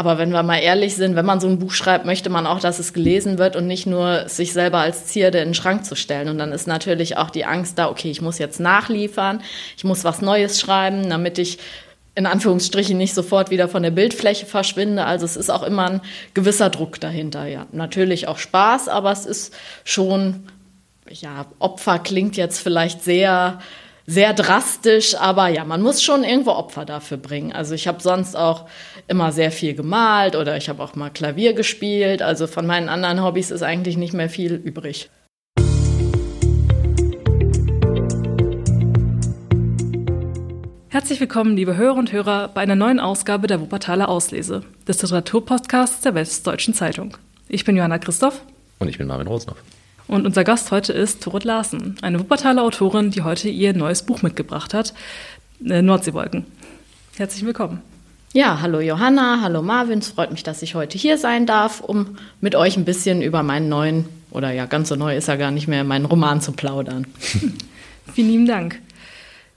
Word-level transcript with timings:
Aber 0.00 0.16
wenn 0.16 0.32
wir 0.32 0.42
mal 0.42 0.56
ehrlich 0.56 0.96
sind, 0.96 1.14
wenn 1.14 1.26
man 1.26 1.40
so 1.40 1.46
ein 1.46 1.58
Buch 1.58 1.72
schreibt, 1.72 2.06
möchte 2.06 2.30
man 2.30 2.46
auch, 2.46 2.58
dass 2.58 2.78
es 2.78 2.94
gelesen 2.94 3.36
wird 3.36 3.54
und 3.54 3.66
nicht 3.66 3.86
nur 3.86 4.30
sich 4.30 4.54
selber 4.54 4.78
als 4.78 5.04
Zierde 5.04 5.40
in 5.40 5.48
den 5.48 5.54
Schrank 5.54 5.84
zu 5.84 5.94
stellen. 5.94 6.30
Und 6.30 6.38
dann 6.38 6.52
ist 6.52 6.66
natürlich 6.66 7.18
auch 7.18 7.28
die 7.28 7.44
Angst 7.44 7.78
da, 7.78 7.90
okay, 7.90 8.10
ich 8.10 8.22
muss 8.22 8.38
jetzt 8.38 8.60
nachliefern, 8.60 9.42
ich 9.76 9.84
muss 9.84 10.02
was 10.02 10.22
Neues 10.22 10.58
schreiben, 10.58 11.10
damit 11.10 11.36
ich 11.36 11.58
in 12.14 12.24
Anführungsstrichen 12.24 12.96
nicht 12.96 13.12
sofort 13.12 13.50
wieder 13.50 13.68
von 13.68 13.82
der 13.82 13.90
Bildfläche 13.90 14.46
verschwinde. 14.46 15.04
Also 15.04 15.26
es 15.26 15.36
ist 15.36 15.50
auch 15.50 15.62
immer 15.62 15.90
ein 15.90 16.00
gewisser 16.32 16.70
Druck 16.70 16.98
dahinter. 16.98 17.44
Ja, 17.44 17.66
natürlich 17.70 18.26
auch 18.26 18.38
Spaß, 18.38 18.88
aber 18.88 19.12
es 19.12 19.26
ist 19.26 19.52
schon, 19.84 20.44
ja, 21.10 21.44
Opfer 21.58 21.98
klingt 21.98 22.38
jetzt 22.38 22.60
vielleicht 22.60 23.04
sehr 23.04 23.58
sehr 24.10 24.32
drastisch, 24.32 25.14
aber 25.14 25.46
ja, 25.48 25.64
man 25.64 25.82
muss 25.82 26.02
schon 26.02 26.24
irgendwo 26.24 26.50
Opfer 26.50 26.84
dafür 26.84 27.16
bringen. 27.16 27.52
Also 27.52 27.76
ich 27.76 27.86
habe 27.86 28.02
sonst 28.02 28.34
auch 28.34 28.66
immer 29.10 29.32
sehr 29.32 29.50
viel 29.50 29.74
gemalt 29.74 30.36
oder 30.36 30.56
ich 30.56 30.68
habe 30.68 30.82
auch 30.82 30.94
mal 30.94 31.10
Klavier 31.10 31.52
gespielt. 31.52 32.22
Also 32.22 32.46
von 32.46 32.66
meinen 32.66 32.88
anderen 32.88 33.22
Hobbys 33.22 33.50
ist 33.50 33.62
eigentlich 33.62 33.96
nicht 33.96 34.14
mehr 34.14 34.30
viel 34.30 34.54
übrig. 34.54 35.10
Herzlich 40.88 41.20
willkommen, 41.20 41.56
liebe 41.56 41.76
Hörer 41.76 41.96
und 41.96 42.12
Hörer, 42.12 42.48
bei 42.48 42.60
einer 42.60 42.76
neuen 42.76 43.00
Ausgabe 43.00 43.46
der 43.46 43.60
Wuppertaler 43.60 44.08
Auslese, 44.08 44.62
des 44.86 45.02
Literaturpodcasts 45.02 46.02
der 46.02 46.14
Westdeutschen 46.14 46.74
Zeitung. 46.74 47.16
Ich 47.48 47.64
bin 47.64 47.76
Johanna 47.76 47.98
Christoph. 47.98 48.42
Und 48.78 48.88
ich 48.88 48.98
bin 48.98 49.06
Marvin 49.06 49.26
Rosnoff. 49.26 49.58
Und 50.08 50.26
unser 50.26 50.44
Gast 50.44 50.70
heute 50.72 50.92
ist 50.92 51.22
Torot 51.22 51.44
Larsen, 51.44 51.96
eine 52.02 52.18
Wuppertaler 52.18 52.62
Autorin, 52.62 53.10
die 53.10 53.22
heute 53.22 53.48
ihr 53.48 53.72
neues 53.72 54.02
Buch 54.02 54.22
mitgebracht 54.22 54.74
hat, 54.74 54.94
äh, 55.64 55.82
Nordseewolken. 55.82 56.46
Herzlich 57.16 57.44
willkommen. 57.44 57.82
Ja, 58.32 58.60
hallo 58.60 58.78
Johanna, 58.78 59.40
hallo 59.42 59.60
Marvin. 59.60 59.98
Es 59.98 60.10
freut 60.10 60.30
mich, 60.30 60.44
dass 60.44 60.62
ich 60.62 60.76
heute 60.76 60.96
hier 60.96 61.18
sein 61.18 61.46
darf, 61.46 61.80
um 61.80 62.16
mit 62.40 62.54
euch 62.54 62.76
ein 62.76 62.84
bisschen 62.84 63.22
über 63.22 63.42
meinen 63.42 63.68
neuen, 63.68 64.04
oder 64.30 64.52
ja, 64.52 64.66
ganz 64.66 64.88
so 64.88 64.94
neu 64.94 65.16
ist 65.16 65.26
er 65.26 65.36
gar 65.36 65.50
nicht 65.50 65.66
mehr, 65.66 65.82
meinen 65.82 66.04
Roman 66.04 66.40
zu 66.40 66.52
plaudern. 66.52 67.08
Vielen 68.14 68.28
lieben 68.28 68.46
Dank. 68.46 68.78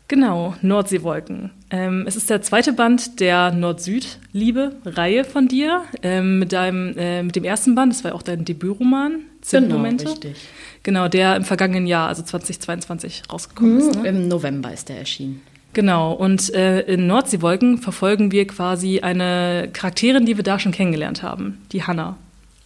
Genau, 0.07 0.55
Nordseewolken. 0.63 1.51
Ähm, 1.69 2.05
es 2.07 2.15
ist 2.15 2.31
der 2.31 2.41
zweite 2.41 2.73
Band 2.73 3.19
der 3.19 3.51
Nord-Süd-Liebe-Reihe 3.51 5.23
von 5.23 5.47
dir. 5.47 5.83
Ähm, 6.01 6.39
mit, 6.39 6.51
deinem, 6.51 6.97
äh, 6.97 7.21
mit 7.21 7.35
dem 7.35 7.43
ersten 7.43 7.75
Band, 7.75 7.93
das 7.93 8.03
war 8.03 8.15
auch 8.15 8.23
dein 8.23 8.43
Debütroman, 8.43 9.19
Zündmomente. 9.41 10.05
Genau, 10.05 10.15
richtig. 10.15 10.37
Genau, 10.81 11.07
der 11.09 11.35
im 11.35 11.43
vergangenen 11.43 11.85
Jahr, 11.85 12.07
also 12.07 12.23
2022, 12.23 13.23
rausgekommen 13.31 13.75
mhm, 13.75 13.79
ist. 13.79 13.95
Ne? 13.95 14.07
Im 14.07 14.27
November 14.27 14.73
ist 14.73 14.89
der 14.89 14.97
erschienen. 14.97 15.43
Genau, 15.73 16.13
und 16.13 16.53
äh, 16.53 16.81
in 16.81 17.07
Nordseewolken 17.07 17.79
verfolgen 17.79 18.31
wir 18.31 18.45
quasi 18.45 18.99
eine 18.99 19.69
Charakterin, 19.73 20.25
die 20.25 20.37
wir 20.37 20.43
da 20.43 20.59
schon 20.59 20.71
kennengelernt 20.71 21.23
haben, 21.23 21.59
die 21.71 21.83
Hannah. 21.83 22.15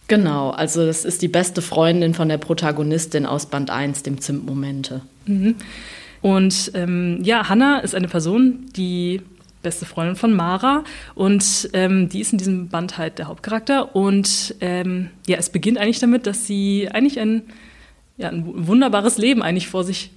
Genau, 0.08 0.50
also 0.50 0.86
das 0.86 1.04
ist 1.04 1.22
die 1.22 1.28
beste 1.28 1.62
Freundin 1.62 2.14
von 2.14 2.28
der 2.28 2.38
Protagonistin 2.38 3.26
aus 3.26 3.46
Band 3.46 3.70
1, 3.70 4.02
dem 4.02 4.20
Zimtmomente. 4.20 5.02
Mhm. 5.26 5.56
Und 6.20 6.72
ähm, 6.74 7.20
ja, 7.22 7.48
Hannah 7.48 7.78
ist 7.78 7.94
eine 7.94 8.08
Person, 8.08 8.66
die 8.76 9.22
beste 9.62 9.86
Freundin 9.86 10.16
von 10.16 10.34
Mara 10.34 10.84
und 11.14 11.68
ähm, 11.72 12.08
die 12.08 12.20
ist 12.20 12.32
in 12.32 12.38
diesem 12.38 12.68
Band 12.68 12.96
halt 12.96 13.18
der 13.18 13.26
Hauptcharakter 13.26 13.94
und 13.94 14.54
ähm, 14.60 15.10
ja, 15.26 15.36
es 15.36 15.50
beginnt 15.50 15.78
eigentlich 15.78 15.98
damit, 15.98 16.26
dass 16.26 16.46
sie 16.46 16.88
eigentlich 16.90 17.18
ein, 17.18 17.42
ja, 18.16 18.28
ein 18.28 18.66
wunderbares 18.66 19.18
Leben 19.18 19.42
eigentlich 19.42 19.68
vor 19.68 19.84
sich 19.84 20.10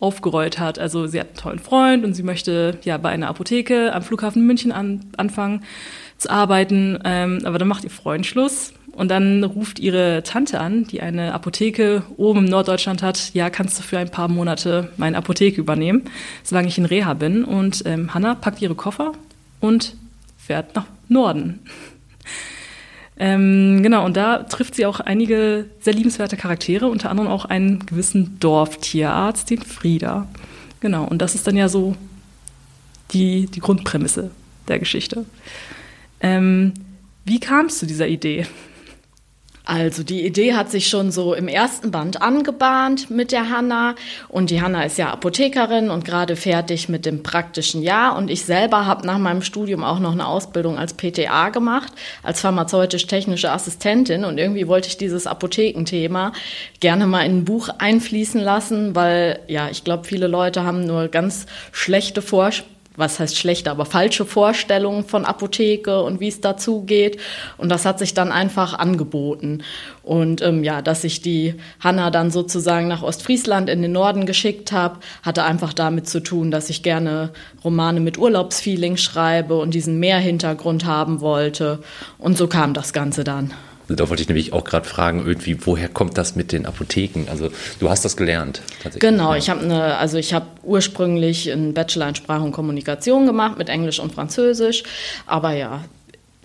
aufgerollt 0.00 0.58
hat. 0.58 0.78
Also 0.78 1.06
sie 1.06 1.20
hat 1.20 1.28
einen 1.28 1.36
tollen 1.36 1.58
Freund 1.58 2.04
und 2.04 2.14
sie 2.14 2.22
möchte 2.22 2.78
ja 2.84 2.98
bei 2.98 3.10
einer 3.10 3.28
Apotheke 3.28 3.92
am 3.92 4.02
Flughafen 4.02 4.46
München 4.46 4.72
an, 4.72 5.00
anfangen 5.16 5.62
zu 6.18 6.30
arbeiten, 6.30 6.98
ähm, 7.04 7.40
aber 7.44 7.58
dann 7.58 7.68
macht 7.68 7.84
ihr 7.84 7.90
Freund 7.90 8.26
Schluss 8.26 8.72
und 8.92 9.08
dann 9.08 9.44
ruft 9.44 9.78
ihre 9.78 10.24
Tante 10.24 10.60
an, 10.60 10.84
die 10.84 11.00
eine 11.00 11.32
Apotheke 11.32 12.02
oben 12.16 12.40
im 12.40 12.44
Norddeutschland 12.46 13.00
hat. 13.00 13.32
Ja, 13.32 13.48
kannst 13.48 13.78
du 13.78 13.82
für 13.84 13.98
ein 13.98 14.10
paar 14.10 14.26
Monate 14.26 14.90
meine 14.96 15.16
Apotheke 15.16 15.60
übernehmen, 15.60 16.02
solange 16.42 16.66
ich 16.66 16.78
in 16.78 16.84
Reha 16.84 17.14
bin. 17.14 17.44
Und 17.44 17.84
ähm, 17.86 18.12
Hannah 18.12 18.34
packt 18.34 18.60
ihre 18.60 18.74
Koffer 18.74 19.12
und 19.60 19.94
fährt 20.36 20.74
nach 20.74 20.86
Norden. 21.08 21.60
Ähm, 23.18 23.82
genau, 23.82 24.04
und 24.04 24.16
da 24.16 24.44
trifft 24.44 24.76
sie 24.76 24.86
auch 24.86 25.00
einige 25.00 25.66
sehr 25.80 25.92
liebenswerte 25.92 26.36
Charaktere, 26.36 26.86
unter 26.86 27.10
anderem 27.10 27.28
auch 27.28 27.44
einen 27.44 27.84
gewissen 27.84 28.38
Dorftierarzt, 28.38 29.50
den 29.50 29.62
Frieda. 29.62 30.28
Genau, 30.80 31.04
und 31.04 31.20
das 31.20 31.34
ist 31.34 31.46
dann 31.46 31.56
ja 31.56 31.68
so 31.68 31.96
die, 33.12 33.46
die 33.46 33.60
Grundprämisse 33.60 34.30
der 34.68 34.78
Geschichte. 34.78 35.24
Ähm, 36.20 36.74
wie 37.24 37.40
kam 37.40 37.66
es 37.66 37.78
zu 37.78 37.86
dieser 37.86 38.06
Idee? 38.06 38.46
Also 39.68 40.02
die 40.02 40.24
Idee 40.24 40.54
hat 40.54 40.70
sich 40.70 40.88
schon 40.88 41.10
so 41.10 41.34
im 41.34 41.46
ersten 41.46 41.90
Band 41.90 42.22
angebahnt 42.22 43.10
mit 43.10 43.32
der 43.32 43.50
Hanna. 43.50 43.96
Und 44.30 44.48
die 44.48 44.62
Hanna 44.62 44.84
ist 44.84 44.96
ja 44.96 45.10
Apothekerin 45.12 45.90
und 45.90 46.06
gerade 46.06 46.36
fertig 46.36 46.88
mit 46.88 47.04
dem 47.04 47.22
praktischen 47.22 47.82
Jahr. 47.82 48.16
Und 48.16 48.30
ich 48.30 48.46
selber 48.46 48.86
habe 48.86 49.06
nach 49.06 49.18
meinem 49.18 49.42
Studium 49.42 49.84
auch 49.84 49.98
noch 49.98 50.12
eine 50.12 50.26
Ausbildung 50.26 50.78
als 50.78 50.94
PTA 50.94 51.50
gemacht, 51.50 51.92
als 52.22 52.40
pharmazeutisch-technische 52.40 53.52
Assistentin. 53.52 54.24
Und 54.24 54.38
irgendwie 54.38 54.68
wollte 54.68 54.88
ich 54.88 54.96
dieses 54.96 55.26
Apothekenthema 55.26 56.32
gerne 56.80 57.06
mal 57.06 57.26
in 57.26 57.40
ein 57.40 57.44
Buch 57.44 57.68
einfließen 57.76 58.40
lassen, 58.40 58.96
weil 58.96 59.40
ja, 59.48 59.68
ich 59.68 59.84
glaube, 59.84 60.04
viele 60.04 60.28
Leute 60.28 60.64
haben 60.64 60.86
nur 60.86 61.08
ganz 61.08 61.44
schlechte 61.72 62.22
Vorstellungen 62.22 62.77
was 62.98 63.20
heißt 63.20 63.36
schlechte, 63.36 63.70
aber 63.70 63.84
falsche 63.86 64.26
Vorstellungen 64.26 65.04
von 65.04 65.24
Apotheke 65.24 66.02
und 66.02 66.20
wie 66.20 66.28
es 66.28 66.40
dazu 66.40 66.82
geht. 66.82 67.18
Und 67.56 67.68
das 67.68 67.84
hat 67.84 67.98
sich 67.98 68.12
dann 68.12 68.32
einfach 68.32 68.74
angeboten. 68.74 69.62
Und 70.02 70.42
ähm, 70.42 70.64
ja, 70.64 70.82
dass 70.82 71.04
ich 71.04 71.22
die 71.22 71.54
Hanna 71.80 72.10
dann 72.10 72.30
sozusagen 72.30 72.88
nach 72.88 73.02
Ostfriesland 73.02 73.70
in 73.70 73.82
den 73.82 73.92
Norden 73.92 74.26
geschickt 74.26 74.72
habe, 74.72 74.98
hatte 75.22 75.44
einfach 75.44 75.72
damit 75.72 76.08
zu 76.08 76.20
tun, 76.20 76.50
dass 76.50 76.70
ich 76.70 76.82
gerne 76.82 77.30
Romane 77.62 78.00
mit 78.00 78.18
Urlaubsfeeling 78.18 78.96
schreibe 78.96 79.58
und 79.58 79.74
diesen 79.74 80.00
Mehrhintergrund 80.00 80.84
haben 80.84 81.20
wollte. 81.20 81.80
Und 82.18 82.36
so 82.36 82.48
kam 82.48 82.74
das 82.74 82.92
Ganze 82.92 83.24
dann. 83.24 83.52
Da 83.88 84.08
wollte 84.08 84.22
ich 84.22 84.28
nämlich 84.28 84.52
auch 84.52 84.64
gerade 84.64 84.86
fragen, 84.86 85.26
irgendwie, 85.26 85.66
woher 85.66 85.88
kommt 85.88 86.18
das 86.18 86.36
mit 86.36 86.52
den 86.52 86.66
Apotheken? 86.66 87.26
Also 87.30 87.50
du 87.80 87.88
hast 87.88 88.04
das 88.04 88.16
gelernt, 88.16 88.60
tatsächlich. 88.82 89.00
Genau, 89.00 89.34
ich 89.34 89.48
habe 89.48 89.60
eine, 89.60 89.96
also 89.96 90.18
ich 90.18 90.34
habe 90.34 90.46
ursprünglich 90.62 91.50
einen 91.50 91.72
Bachelor 91.74 92.08
in 92.08 92.14
Sprache 92.14 92.42
und 92.42 92.52
Kommunikation 92.52 93.26
gemacht 93.26 93.56
mit 93.56 93.68
Englisch 93.68 93.98
und 93.98 94.12
Französisch, 94.12 94.82
aber 95.26 95.52
ja, 95.52 95.84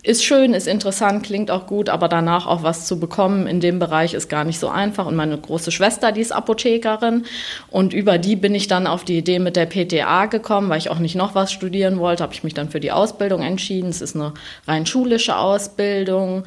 ist 0.04 0.22
schön, 0.22 0.52
ist 0.52 0.68
interessant, 0.68 1.24
klingt 1.24 1.50
auch 1.50 1.66
gut, 1.66 1.88
aber 1.88 2.08
danach 2.08 2.46
auch 2.46 2.62
was 2.62 2.86
zu 2.86 3.00
bekommen 3.00 3.46
in 3.46 3.60
dem 3.60 3.78
Bereich 3.78 4.12
ist 4.12 4.28
gar 4.28 4.44
nicht 4.44 4.58
so 4.58 4.68
einfach. 4.68 5.06
Und 5.06 5.16
meine 5.16 5.38
große 5.38 5.72
Schwester, 5.72 6.12
die 6.12 6.20
ist 6.20 6.30
Apothekerin 6.30 7.24
und 7.70 7.94
über 7.94 8.18
die 8.18 8.36
bin 8.36 8.54
ich 8.54 8.68
dann 8.68 8.86
auf 8.86 9.04
die 9.04 9.16
Idee 9.16 9.38
mit 9.38 9.56
der 9.56 9.64
PTA 9.64 10.26
gekommen, 10.26 10.68
weil 10.68 10.76
ich 10.76 10.90
auch 10.90 10.98
nicht 10.98 11.14
noch 11.14 11.34
was 11.34 11.52
studieren 11.52 11.98
wollte, 11.98 12.22
habe 12.22 12.34
ich 12.34 12.44
mich 12.44 12.52
dann 12.52 12.68
für 12.68 12.80
die 12.80 12.92
Ausbildung 12.92 13.40
entschieden. 13.40 13.88
Es 13.88 14.02
ist 14.02 14.14
eine 14.14 14.34
rein 14.66 14.84
schulische 14.84 15.38
Ausbildung. 15.38 16.44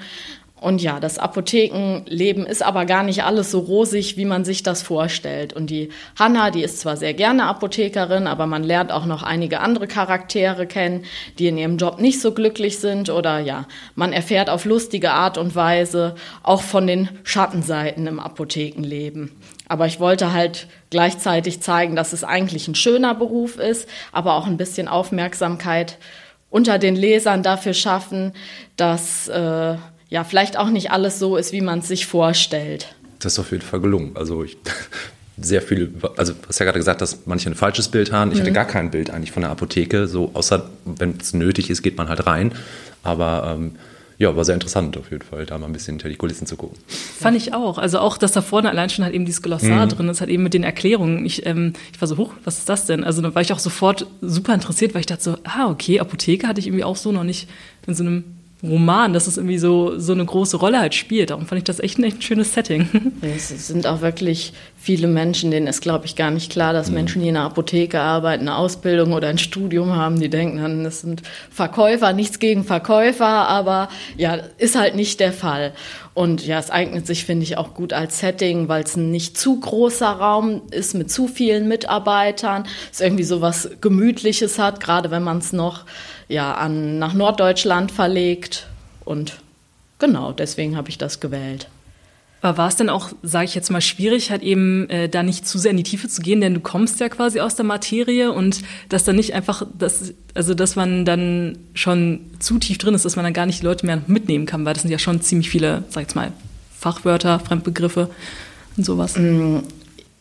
Und 0.59 0.81
ja, 0.81 0.99
das 0.99 1.19
Apothekenleben 1.19 2.47
ist 2.47 2.63
aber 2.63 2.85
gar 2.85 3.03
nicht 3.03 3.23
alles 3.23 3.51
so 3.51 3.59
rosig, 3.59 4.17
wie 4.17 4.25
man 4.25 4.43
sich 4.43 4.63
das 4.63 4.81
vorstellt. 4.81 5.53
Und 5.53 5.69
die 5.69 5.89
Hanna, 6.17 6.49
die 6.49 6.63
ist 6.63 6.79
zwar 6.79 6.97
sehr 6.97 7.13
gerne 7.13 7.45
Apothekerin, 7.45 8.25
aber 8.25 8.47
man 8.47 8.63
lernt 8.63 8.91
auch 8.91 9.05
noch 9.05 9.21
einige 9.21 9.59
andere 9.59 9.85
Charaktere 9.85 10.65
kennen, 10.65 11.05
die 11.37 11.47
in 11.47 11.59
ihrem 11.59 11.77
Job 11.77 11.99
nicht 11.99 12.19
so 12.21 12.31
glücklich 12.31 12.79
sind 12.79 13.11
oder 13.11 13.37
ja, 13.39 13.65
man 13.93 14.13
erfährt 14.13 14.49
auf 14.49 14.65
lustige 14.65 15.11
Art 15.11 15.37
und 15.37 15.55
Weise 15.55 16.15
auch 16.41 16.63
von 16.63 16.87
den 16.87 17.09
Schattenseiten 17.23 18.07
im 18.07 18.19
Apothekenleben. 18.19 19.31
Aber 19.67 19.85
ich 19.85 19.99
wollte 19.99 20.33
halt 20.33 20.67
gleichzeitig 20.89 21.61
zeigen, 21.61 21.95
dass 21.95 22.13
es 22.13 22.23
eigentlich 22.23 22.67
ein 22.67 22.75
schöner 22.75 23.13
Beruf 23.13 23.59
ist, 23.59 23.87
aber 24.11 24.33
auch 24.33 24.47
ein 24.47 24.57
bisschen 24.57 24.87
Aufmerksamkeit 24.87 25.99
unter 26.49 26.79
den 26.79 26.95
Lesern 26.95 27.43
dafür 27.43 27.73
schaffen, 27.73 28.33
dass 28.77 29.27
äh, 29.27 29.75
ja 30.09 30.23
vielleicht 30.23 30.57
auch 30.57 30.69
nicht 30.69 30.91
alles 30.91 31.19
so 31.19 31.37
ist, 31.37 31.51
wie 31.51 31.61
man 31.61 31.79
es 31.79 31.87
sich 31.87 32.05
vorstellt. 32.05 32.95
Das 33.19 33.33
ist 33.33 33.39
auf 33.39 33.51
jeden 33.51 33.63
Fall 33.63 33.79
gelungen. 33.79 34.11
Also 34.15 34.43
ich, 34.43 34.57
sehr 35.37 35.61
viel, 35.61 35.93
also 36.17 36.33
du 36.33 36.39
hast 36.47 36.59
ja 36.59 36.65
gerade 36.65 36.79
gesagt, 36.79 37.01
dass 37.01 37.25
manche 37.25 37.49
ein 37.49 37.55
falsches 37.55 37.89
Bild 37.89 38.11
haben. 38.11 38.31
Ich 38.31 38.37
mhm. 38.37 38.41
hatte 38.41 38.51
gar 38.53 38.65
kein 38.65 38.91
Bild 38.91 39.09
eigentlich 39.09 39.31
von 39.31 39.41
der 39.41 39.51
Apotheke, 39.51 40.07
so 40.07 40.31
außer 40.33 40.69
wenn 40.85 41.15
es 41.19 41.33
nötig 41.33 41.69
ist, 41.69 41.81
geht 41.83 41.97
man 41.97 42.09
halt 42.09 42.25
rein. 42.25 42.53
Aber 43.03 43.55
ähm, 43.55 43.75
ja, 44.19 44.35
war 44.35 44.43
sehr 44.43 44.55
interessant 44.55 44.97
auf 44.97 45.11
jeden 45.11 45.23
Fall, 45.23 45.45
da 45.45 45.57
mal 45.59 45.67
ein 45.67 45.73
bisschen 45.73 45.93
hinter 45.93 46.09
die 46.09 46.15
Kulissen 46.15 46.47
zu 46.47 46.55
gucken. 46.55 46.77
Fand 46.87 47.37
ich 47.37 47.53
auch. 47.53 47.77
Also 47.77 47.99
auch, 47.99 48.17
dass 48.17 48.31
da 48.31 48.41
vorne 48.41 48.69
allein 48.69 48.89
schon 48.89 49.05
halt 49.05 49.13
eben 49.13 49.25
dieses 49.25 49.43
Glossar 49.43 49.85
mhm. 49.85 49.89
drin 49.89 50.09
ist, 50.09 50.21
halt 50.21 50.31
eben 50.31 50.41
mit 50.41 50.55
den 50.55 50.63
Erklärungen. 50.63 51.23
Ich, 51.23 51.45
ähm, 51.45 51.73
ich 51.93 52.01
war 52.01 52.07
so, 52.07 52.17
hoch, 52.17 52.33
was 52.43 52.57
ist 52.57 52.67
das 52.67 52.87
denn? 52.87 53.03
Also 53.03 53.21
da 53.21 53.35
war 53.35 53.43
ich 53.43 53.53
auch 53.53 53.59
sofort 53.59 54.07
super 54.21 54.55
interessiert, 54.55 54.95
weil 54.95 55.01
ich 55.01 55.05
dachte 55.05 55.23
so, 55.23 55.37
ah, 55.43 55.69
okay, 55.69 55.99
Apotheke 55.99 56.47
hatte 56.47 56.59
ich 56.59 56.65
irgendwie 56.65 56.83
auch 56.83 56.95
so 56.95 57.11
noch 57.11 57.23
nicht 57.23 57.47
in 57.85 57.93
so 57.93 58.03
einem 58.03 58.23
Roman, 58.63 59.13
dass 59.13 59.27
es 59.27 59.37
irgendwie 59.37 59.59
so, 59.59 59.99
so 59.99 60.13
eine 60.13 60.25
große 60.25 60.57
Rolle 60.57 60.79
halt 60.79 60.95
spielt. 60.95 61.29
Darum 61.29 61.45
fand 61.45 61.59
ich 61.59 61.63
das 61.65 61.79
echt 61.79 61.99
ein, 61.99 62.03
echt 62.03 62.17
ein 62.17 62.21
schönes 62.21 62.53
Setting. 62.53 62.89
Es 63.21 63.49
sind 63.67 63.85
auch 63.85 64.01
wirklich 64.01 64.53
viele 64.77 65.07
Menschen, 65.07 65.51
denen 65.51 65.67
ist, 65.67 65.81
glaube 65.81 66.05
ich, 66.05 66.15
gar 66.15 66.31
nicht 66.31 66.51
klar, 66.51 66.73
dass 66.73 66.89
Menschen, 66.89 67.21
die 67.21 67.27
in 67.27 67.35
einer 67.35 67.45
Apotheke 67.45 67.99
arbeiten, 67.99 68.47
eine 68.47 68.57
Ausbildung 68.57 69.13
oder 69.13 69.27
ein 69.27 69.37
Studium 69.37 69.95
haben, 69.95 70.19
die 70.19 70.29
denken 70.29 70.57
dann, 70.57 70.83
das 70.83 71.01
sind 71.01 71.21
Verkäufer, 71.51 72.13
nichts 72.13 72.39
gegen 72.39 72.63
Verkäufer, 72.63 73.25
aber 73.25 73.89
ja, 74.17 74.39
ist 74.57 74.77
halt 74.77 74.95
nicht 74.95 75.19
der 75.19 75.33
Fall. 75.33 75.73
Und 76.13 76.45
ja, 76.47 76.57
es 76.57 76.71
eignet 76.71 77.05
sich, 77.05 77.25
finde 77.25 77.43
ich, 77.43 77.57
auch 77.57 77.75
gut 77.75 77.93
als 77.93 78.19
Setting, 78.19 78.67
weil 78.69 78.83
es 78.83 78.95
ein 78.95 79.11
nicht 79.11 79.37
zu 79.37 79.59
großer 79.59 80.09
Raum 80.09 80.63
ist 80.71 80.95
mit 80.95 81.11
zu 81.11 81.27
vielen 81.27 81.67
Mitarbeitern, 81.67 82.63
es 82.91 83.01
irgendwie 83.01 83.23
so 83.23 83.41
was 83.41 83.69
Gemütliches 83.81 84.57
hat, 84.57 84.79
gerade 84.79 85.11
wenn 85.11 85.23
man 85.23 85.37
es 85.37 85.53
noch 85.53 85.85
ja, 86.27 86.53
an, 86.53 86.99
nach 86.99 87.13
Norddeutschland 87.13 87.91
verlegt. 87.91 88.67
Und 89.05 89.39
genau, 89.99 90.31
deswegen 90.31 90.75
habe 90.75 90.89
ich 90.89 90.97
das 90.97 91.19
gewählt. 91.19 91.69
Aber 92.41 92.59
war 92.59 92.67
es 92.67 92.75
denn 92.75 92.89
auch, 92.89 93.09
sage 93.23 93.45
ich 93.45 93.55
jetzt 93.55 93.71
mal, 93.71 93.81
schwierig, 93.81 94.29
halt 94.29 94.43
eben 94.43 94.87
äh, 94.89 95.09
da 95.09 95.23
nicht 95.23 95.47
zu 95.47 95.57
sehr 95.57 95.71
in 95.71 95.77
die 95.77 95.83
Tiefe 95.83 96.07
zu 96.07 96.21
gehen, 96.21 96.39
denn 96.39 96.53
du 96.53 96.59
kommst 96.59 96.99
ja 96.99 97.09
quasi 97.09 97.39
aus 97.39 97.55
der 97.55 97.65
Materie 97.65 98.31
und 98.31 98.61
dass 98.89 99.03
dann 99.05 99.15
nicht 99.15 99.33
einfach, 99.33 99.65
dass, 99.77 100.13
also 100.35 100.53
dass 100.53 100.75
man 100.75 101.03
dann 101.03 101.57
schon 101.73 102.19
zu 102.39 102.59
tief 102.59 102.77
drin 102.77 102.93
ist, 102.93 103.05
dass 103.05 103.15
man 103.15 103.25
dann 103.25 103.33
gar 103.33 103.47
nicht 103.47 103.61
die 103.61 103.65
Leute 103.65 103.85
mehr 103.87 104.03
mitnehmen 104.05 104.45
kann, 104.45 104.65
weil 104.65 104.73
das 104.73 104.83
sind 104.83 104.91
ja 104.91 104.99
schon 104.99 105.19
ziemlich 105.21 105.49
viele, 105.49 105.83
sag 105.89 106.01
ich 106.01 106.09
jetzt 106.09 106.15
mal, 106.15 106.31
Fachwörter, 106.77 107.39
Fremdbegriffe 107.39 108.11
und 108.77 108.85
sowas. 108.85 109.17
Mm, 109.17 109.59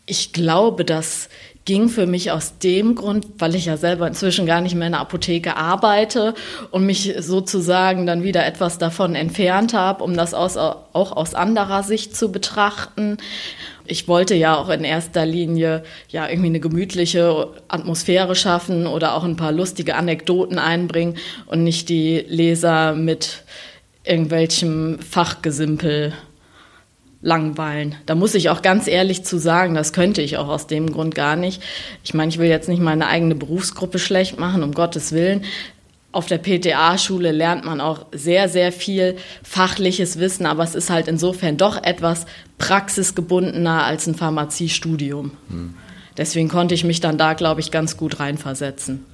ich 0.07 0.33
glaube, 0.33 0.87
dass 0.87 1.29
ging 1.67 1.89
für 1.89 2.07
mich 2.07 2.31
aus 2.31 2.59
dem 2.59 2.95
Grund, 2.95 3.27
weil 3.39 3.55
ich 3.57 3.67
ja 3.67 3.77
selber 3.77 4.07
inzwischen 4.07 4.47
gar 4.47 4.61
nicht 4.61 4.75
mehr 4.75 4.87
in 4.87 4.93
der 4.93 5.01
Apotheke 5.01 5.57
arbeite 5.57 6.35
und 6.71 6.87
mich 6.87 7.15
sozusagen 7.19 8.07
dann 8.07 8.23
wieder 8.23 8.47
etwas 8.47 8.79
davon 8.79 9.15
entfernt 9.17 9.75
habe, 9.75 10.03
um 10.03 10.17
das 10.17 10.33
aus, 10.33 10.57
auch 10.57 11.13
aus 11.13 11.35
anderer 11.35 11.83
Sicht 11.83 12.17
zu 12.17 12.31
betrachten. 12.31 13.19
Ich 13.85 14.07
wollte 14.07 14.37
ja 14.37 14.57
auch 14.57 14.69
in 14.69 14.85
erster 14.85 15.27
Linie 15.27 15.83
ja 16.09 16.29
irgendwie 16.29 16.49
eine 16.49 16.61
gemütliche 16.61 17.49
Atmosphäre 17.69 18.37
schaffen 18.37 18.87
oder 18.87 19.15
auch 19.15 19.25
ein 19.25 19.37
paar 19.37 19.53
lustige 19.53 19.97
Anekdoten 19.97 20.59
einbringen 20.59 21.17
und 21.47 21.65
nicht 21.65 21.89
die 21.89 22.25
Leser 22.29 22.95
mit 22.95 23.43
irgendwelchem 24.05 25.01
Fachgesimpel 25.01 26.13
langweilen. 27.27 27.97
Da 28.07 28.15
muss 28.15 28.37
ich 28.37 28.51
auch 28.51 28.63
ganz 28.63 28.87
ehrlich 28.87 29.25
zu 29.25 29.39
sagen, 29.39 29.75
das 29.75 29.93
könnte 29.93 30.23
ich 30.23 30.39
auch 30.39 30.47
aus 30.47 30.69
dem 30.69 30.93
Grund 30.93 31.17
gar 31.17 31.35
nicht. 31.35 31.61
Ich 32.05 32.15
meine, 32.15 32.29
ich 32.29 32.39
will 32.39 32.49
jetzt 32.49 32.69
nicht 32.69 32.81
meine 32.81 33.09
eigene 33.09 33.35
Berufsgruppe 33.35 33.99
schlecht 33.99 34.39
machen, 34.39 34.63
um 34.63 34.73
Gottes 34.73 35.11
Willen. 35.11 35.43
Auf 36.13 36.27
der 36.27 36.39
PTA-Schule 36.39 37.33
lernt 37.33 37.65
man 37.65 37.81
auch 37.81 38.07
sehr, 38.13 38.49
sehr 38.49 38.71
viel 38.71 39.17
fachliches 39.43 40.21
Wissen, 40.21 40.47
aber 40.47 40.63
es 40.63 40.77
ist 40.77 40.89
halt 40.89 41.09
insofern 41.09 41.57
doch 41.57 41.83
etwas 41.83 42.27
praxisgebundener 42.59 43.85
als 43.85 44.07
ein 44.07 44.15
Pharmaziestudium. 44.15 45.33
Hm. 45.51 45.75
Deswegen 46.17 46.49
konnte 46.49 46.77
ich 46.77 46.85
mich 46.85 47.01
dann 47.01 47.19
da, 47.19 47.35
glaube 47.35 47.61
ich, 47.61 47.73
ganz 47.73 47.97
gut 47.97 48.21
reinversetzen. 48.21 49.05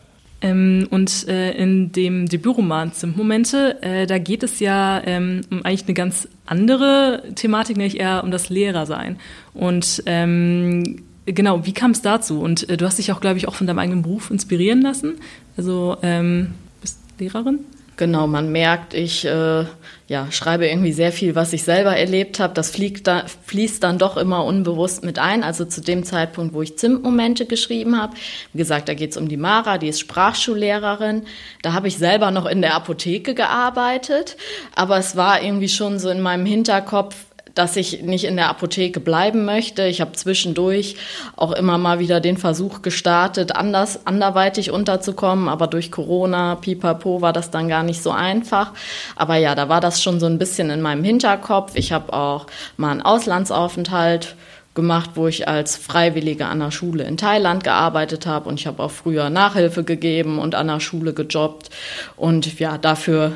Ähm, 0.43 0.89
und 0.91 1.29
äh, 1.29 1.53
in 1.53 1.93
dem 1.93 2.29
Debütroman 2.29 2.93
Zimtmomente, 2.93 3.81
äh, 3.83 4.07
da 4.07 4.19
geht 4.19 4.43
es 4.43 4.59
ja 4.59 5.01
ähm, 5.07 5.43
um 5.51 5.65
eigentlich 5.65 5.85
eine 5.85 5.95
ganz 5.95 6.29
andere 6.47 7.23
Thematik, 7.37 7.77
nämlich 7.77 8.01
eher 8.01 8.25
um 8.25 8.33
das 8.33 8.49
Lehrersein. 8.49 9.19
Und 9.55 10.03
ähm, 10.07 11.03
genau, 11.27 11.65
wie 11.65 11.73
kam 11.73 11.93
es 11.93 12.03
dazu? 12.03 12.41
Und 12.41 12.69
äh, 12.69 12.77
du 12.77 12.85
hast 12.85 12.99
dich 12.99 13.13
auch, 13.13 13.21
glaube 13.21 13.39
ich, 13.39 13.47
auch 13.47 13.55
von 13.55 13.69
deinem 13.69 13.79
eigenen 13.79 14.03
Beruf 14.03 14.31
inspirieren 14.31 14.83
lassen. 14.83 15.15
Also 15.57 15.97
ähm, 16.03 16.55
bist 16.81 16.99
Lehrerin? 17.19 17.61
Genau, 18.03 18.27
man 18.27 18.51
merkt, 18.51 18.95
ich 18.95 19.25
äh, 19.25 19.65
ja, 20.09 20.27
schreibe 20.33 20.67
irgendwie 20.67 20.91
sehr 20.91 21.13
viel, 21.13 21.37
was 21.37 21.53
ich 21.53 21.63
selber 21.63 21.97
erlebt 21.97 22.41
habe. 22.41 22.53
Das 22.53 22.73
fliegt 22.73 23.07
da, 23.07 23.27
fließt 23.47 23.81
dann 23.81 23.99
doch 23.99 24.17
immer 24.17 24.45
unbewusst 24.45 25.05
mit 25.05 25.21
ein. 25.21 25.45
Also 25.45 25.65
zu 25.67 25.81
dem 25.81 26.03
Zeitpunkt, 26.03 26.53
wo 26.53 26.63
ich 26.63 26.77
Zimtmomente 26.77 27.47
geschrieben 27.47 27.97
habe. 28.03 28.17
Wie 28.53 28.59
gesagt, 28.59 28.89
da 28.89 28.95
geht 28.95 29.13
es 29.13 29.17
um 29.17 29.29
die 29.29 29.37
Mara, 29.37 29.79
die 29.79 29.87
ist 29.87 30.01
Sprachschullehrerin. 30.01 31.23
Da 31.63 31.75
habe 31.75 31.87
ich 31.87 31.97
selber 31.97 32.33
noch 32.33 32.47
in 32.47 32.61
der 32.61 32.75
Apotheke 32.75 33.35
gearbeitet. 33.35 34.37
Aber 34.75 34.99
es 34.99 35.15
war 35.15 35.41
irgendwie 35.41 35.69
schon 35.69 36.01
so 36.01 36.11
in 36.11 36.21
meinem 36.23 36.45
Hinterkopf, 36.45 37.15
dass 37.55 37.77
ich 37.77 38.03
nicht 38.03 38.25
in 38.25 38.37
der 38.37 38.49
Apotheke 38.49 39.01
bleiben 39.01 39.45
möchte. 39.45 39.85
Ich 39.85 40.01
habe 40.01 40.13
zwischendurch 40.13 40.97
auch 41.37 41.53
immer 41.53 41.79
mal 41.79 41.99
wieder 41.99 42.21
den 42.21 42.37
Versuch 42.37 42.83
gestartet, 42.83 43.55
anders, 43.55 44.07
anderweitig 44.07 44.71
unterzukommen, 44.71 45.49
aber 45.49 45.67
durch 45.67 45.91
Corona, 45.91 46.55
pipapo, 46.57 47.21
war 47.21 47.33
das 47.33 47.51
dann 47.51 47.69
gar 47.69 47.83
nicht 47.83 48.03
so 48.03 48.11
einfach. 48.11 48.73
Aber 49.17 49.37
ja, 49.37 49.55
da 49.55 49.69
war 49.69 49.81
das 49.81 50.03
schon 50.03 50.21
so 50.21 50.27
ein 50.27 50.39
bisschen 50.39 50.71
in 50.71 50.81
meinem 50.81 51.05
Hinterkopf. 51.05 51.73
Ich 51.75 51.93
habe 51.93 52.13
auch 52.13 52.47
mal 52.77 52.91
einen 52.91 53.03
Auslandsaufenthalt 53.03 54.37
gemacht, 54.75 55.11
wo 55.15 55.27
ich 55.27 55.49
als 55.49 55.77
Freiwillige 55.77 56.47
an 56.47 56.61
der 56.61 56.71
Schule 56.71 57.05
in 57.05 57.17
Thailand 57.17 57.63
gearbeitet 57.63 58.27
habe 58.27 58.49
und 58.49 58.59
ich 58.59 58.67
habe 58.67 58.83
auch 58.83 58.91
früher 58.91 59.29
Nachhilfe 59.29 59.85
gegeben 59.85 60.39
und 60.39 60.55
an 60.55 60.69
der 60.69 60.81
Schule 60.81 61.13
gejobbt 61.13 61.69
und 62.17 62.59
ja, 62.59 62.79
dafür 62.79 63.33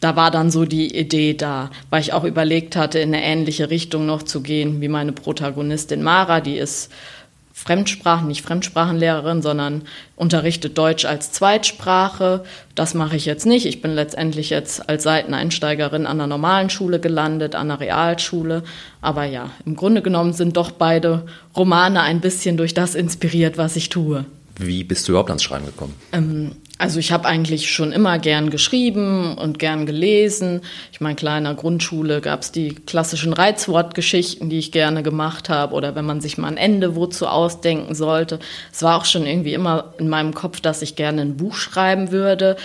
da 0.00 0.16
war 0.16 0.30
dann 0.30 0.50
so 0.50 0.64
die 0.64 0.96
Idee 0.96 1.34
da, 1.34 1.70
weil 1.90 2.00
ich 2.00 2.12
auch 2.12 2.24
überlegt 2.24 2.76
hatte, 2.76 2.98
in 2.98 3.14
eine 3.14 3.24
ähnliche 3.24 3.70
Richtung 3.70 4.06
noch 4.06 4.22
zu 4.22 4.42
gehen 4.42 4.80
wie 4.80 4.88
meine 4.88 5.12
Protagonistin 5.12 6.02
Mara, 6.02 6.40
die 6.40 6.56
ist 6.56 6.90
Fremdsprachen, 7.58 8.28
nicht 8.28 8.42
Fremdsprachenlehrerin, 8.42 9.40
sondern 9.40 9.82
unterrichtet 10.14 10.76
Deutsch 10.76 11.06
als 11.06 11.32
Zweitsprache. 11.32 12.44
Das 12.74 12.92
mache 12.92 13.16
ich 13.16 13.24
jetzt 13.24 13.46
nicht. 13.46 13.64
Ich 13.64 13.80
bin 13.80 13.94
letztendlich 13.94 14.50
jetzt 14.50 14.90
als 14.90 15.04
Seiteneinsteigerin 15.04 16.04
an 16.04 16.18
der 16.18 16.26
normalen 16.26 16.68
Schule 16.68 17.00
gelandet, 17.00 17.54
an 17.54 17.68
der 17.68 17.80
Realschule. 17.80 18.62
Aber 19.00 19.24
ja, 19.24 19.52
im 19.64 19.74
Grunde 19.74 20.02
genommen 20.02 20.34
sind 20.34 20.58
doch 20.58 20.70
beide 20.70 21.24
Romane 21.56 22.02
ein 22.02 22.20
bisschen 22.20 22.58
durch 22.58 22.74
das 22.74 22.94
inspiriert, 22.94 23.56
was 23.56 23.74
ich 23.76 23.88
tue. 23.88 24.26
Wie 24.58 24.84
bist 24.84 25.08
du 25.08 25.12
überhaupt 25.12 25.30
ans 25.30 25.42
Schreiben 25.42 25.64
gekommen? 25.64 25.94
Ähm, 26.12 26.52
also 26.78 26.98
ich 26.98 27.10
habe 27.10 27.26
eigentlich 27.26 27.70
schon 27.70 27.90
immer 27.92 28.18
gern 28.18 28.50
geschrieben 28.50 29.38
und 29.38 29.58
gern 29.58 29.86
gelesen. 29.86 30.60
Ich 30.92 31.00
meine, 31.00 31.14
klar, 31.16 31.38
in 31.38 31.44
der 31.44 31.54
Grundschule 31.54 32.20
gab 32.20 32.42
es 32.42 32.52
die 32.52 32.74
klassischen 32.74 33.32
Reizwortgeschichten, 33.32 34.50
die 34.50 34.58
ich 34.58 34.72
gerne 34.72 35.02
gemacht 35.02 35.48
habe. 35.48 35.74
Oder 35.74 35.94
wenn 35.94 36.04
man 36.04 36.20
sich 36.20 36.36
mal 36.36 36.48
ein 36.48 36.58
Ende 36.58 36.94
wozu 36.94 37.28
ausdenken 37.28 37.94
sollte. 37.94 38.40
Es 38.72 38.82
war 38.82 38.98
auch 38.98 39.06
schon 39.06 39.26
irgendwie 39.26 39.54
immer 39.54 39.94
in 39.98 40.10
meinem 40.10 40.34
Kopf, 40.34 40.60
dass 40.60 40.82
ich 40.82 40.96
gerne 40.96 41.22
ein 41.22 41.38
Buch 41.38 41.54
schreiben 41.54 42.12
würde. 42.12 42.56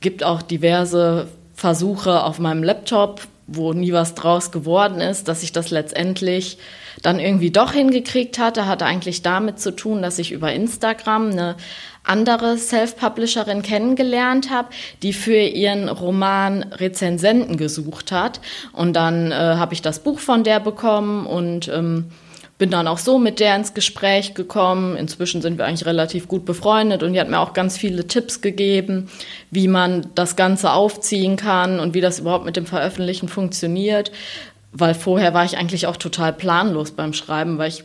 Gibt 0.00 0.24
auch 0.24 0.40
diverse 0.40 1.28
Versuche 1.54 2.24
auf 2.24 2.38
meinem 2.38 2.62
Laptop, 2.62 3.20
wo 3.46 3.74
nie 3.74 3.92
was 3.92 4.14
draus 4.14 4.52
geworden 4.52 5.00
ist, 5.00 5.28
dass 5.28 5.42
ich 5.42 5.52
das 5.52 5.70
letztendlich 5.70 6.58
dann 7.02 7.18
irgendwie 7.18 7.50
doch 7.50 7.72
hingekriegt 7.72 8.38
hatte, 8.38 8.66
hatte 8.66 8.84
eigentlich 8.84 9.22
damit 9.22 9.60
zu 9.60 9.74
tun, 9.74 10.02
dass 10.02 10.18
ich 10.18 10.32
über 10.32 10.52
Instagram 10.52 11.30
eine 11.30 11.56
andere 12.08 12.58
Self-Publisherin 12.58 13.62
kennengelernt 13.62 14.50
habe, 14.50 14.68
die 15.02 15.12
für 15.12 15.40
ihren 15.40 15.88
Roman 15.88 16.62
Rezensenten 16.64 17.56
gesucht 17.56 18.12
hat. 18.12 18.40
Und 18.72 18.94
dann 18.94 19.30
äh, 19.30 19.34
habe 19.34 19.74
ich 19.74 19.82
das 19.82 20.00
Buch 20.00 20.18
von 20.18 20.44
der 20.44 20.60
bekommen 20.60 21.26
und 21.26 21.68
ähm, 21.68 22.06
bin 22.58 22.70
dann 22.70 22.88
auch 22.88 22.98
so 22.98 23.18
mit 23.18 23.38
der 23.38 23.54
ins 23.54 23.72
Gespräch 23.72 24.34
gekommen. 24.34 24.96
Inzwischen 24.96 25.40
sind 25.40 25.58
wir 25.58 25.64
eigentlich 25.64 25.86
relativ 25.86 26.26
gut 26.26 26.44
befreundet 26.44 27.02
und 27.02 27.12
die 27.12 27.20
hat 27.20 27.30
mir 27.30 27.38
auch 27.38 27.52
ganz 27.52 27.78
viele 27.78 28.06
Tipps 28.06 28.40
gegeben, 28.40 29.08
wie 29.50 29.68
man 29.68 30.08
das 30.16 30.34
Ganze 30.34 30.72
aufziehen 30.72 31.36
kann 31.36 31.78
und 31.78 31.94
wie 31.94 32.00
das 32.00 32.18
überhaupt 32.18 32.44
mit 32.44 32.56
dem 32.56 32.66
Veröffentlichen 32.66 33.28
funktioniert. 33.28 34.10
Weil 34.72 34.94
vorher 34.94 35.32
war 35.34 35.44
ich 35.44 35.56
eigentlich 35.56 35.86
auch 35.86 35.96
total 35.96 36.32
planlos 36.32 36.90
beim 36.90 37.12
Schreiben, 37.12 37.58
weil 37.58 37.68
ich 37.68 37.84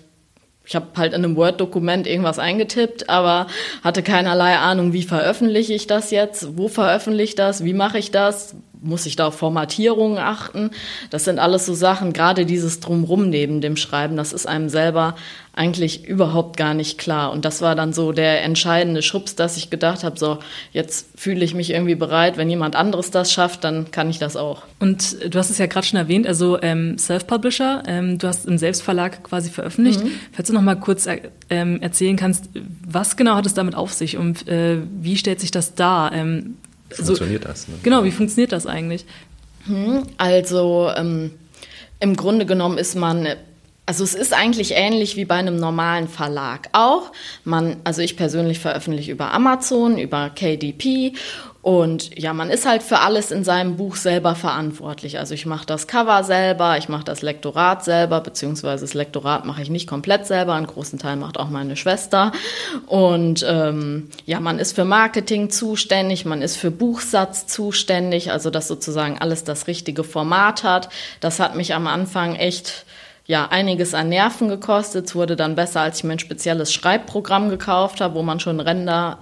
ich 0.65 0.75
habe 0.75 0.87
halt 0.95 1.13
in 1.13 1.23
einem 1.23 1.35
Word-Dokument 1.35 2.07
irgendwas 2.07 2.39
eingetippt, 2.39 3.09
aber 3.09 3.47
hatte 3.83 4.01
keinerlei 4.01 4.57
Ahnung, 4.57 4.93
wie 4.93 5.03
veröffentliche 5.03 5.73
ich 5.73 5.87
das 5.87 6.11
jetzt, 6.11 6.57
wo 6.57 6.67
veröffentliche 6.69 7.23
ich 7.23 7.35
das, 7.35 7.63
wie 7.63 7.73
mache 7.73 7.97
ich 7.97 8.11
das, 8.11 8.55
muss 8.83 9.05
ich 9.05 9.15
da 9.15 9.27
auf 9.27 9.37
Formatierungen 9.37 10.17
achten. 10.17 10.71
Das 11.09 11.23
sind 11.23 11.39
alles 11.39 11.65
so 11.65 11.73
Sachen, 11.73 12.13
gerade 12.13 12.45
dieses 12.45 12.79
Drumrum 12.79 13.29
neben 13.29 13.61
dem 13.61 13.77
Schreiben, 13.77 14.15
das 14.17 14.33
ist 14.33 14.47
einem 14.47 14.69
selber 14.69 15.15
eigentlich 15.55 16.07
überhaupt 16.07 16.57
gar 16.57 16.73
nicht 16.73 16.97
klar. 16.97 17.31
Und 17.31 17.45
das 17.45 17.61
war 17.61 17.75
dann 17.75 17.93
so 17.93 18.11
der 18.11 18.43
entscheidende 18.43 19.03
Schubs, 19.03 19.35
dass 19.35 19.55
ich 19.55 19.69
gedacht 19.69 20.03
habe, 20.03 20.17
so, 20.17 20.39
jetzt 20.71 21.07
fühle 21.15 21.45
ich 21.45 21.53
mich 21.53 21.69
irgendwie 21.69 21.93
bereit, 21.93 22.37
wenn 22.37 22.49
jemand 22.49 22.75
anderes 22.75 23.11
das 23.11 23.31
schafft, 23.31 23.63
dann 23.63 23.91
kann 23.91 24.09
ich 24.09 24.17
das 24.17 24.35
auch. 24.35 24.63
Und 24.79 25.17
du 25.31 25.37
hast 25.37 25.51
es 25.51 25.59
ja 25.59 25.67
gerade 25.67 25.85
schon 25.85 25.99
erwähnt, 25.99 26.25
also 26.25 26.59
ähm, 26.61 26.97
Self-Publisher, 26.97 27.83
ähm, 27.85 28.17
du 28.17 28.27
hast 28.27 28.47
im 28.47 28.57
Selbstverlag 28.57 29.23
quasi 29.23 29.51
veröffentlicht. 29.51 30.03
Mhm. 30.03 30.11
Falls 30.31 30.47
du 30.47 30.55
noch 30.55 30.61
mal 30.63 30.75
kurz 30.75 31.05
äh, 31.05 31.21
ähm, 31.51 31.79
erzählen 31.83 32.15
kannst, 32.15 32.49
was 32.87 33.15
genau 33.15 33.35
hat 33.35 33.45
es 33.45 33.53
damit 33.53 33.75
auf 33.75 33.93
sich 33.93 34.17
und 34.17 34.47
äh, 34.47 34.79
wie 35.01 35.17
stellt 35.17 35.39
sich 35.39 35.51
das 35.51 35.75
dar? 35.75 36.13
Ähm, 36.13 36.57
wie 36.97 37.03
funktioniert 37.03 37.43
so, 37.43 37.47
das? 37.49 37.67
Ne? 37.67 37.75
Genau, 37.83 38.03
wie 38.03 38.11
funktioniert 38.11 38.51
das 38.51 38.65
eigentlich? 38.65 39.05
Hm, 39.65 40.03
also 40.17 40.91
ähm, 40.95 41.31
im 41.99 42.15
Grunde 42.15 42.45
genommen 42.45 42.77
ist 42.77 42.95
man 42.95 43.27
also 43.85 44.03
es 44.03 44.15
ist 44.15 44.33
eigentlich 44.33 44.71
ähnlich 44.75 45.17
wie 45.17 45.25
bei 45.25 45.35
einem 45.35 45.57
normalen 45.57 46.07
Verlag 46.07 46.69
auch. 46.71 47.11
Man, 47.43 47.77
also 47.83 48.01
ich 48.01 48.15
persönlich 48.15 48.59
veröffentliche 48.59 49.11
über 49.11 49.33
Amazon, 49.33 49.97
über 49.97 50.29
KDP 50.29 51.13
Und 51.63 52.19
ja, 52.19 52.33
man 52.33 52.49
ist 52.49 52.65
halt 52.65 52.83
für 52.83 52.99
alles 52.99 53.31
in 53.31 53.45
seinem 53.45 53.77
Buch 53.77 53.95
selber 53.95 54.35
verantwortlich. 54.35 55.17
Also 55.17 55.33
ich 55.33 55.45
mache 55.45 55.65
das 55.65 55.87
Cover 55.87 56.21
selber, 56.25 56.77
ich 56.77 56.89
mache 56.89 57.05
das 57.05 57.21
Lektorat 57.21 57.85
selber, 57.85 58.19
beziehungsweise 58.19 58.83
das 58.83 58.93
Lektorat 58.93 59.45
mache 59.45 59.61
ich 59.61 59.69
nicht 59.69 59.87
komplett 59.87 60.27
selber, 60.27 60.55
einen 60.55 60.67
großen 60.67 60.99
Teil 60.99 61.15
macht 61.15 61.39
auch 61.39 61.47
meine 61.47 61.77
Schwester. 61.77 62.33
Und 62.87 63.45
ähm, 63.47 64.09
ja, 64.25 64.41
man 64.41 64.59
ist 64.59 64.75
für 64.75 64.83
Marketing 64.83 65.49
zuständig, 65.49 66.25
man 66.25 66.41
ist 66.41 66.57
für 66.57 66.69
Buchsatz 66.69 67.47
zuständig, 67.47 68.29
also 68.29 68.49
dass 68.49 68.67
sozusagen 68.67 69.19
alles 69.19 69.45
das 69.45 69.67
richtige 69.67 70.03
Format 70.03 70.65
hat. 70.65 70.89
Das 71.21 71.39
hat 71.39 71.55
mich 71.55 71.73
am 71.73 71.87
Anfang 71.87 72.35
echt 72.35 72.85
ja, 73.25 73.47
einiges 73.47 73.93
an 73.93 74.09
Nerven 74.09 74.49
gekostet. 74.49 75.05
Es 75.05 75.15
wurde 75.15 75.37
dann 75.37 75.55
besser, 75.55 75.79
als 75.79 75.99
ich 75.99 76.03
mir 76.03 76.11
ein 76.11 76.19
spezielles 76.19 76.73
Schreibprogramm 76.73 77.49
gekauft 77.49 78.01
habe, 78.01 78.15
wo 78.15 78.21
man 78.21 78.41
schon 78.41 78.59
Ränder 78.59 79.19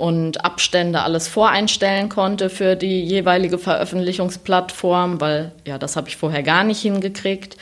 und 0.00 0.44
Abstände 0.44 1.02
alles 1.02 1.28
voreinstellen 1.28 2.08
konnte 2.08 2.48
für 2.48 2.74
die 2.74 3.02
jeweilige 3.02 3.58
Veröffentlichungsplattform, 3.58 5.20
weil 5.20 5.52
ja, 5.66 5.76
das 5.76 5.94
habe 5.96 6.08
ich 6.08 6.16
vorher 6.16 6.42
gar 6.42 6.64
nicht 6.64 6.80
hingekriegt. 6.80 7.58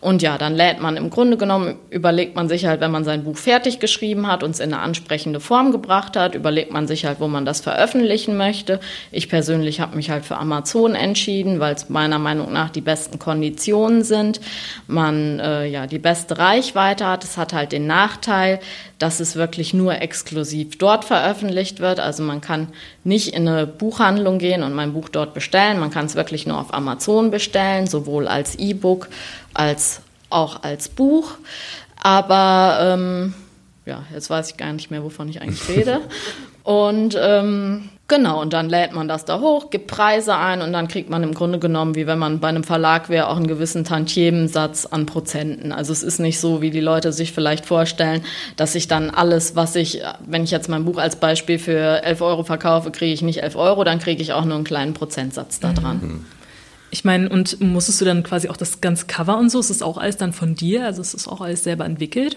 Und 0.00 0.22
ja, 0.22 0.38
dann 0.38 0.54
lädt 0.54 0.80
man 0.80 0.96
im 0.96 1.10
Grunde 1.10 1.36
genommen, 1.36 1.76
überlegt 1.90 2.34
man 2.34 2.48
sich 2.48 2.64
halt, 2.64 2.80
wenn 2.80 2.90
man 2.90 3.04
sein 3.04 3.24
Buch 3.24 3.36
fertig 3.36 3.78
geschrieben 3.78 4.26
hat 4.26 4.42
und 4.42 4.52
es 4.52 4.60
in 4.60 4.72
eine 4.72 4.82
ansprechende 4.82 5.38
Form 5.38 5.70
gebracht 5.70 6.16
hat, 6.16 6.34
überlegt 6.34 6.72
man 6.72 6.88
sich 6.88 7.04
halt, 7.04 7.20
wo 7.20 7.28
man 7.28 7.44
das 7.44 7.60
veröffentlichen 7.60 8.38
möchte. 8.38 8.80
Ich 9.10 9.28
persönlich 9.28 9.80
habe 9.80 9.94
mich 9.94 10.08
halt 10.08 10.24
für 10.24 10.38
Amazon 10.38 10.94
entschieden, 10.94 11.60
weil 11.60 11.74
es 11.74 11.90
meiner 11.90 12.18
Meinung 12.18 12.54
nach 12.54 12.70
die 12.70 12.80
besten 12.80 13.18
Konditionen 13.18 14.02
sind. 14.02 14.40
Man 14.86 15.40
äh, 15.40 15.66
ja 15.66 15.86
die 15.86 15.98
beste 15.98 16.38
Reichweite 16.38 17.06
hat. 17.06 17.22
Es 17.22 17.36
hat 17.36 17.52
halt 17.52 17.72
den 17.72 17.86
Nachteil, 17.86 18.60
dass 19.02 19.18
es 19.18 19.34
wirklich 19.34 19.74
nur 19.74 20.00
exklusiv 20.00 20.78
dort 20.78 21.04
veröffentlicht 21.04 21.80
wird. 21.80 21.98
Also 21.98 22.22
man 22.22 22.40
kann 22.40 22.68
nicht 23.02 23.34
in 23.34 23.48
eine 23.48 23.66
Buchhandlung 23.66 24.38
gehen 24.38 24.62
und 24.62 24.74
mein 24.74 24.92
Buch 24.92 25.08
dort 25.08 25.34
bestellen. 25.34 25.80
Man 25.80 25.90
kann 25.90 26.06
es 26.06 26.14
wirklich 26.14 26.46
nur 26.46 26.56
auf 26.56 26.72
Amazon 26.72 27.32
bestellen, 27.32 27.88
sowohl 27.88 28.28
als 28.28 28.54
E-Book 28.54 29.08
als 29.54 30.02
auch 30.30 30.62
als 30.62 30.88
Buch. 30.88 31.32
Aber 32.00 32.78
ähm, 32.80 33.34
ja, 33.86 34.04
jetzt 34.14 34.30
weiß 34.30 34.50
ich 34.50 34.56
gar 34.56 34.72
nicht 34.72 34.92
mehr, 34.92 35.02
wovon 35.02 35.28
ich 35.28 35.42
eigentlich 35.42 35.68
rede. 35.68 36.00
Und 36.62 37.18
ähm, 37.20 37.88
Genau, 38.12 38.42
und 38.42 38.52
dann 38.52 38.68
lädt 38.68 38.92
man 38.92 39.08
das 39.08 39.24
da 39.24 39.40
hoch, 39.40 39.70
gibt 39.70 39.86
Preise 39.86 40.36
ein 40.36 40.60
und 40.60 40.74
dann 40.74 40.86
kriegt 40.86 41.08
man 41.08 41.22
im 41.22 41.32
Grunde 41.32 41.58
genommen, 41.58 41.94
wie 41.94 42.06
wenn 42.06 42.18
man 42.18 42.40
bei 42.40 42.48
einem 42.48 42.62
Verlag 42.62 43.08
wäre, 43.08 43.28
auch 43.28 43.38
einen 43.38 43.46
gewissen 43.46 43.84
Tantiemensatz 43.84 44.84
an 44.84 45.06
Prozenten. 45.06 45.72
Also 45.72 45.94
es 45.94 46.02
ist 46.02 46.18
nicht 46.18 46.38
so, 46.38 46.60
wie 46.60 46.70
die 46.70 46.80
Leute 46.80 47.10
sich 47.10 47.32
vielleicht 47.32 47.64
vorstellen, 47.64 48.22
dass 48.56 48.74
ich 48.74 48.86
dann 48.86 49.08
alles, 49.08 49.56
was 49.56 49.76
ich, 49.76 50.02
wenn 50.26 50.44
ich 50.44 50.50
jetzt 50.50 50.68
mein 50.68 50.84
Buch 50.84 50.98
als 50.98 51.16
Beispiel 51.16 51.58
für 51.58 52.04
11 52.04 52.20
Euro 52.20 52.44
verkaufe, 52.44 52.90
kriege 52.90 53.14
ich 53.14 53.22
nicht 53.22 53.42
11 53.42 53.56
Euro, 53.56 53.82
dann 53.82 53.98
kriege 53.98 54.20
ich 54.20 54.34
auch 54.34 54.44
nur 54.44 54.56
einen 54.56 54.64
kleinen 54.64 54.92
Prozentsatz 54.92 55.58
da 55.58 55.72
dran. 55.72 56.00
Mhm. 56.02 56.24
Ich 56.90 57.06
meine, 57.06 57.30
und 57.30 57.62
musstest 57.62 58.02
du 58.02 58.04
dann 58.04 58.22
quasi 58.24 58.50
auch 58.50 58.58
das 58.58 58.82
ganze 58.82 59.06
Cover 59.06 59.38
und 59.38 59.50
so, 59.50 59.58
ist 59.58 59.70
das 59.70 59.80
auch 59.80 59.96
alles 59.96 60.18
dann 60.18 60.34
von 60.34 60.54
dir? 60.54 60.84
Also 60.84 61.00
ist 61.00 61.14
das 61.14 61.26
auch 61.26 61.40
alles 61.40 61.64
selber 61.64 61.86
entwickelt? 61.86 62.36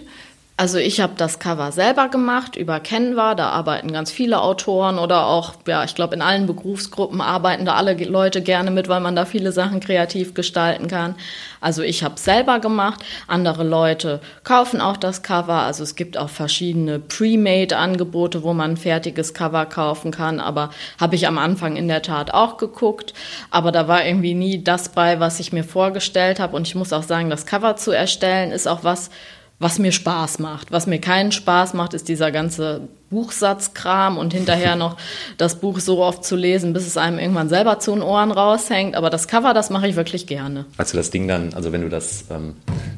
Also 0.58 0.78
ich 0.78 1.00
habe 1.00 1.12
das 1.18 1.38
Cover 1.38 1.70
selber 1.70 2.08
gemacht 2.08 2.56
über 2.56 2.80
Canva, 2.80 3.34
da 3.34 3.50
arbeiten 3.50 3.92
ganz 3.92 4.10
viele 4.10 4.40
Autoren 4.40 4.98
oder 4.98 5.26
auch, 5.26 5.52
ja, 5.66 5.84
ich 5.84 5.94
glaube 5.94 6.14
in 6.14 6.22
allen 6.22 6.46
Berufsgruppen 6.46 7.20
arbeiten 7.20 7.66
da 7.66 7.74
alle 7.74 7.92
Leute 7.92 8.40
gerne 8.40 8.70
mit, 8.70 8.88
weil 8.88 9.00
man 9.00 9.14
da 9.14 9.26
viele 9.26 9.52
Sachen 9.52 9.80
kreativ 9.80 10.32
gestalten 10.32 10.88
kann. 10.88 11.14
Also 11.60 11.82
ich 11.82 12.02
habe 12.02 12.18
selber 12.18 12.58
gemacht, 12.58 13.04
andere 13.26 13.64
Leute 13.64 14.22
kaufen 14.44 14.80
auch 14.80 14.96
das 14.96 15.22
Cover, 15.22 15.60
also 15.60 15.82
es 15.82 15.94
gibt 15.94 16.16
auch 16.16 16.30
verschiedene 16.30 17.00
Pre-Made-Angebote, 17.00 18.42
wo 18.42 18.54
man 18.54 18.70
ein 18.72 18.76
fertiges 18.78 19.34
Cover 19.34 19.66
kaufen 19.66 20.10
kann, 20.10 20.40
aber 20.40 20.70
habe 20.98 21.16
ich 21.16 21.26
am 21.26 21.36
Anfang 21.36 21.76
in 21.76 21.86
der 21.86 22.00
Tat 22.00 22.32
auch 22.32 22.56
geguckt, 22.56 23.12
aber 23.50 23.72
da 23.72 23.88
war 23.88 24.06
irgendwie 24.06 24.32
nie 24.32 24.64
das 24.64 24.88
bei, 24.88 25.20
was 25.20 25.38
ich 25.38 25.52
mir 25.52 25.64
vorgestellt 25.64 26.40
habe 26.40 26.56
und 26.56 26.66
ich 26.66 26.74
muss 26.74 26.94
auch 26.94 27.02
sagen, 27.02 27.28
das 27.28 27.44
Cover 27.44 27.76
zu 27.76 27.90
erstellen 27.90 28.52
ist 28.52 28.66
auch 28.66 28.84
was, 28.84 29.10
was 29.58 29.78
mir 29.78 29.92
Spaß 29.92 30.38
macht. 30.38 30.70
Was 30.70 30.86
mir 30.86 31.00
keinen 31.00 31.32
Spaß 31.32 31.72
macht, 31.74 31.94
ist 31.94 32.08
dieser 32.08 32.30
ganze 32.30 32.82
Buchsatzkram 33.10 34.18
und 34.18 34.34
hinterher 34.34 34.76
noch 34.76 34.96
das 35.38 35.60
Buch 35.60 35.80
so 35.80 36.02
oft 36.02 36.24
zu 36.24 36.36
lesen, 36.36 36.72
bis 36.72 36.86
es 36.86 36.96
einem 36.96 37.18
irgendwann 37.18 37.48
selber 37.48 37.78
zu 37.78 37.92
den 37.92 38.02
Ohren 38.02 38.32
raushängt. 38.32 38.94
Aber 38.96 39.08
das 39.08 39.28
Cover, 39.28 39.54
das 39.54 39.70
mache 39.70 39.88
ich 39.88 39.96
wirklich 39.96 40.26
gerne. 40.26 40.66
Als 40.76 40.90
du 40.90 40.98
das 40.98 41.10
Ding 41.10 41.26
dann, 41.26 41.54
also 41.54 41.72
wenn 41.72 41.80
du 41.80 41.88
das, 41.88 42.24
ähm, 42.30 42.54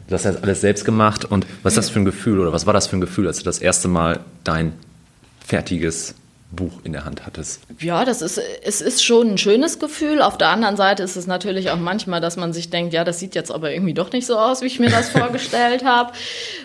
du 0.08 0.14
hast 0.14 0.24
das 0.24 0.42
alles 0.42 0.60
selbst 0.60 0.84
gemacht 0.84 1.24
und 1.24 1.46
was 1.62 1.74
ist 1.74 1.78
das 1.78 1.90
für 1.90 2.00
ein 2.00 2.04
Gefühl 2.04 2.40
oder 2.40 2.52
was 2.52 2.66
war 2.66 2.72
das 2.72 2.88
für 2.88 2.96
ein 2.96 3.00
Gefühl, 3.00 3.28
als 3.28 3.38
du 3.38 3.44
das 3.44 3.58
erste 3.58 3.88
Mal 3.88 4.20
dein 4.42 4.72
fertiges 5.46 6.14
Buch 6.50 6.72
in 6.82 6.92
der 6.92 7.04
Hand 7.04 7.26
hattest. 7.26 7.60
Ja, 7.78 8.04
das 8.06 8.22
ist, 8.22 8.40
es 8.62 8.80
ist 8.80 9.04
schon 9.04 9.32
ein 9.32 9.38
schönes 9.38 9.78
Gefühl. 9.78 10.22
Auf 10.22 10.38
der 10.38 10.48
anderen 10.48 10.76
Seite 10.76 11.02
ist 11.02 11.16
es 11.16 11.26
natürlich 11.26 11.70
auch 11.70 11.76
manchmal, 11.76 12.22
dass 12.22 12.36
man 12.36 12.54
sich 12.54 12.70
denkt, 12.70 12.94
ja, 12.94 13.04
das 13.04 13.18
sieht 13.18 13.34
jetzt 13.34 13.52
aber 13.52 13.70
irgendwie 13.70 13.92
doch 13.92 14.12
nicht 14.12 14.26
so 14.26 14.38
aus, 14.38 14.62
wie 14.62 14.66
ich 14.66 14.80
mir 14.80 14.88
das 14.88 15.08
vorgestellt 15.10 15.84
habe. 15.84 16.12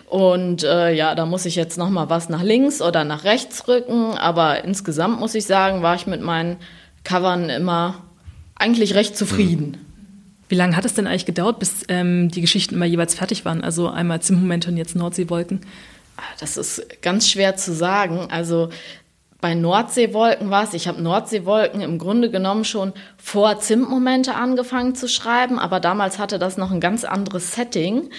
Und 0.10 0.64
äh, 0.64 0.94
ja, 0.94 1.16
da 1.16 1.26
muss 1.26 1.46
ich 1.46 1.56
jetzt 1.56 1.78
noch 1.78 1.90
mal 1.90 2.10
was 2.10 2.30
nach 2.30 2.44
links 2.44 2.82
oder 2.82 3.04
nach 3.04 3.26
rechts 3.26 3.68
rücken. 3.68 4.18
Aber 4.18 4.64
insgesamt 4.64 5.20
muss 5.20 5.36
ich 5.36 5.46
sagen, 5.46 5.82
war 5.82 5.96
ich 5.96 6.08
mit 6.08 6.22
meinen 6.22 6.58
Covern 7.04 7.50
immer 7.50 8.04
eigentlich 8.56 8.96
recht 8.96 9.18
zufrieden. 9.18 9.72
Mhm. 9.72 9.94
Wie 10.48 10.56
lange 10.56 10.78
hat 10.78 10.86
es 10.86 10.94
denn 10.94 11.08
eigentlich 11.08 11.26
gedauert, 11.26 11.60
bis 11.60 11.84
ähm, 11.90 12.30
die 12.30 12.42
Geschichten 12.42 12.76
immer 12.76 12.86
jeweils 12.86 13.16
fertig 13.16 13.44
waren? 13.44 13.64
Also 13.64 13.90
einmal 13.90 14.22
Zimmoment 14.22 14.68
und 14.68 14.78
jetzt 14.78 14.96
Nordseewolken? 14.96 15.62
Ah, 16.16 16.22
das 16.40 16.58
ist 16.58 17.02
ganz 17.02 17.28
schwer 17.28 17.56
zu 17.56 17.74
sagen. 17.74 18.28
Also 18.30 18.70
bei 19.44 19.56
Nordseewolken 19.56 20.52
war 20.52 20.64
es, 20.64 20.74
ich 20.74 20.88
habe 20.88 21.02
Nordseewolken 21.02 21.82
im 21.82 21.98
Grunde 21.98 22.32
genommen 22.32 22.64
schon 22.64 22.94
vor 23.18 23.60
Zimtmomente 23.60 24.36
angefangen 24.36 24.96
zu 24.96 25.10
schreiben, 25.10 25.60
aber 25.60 25.82
damals 25.82 26.18
hatte 26.18 26.40
das 26.40 26.56
noch 26.56 26.72
ein 26.72 26.80
ganz 26.80 27.04
anderes 27.04 27.52
Setting. 27.52 28.10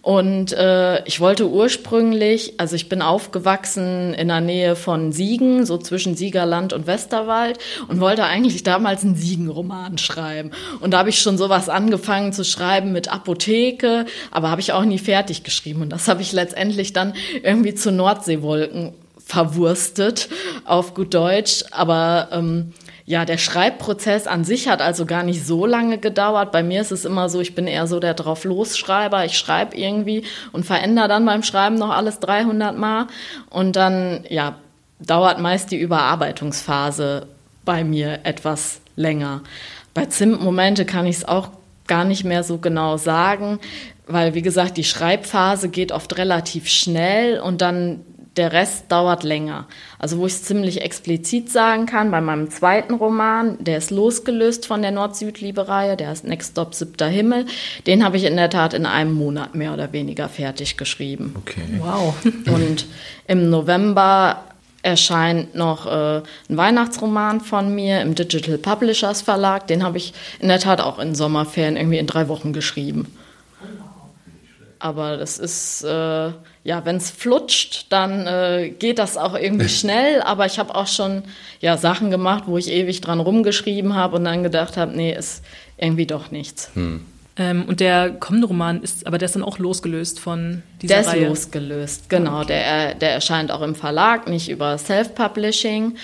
Und 0.00 0.52
äh, 0.52 1.04
ich 1.04 1.20
wollte 1.20 1.48
ursprünglich, 1.48 2.54
also 2.58 2.74
ich 2.74 2.88
bin 2.88 3.00
aufgewachsen 3.00 4.12
in 4.14 4.26
der 4.26 4.40
Nähe 4.40 4.74
von 4.74 5.12
Siegen, 5.12 5.64
so 5.66 5.78
zwischen 5.78 6.16
Siegerland 6.16 6.72
und 6.72 6.88
Westerwald, 6.88 7.60
und 7.86 8.00
wollte 8.00 8.24
eigentlich 8.24 8.64
damals 8.64 9.04
einen 9.04 9.14
Siegenroman 9.14 9.98
schreiben. 9.98 10.50
Und 10.80 10.94
da 10.94 10.98
habe 10.98 11.10
ich 11.10 11.20
schon 11.20 11.38
sowas 11.38 11.68
angefangen 11.68 12.32
zu 12.32 12.44
schreiben 12.44 12.90
mit 12.90 13.06
Apotheke, 13.06 14.04
aber 14.32 14.50
habe 14.50 14.60
ich 14.60 14.72
auch 14.72 14.84
nie 14.84 14.98
fertig 14.98 15.44
geschrieben. 15.44 15.82
Und 15.82 15.90
das 15.90 16.08
habe 16.08 16.22
ich 16.22 16.32
letztendlich 16.32 16.92
dann 16.92 17.14
irgendwie 17.44 17.76
zu 17.76 17.92
Nordseewolken 17.92 18.94
verwurstet 19.26 20.28
auf 20.64 20.94
gut 20.94 21.14
Deutsch. 21.14 21.64
Aber 21.70 22.28
ähm, 22.32 22.72
ja, 23.04 23.24
der 23.24 23.38
Schreibprozess 23.38 24.26
an 24.26 24.44
sich 24.44 24.68
hat 24.68 24.80
also 24.80 25.06
gar 25.06 25.22
nicht 25.22 25.44
so 25.44 25.66
lange 25.66 25.98
gedauert. 25.98 26.52
Bei 26.52 26.62
mir 26.62 26.80
ist 26.80 26.92
es 26.92 27.04
immer 27.04 27.28
so, 27.28 27.40
ich 27.40 27.54
bin 27.54 27.66
eher 27.66 27.86
so 27.86 28.00
der 28.00 28.14
drauf 28.14 28.44
Losschreiber. 28.44 29.24
Ich 29.24 29.36
schreibe 29.36 29.76
irgendwie 29.76 30.24
und 30.52 30.64
verändere 30.64 31.08
dann 31.08 31.26
beim 31.26 31.42
Schreiben 31.42 31.76
noch 31.76 31.90
alles 31.90 32.20
300 32.20 32.76
Mal. 32.76 33.06
Und 33.50 33.76
dann, 33.76 34.24
ja, 34.28 34.56
dauert 35.00 35.40
meist 35.40 35.70
die 35.72 35.78
Überarbeitungsphase 35.78 37.26
bei 37.64 37.84
mir 37.84 38.20
etwas 38.22 38.80
länger. 38.96 39.42
Bei 39.94 40.06
Zimtmomente 40.06 40.84
kann 40.84 41.06
ich 41.06 41.16
es 41.16 41.28
auch 41.28 41.48
gar 41.86 42.04
nicht 42.04 42.24
mehr 42.24 42.44
so 42.44 42.58
genau 42.58 42.96
sagen, 42.96 43.58
weil, 44.06 44.34
wie 44.34 44.42
gesagt, 44.42 44.76
die 44.76 44.84
Schreibphase 44.84 45.68
geht 45.68 45.92
oft 45.92 46.16
relativ 46.18 46.68
schnell 46.68 47.40
und 47.40 47.60
dann 47.60 48.00
der 48.36 48.52
Rest 48.52 48.90
dauert 48.90 49.24
länger. 49.24 49.66
Also 49.98 50.18
wo 50.18 50.26
ich 50.26 50.32
es 50.32 50.44
ziemlich 50.44 50.80
explizit 50.80 51.50
sagen 51.50 51.86
kann, 51.86 52.10
bei 52.10 52.20
meinem 52.20 52.50
zweiten 52.50 52.94
Roman, 52.94 53.62
der 53.62 53.78
ist 53.78 53.90
losgelöst 53.90 54.66
von 54.66 54.80
der 54.80 54.90
Nord-Süd-Liebe-Reihe, 54.90 55.96
der 55.96 56.08
heißt 56.08 56.24
Next 56.24 56.52
Stop 56.52 56.74
Siebter 56.74 57.08
Himmel, 57.08 57.46
den 57.86 58.04
habe 58.04 58.16
ich 58.16 58.24
in 58.24 58.36
der 58.36 58.48
Tat 58.48 58.72
in 58.72 58.86
einem 58.86 59.12
Monat 59.12 59.54
mehr 59.54 59.74
oder 59.74 59.92
weniger 59.92 60.28
fertig 60.28 60.76
geschrieben. 60.76 61.34
Okay. 61.38 61.62
Wow. 61.78 62.14
Und 62.46 62.86
im 63.26 63.50
November 63.50 64.44
erscheint 64.82 65.54
noch 65.54 65.86
äh, 65.86 66.22
ein 66.48 66.56
Weihnachtsroman 66.56 67.40
von 67.40 67.74
mir 67.74 68.00
im 68.00 68.14
Digital 68.14 68.58
Publishers 68.58 69.22
Verlag. 69.22 69.66
Den 69.66 69.84
habe 69.84 69.98
ich 69.98 70.12
in 70.40 70.48
der 70.48 70.58
Tat 70.58 70.80
auch 70.80 70.98
in 70.98 71.14
Sommerferien 71.14 71.76
irgendwie 71.76 71.98
in 71.98 72.06
drei 72.06 72.28
Wochen 72.28 72.52
geschrieben. 72.52 73.06
Aber 74.80 75.16
das 75.16 75.38
ist, 75.38 75.84
äh, 75.84 76.32
ja, 76.64 76.84
wenn 76.84 76.96
es 76.96 77.10
flutscht, 77.10 77.86
dann 77.90 78.26
äh, 78.26 78.70
geht 78.70 78.98
das 78.98 79.16
auch 79.16 79.34
irgendwie 79.34 79.68
schnell. 79.80 80.22
Aber 80.22 80.46
ich 80.46 80.58
habe 80.58 80.74
auch 80.74 80.86
schon 80.86 81.24
ja, 81.60 81.76
Sachen 81.76 82.10
gemacht, 82.10 82.44
wo 82.46 82.56
ich 82.58 82.70
ewig 82.70 83.00
dran 83.00 83.20
rumgeschrieben 83.20 83.94
habe 83.94 84.16
und 84.16 84.24
dann 84.24 84.42
gedacht 84.42 84.76
habe, 84.76 84.96
nee, 84.96 85.14
ist 85.14 85.44
irgendwie 85.76 86.06
doch 86.06 86.30
nichts. 86.30 86.70
Hm. 86.74 87.04
Ähm, 87.36 87.64
und 87.66 87.80
der 87.80 88.10
kommende 88.10 88.46
Roman 88.46 88.82
ist, 88.82 89.06
aber 89.06 89.16
der 89.16 89.26
ist 89.26 89.34
dann 89.34 89.42
auch 89.42 89.58
losgelöst 89.58 90.20
von 90.20 90.62
dieser 90.82 90.96
der 90.96 91.06
Reihe? 91.06 91.20
Der 91.20 91.22
ist 91.22 91.28
losgelöst, 91.28 92.10
genau. 92.10 92.40
Okay. 92.40 92.48
Der, 92.48 92.94
der 92.94 93.12
erscheint 93.12 93.50
auch 93.50 93.62
im 93.62 93.74
Verlag, 93.74 94.28
nicht 94.28 94.50
über 94.50 94.76
Self-Publishing. 94.76 95.96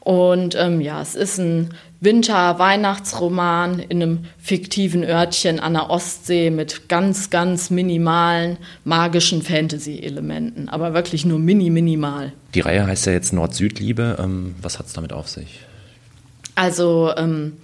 Und 0.00 0.54
ähm, 0.56 0.82
ja, 0.82 1.00
es 1.00 1.14
ist 1.14 1.38
ein 1.38 1.70
Winter-Weihnachtsroman 2.00 3.78
in 3.78 4.02
einem 4.02 4.24
fiktiven 4.38 5.04
Örtchen 5.04 5.58
an 5.58 5.72
der 5.72 5.88
Ostsee 5.88 6.50
mit 6.50 6.90
ganz, 6.90 7.30
ganz 7.30 7.70
minimalen 7.70 8.58
magischen 8.84 9.40
Fantasy-Elementen, 9.40 10.68
aber 10.68 10.92
wirklich 10.92 11.24
nur 11.24 11.38
mini, 11.38 11.70
minimal. 11.70 12.34
Die 12.54 12.60
Reihe 12.60 12.86
heißt 12.86 13.06
ja 13.06 13.12
jetzt 13.12 13.32
Nord-Süd-Liebe. 13.32 14.18
Ähm, 14.20 14.54
was 14.60 14.78
hat 14.78 14.86
es 14.86 14.92
damit 14.92 15.14
auf 15.14 15.28
sich? 15.28 15.60
Also 16.56 17.10
ähm, 17.16 17.54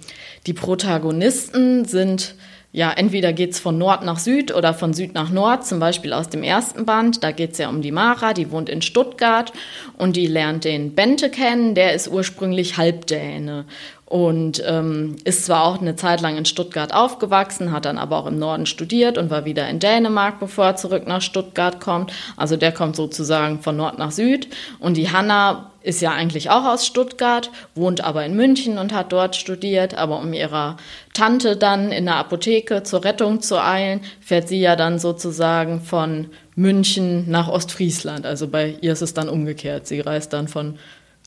die 0.47 0.53
Protagonisten 0.53 1.85
sind 1.85 2.33
ja, 2.73 2.91
entweder 2.91 3.33
geht's 3.33 3.59
von 3.59 3.77
Nord 3.77 4.03
nach 4.03 4.19
Süd 4.19 4.53
oder 4.53 4.73
von 4.73 4.93
Süd 4.93 5.13
nach 5.13 5.29
Nord, 5.29 5.65
zum 5.65 5.79
Beispiel 5.79 6.13
aus 6.13 6.29
dem 6.29 6.41
ersten 6.41 6.85
Band. 6.85 7.21
Da 7.21 7.31
geht's 7.31 7.57
ja 7.57 7.67
um 7.67 7.81
die 7.81 7.91
Mara, 7.91 8.33
die 8.33 8.49
wohnt 8.49 8.69
in 8.69 8.81
Stuttgart 8.81 9.51
und 9.97 10.15
die 10.15 10.27
lernt 10.27 10.63
den 10.63 10.95
Bente 10.95 11.29
kennen, 11.29 11.75
der 11.75 11.93
ist 11.93 12.07
ursprünglich 12.07 12.77
Halbdäne 12.77 13.65
und 14.11 14.61
ähm, 14.67 15.15
ist 15.23 15.45
zwar 15.45 15.63
auch 15.63 15.79
eine 15.79 15.95
Zeit 15.95 16.19
lang 16.19 16.35
in 16.35 16.43
Stuttgart 16.43 16.93
aufgewachsen, 16.93 17.71
hat 17.71 17.85
dann 17.85 17.97
aber 17.97 18.17
auch 18.17 18.25
im 18.25 18.37
Norden 18.37 18.65
studiert 18.65 19.17
und 19.17 19.29
war 19.29 19.45
wieder 19.45 19.69
in 19.69 19.79
Dänemark, 19.79 20.37
bevor 20.37 20.65
er 20.65 20.75
zurück 20.75 21.07
nach 21.07 21.21
Stuttgart 21.21 21.79
kommt. 21.79 22.11
Also 22.35 22.57
der 22.57 22.73
kommt 22.73 22.97
sozusagen 22.97 23.61
von 23.61 23.77
Nord 23.77 23.99
nach 23.99 24.11
Süd. 24.11 24.49
Und 24.79 24.97
die 24.97 25.13
Hanna 25.13 25.71
ist 25.81 26.01
ja 26.01 26.11
eigentlich 26.11 26.49
auch 26.49 26.65
aus 26.65 26.85
Stuttgart, 26.85 27.51
wohnt 27.73 28.03
aber 28.03 28.25
in 28.25 28.35
München 28.35 28.77
und 28.77 28.91
hat 28.91 29.13
dort 29.13 29.37
studiert. 29.37 29.93
Aber 29.93 30.19
um 30.19 30.33
ihrer 30.33 30.75
Tante 31.13 31.55
dann 31.55 31.93
in 31.93 32.03
der 32.03 32.17
Apotheke 32.17 32.83
zur 32.83 33.05
Rettung 33.05 33.39
zu 33.39 33.63
eilen, 33.63 34.01
fährt 34.19 34.49
sie 34.49 34.59
ja 34.59 34.75
dann 34.75 34.99
sozusagen 34.99 35.79
von 35.79 36.27
München 36.57 37.31
nach 37.31 37.47
Ostfriesland. 37.47 38.25
Also 38.25 38.49
bei 38.49 38.75
ihr 38.81 38.91
ist 38.91 39.01
es 39.01 39.13
dann 39.13 39.29
umgekehrt. 39.29 39.87
Sie 39.87 40.01
reist 40.01 40.33
dann 40.33 40.49
von 40.49 40.77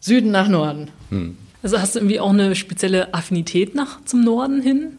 Süden 0.03 0.33
nach 0.33 0.49
Norden. 0.49 0.91
Hm. 1.09 1.38
Also 1.64 1.80
hast 1.80 1.94
du 1.94 2.00
irgendwie 2.00 2.21
auch 2.21 2.30
eine 2.30 2.54
spezielle 2.54 3.14
Affinität 3.14 3.75
nach 3.75 4.04
zum 4.04 4.23
Norden 4.23 4.61
hin? 4.61 4.99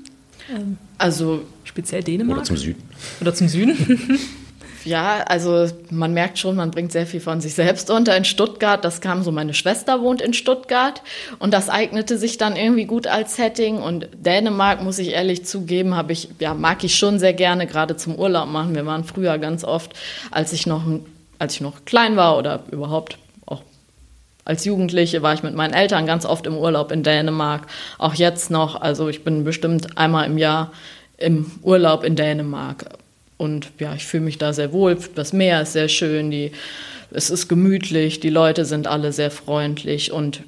Ähm, 0.49 0.77
also 0.97 1.43
speziell 1.63 2.01
Dänemark? 2.01 2.39
Oder 2.39 2.45
zum 2.45 2.57
Süden. 2.57 2.83
Oder 3.21 3.35
zum 3.35 3.47
Süden? 3.47 4.19
ja, 4.83 5.23
also 5.27 5.67
man 5.91 6.15
merkt 6.15 6.39
schon, 6.39 6.55
man 6.55 6.71
bringt 6.71 6.91
sehr 6.91 7.05
viel 7.05 7.19
von 7.19 7.39
sich 7.39 7.53
selbst 7.53 7.91
unter. 7.91 8.17
In 8.17 8.25
Stuttgart, 8.25 8.83
das 8.83 8.99
kam 8.99 9.21
so, 9.21 9.31
meine 9.31 9.53
Schwester 9.53 10.01
wohnt 10.01 10.23
in 10.23 10.33
Stuttgart 10.33 11.03
und 11.37 11.53
das 11.53 11.69
eignete 11.69 12.17
sich 12.17 12.39
dann 12.39 12.55
irgendwie 12.55 12.85
gut 12.85 13.05
als 13.05 13.35
Setting. 13.35 13.77
Und 13.77 14.09
Dänemark, 14.17 14.81
muss 14.81 14.97
ich 14.97 15.09
ehrlich 15.09 15.45
zugeben, 15.45 15.93
habe 15.93 16.13
ich, 16.13 16.29
ja, 16.39 16.55
mag 16.55 16.83
ich 16.83 16.95
schon 16.95 17.19
sehr 17.19 17.33
gerne, 17.33 17.67
gerade 17.67 17.95
zum 17.95 18.15
Urlaub 18.15 18.49
machen. 18.49 18.73
Wir 18.73 18.87
waren 18.87 19.03
früher 19.03 19.37
ganz 19.37 19.63
oft, 19.63 19.93
als 20.31 20.51
ich 20.51 20.65
noch, 20.65 20.81
als 21.37 21.53
ich 21.53 21.61
noch 21.61 21.85
klein 21.85 22.15
war 22.15 22.39
oder 22.39 22.63
überhaupt 22.71 23.19
als 24.45 24.63
Jugendliche 24.63 25.23
war 25.23 25.33
ich 25.33 25.41
mit 25.41 25.55
meinen 25.55 25.73
Eltern 25.73 26.05
ganz 26.05 26.25
oft 26.25 26.45
im 26.45 26.55
Urlaub 26.55 26.91
in 26.91 27.01
Dänemark, 27.01 27.65
auch 27.97 28.13
jetzt 28.13 28.51
noch. 28.51 28.79
Also 28.79 29.09
ich 29.09 29.23
bin 29.23 29.43
bestimmt 29.43 29.97
einmal 29.97 30.27
im 30.27 30.37
Jahr 30.37 30.71
im 31.17 31.51
Urlaub 31.63 32.03
in 32.03 32.15
Dänemark. 32.15 32.85
Und 33.37 33.71
ja, 33.79 33.95
ich 33.95 34.05
fühle 34.05 34.23
mich 34.23 34.37
da 34.37 34.53
sehr 34.53 34.71
wohl. 34.71 34.97
Das 35.15 35.33
Meer 35.33 35.61
ist 35.61 35.73
sehr 35.73 35.89
schön, 35.89 36.29
die, 36.29 36.51
es 37.11 37.29
ist 37.31 37.47
gemütlich, 37.47 38.19
die 38.19 38.29
Leute 38.29 38.65
sind 38.65 38.87
alle 38.87 39.11
sehr 39.11 39.31
freundlich. 39.31 40.11
Und 40.11 40.43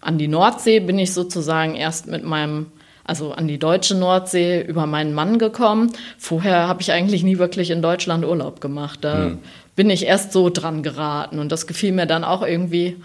an 0.00 0.18
die 0.18 0.28
Nordsee 0.28 0.80
bin 0.80 0.98
ich 0.98 1.14
sozusagen 1.14 1.74
erst 1.74 2.06
mit 2.06 2.24
meinem, 2.24 2.66
also 3.04 3.32
an 3.32 3.48
die 3.48 3.58
deutsche 3.58 3.94
Nordsee 3.94 4.62
über 4.62 4.86
meinen 4.86 5.14
Mann 5.14 5.38
gekommen. 5.38 5.92
Vorher 6.18 6.68
habe 6.68 6.82
ich 6.82 6.92
eigentlich 6.92 7.22
nie 7.22 7.38
wirklich 7.38 7.70
in 7.70 7.82
Deutschland 7.82 8.24
Urlaub 8.24 8.60
gemacht. 8.60 9.00
Da 9.02 9.24
hm 9.24 9.38
bin 9.76 9.90
ich 9.90 10.06
erst 10.06 10.32
so 10.32 10.50
dran 10.50 10.82
geraten. 10.82 11.38
Und 11.38 11.50
das 11.50 11.66
gefiel 11.66 11.92
mir 11.92 12.06
dann 12.06 12.24
auch 12.24 12.42
irgendwie 12.42 12.96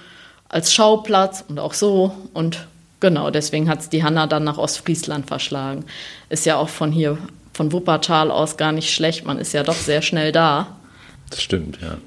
als 0.47 0.73
Schauplatz 0.73 1.43
und 1.47 1.59
auch 1.59 1.73
so. 1.73 2.13
Und 2.33 2.67
genau, 2.99 3.31
deswegen 3.31 3.69
hat 3.69 3.81
es 3.81 3.89
die 3.89 4.03
Hanna 4.03 4.27
dann 4.27 4.43
nach 4.43 4.57
Ostfriesland 4.57 5.27
verschlagen. 5.27 5.85
Ist 6.29 6.45
ja 6.45 6.57
auch 6.57 6.69
von 6.69 6.91
hier, 6.91 7.17
von 7.53 7.71
Wuppertal 7.71 8.31
aus 8.31 8.57
gar 8.57 8.71
nicht 8.71 8.93
schlecht. 8.93 9.25
Man 9.25 9.37
ist 9.37 9.53
ja 9.53 9.63
doch 9.63 9.75
sehr 9.75 10.01
schnell 10.01 10.31
da. 10.31 10.77
Das 11.29 11.41
stimmt, 11.41 11.79
ja. 11.81 11.97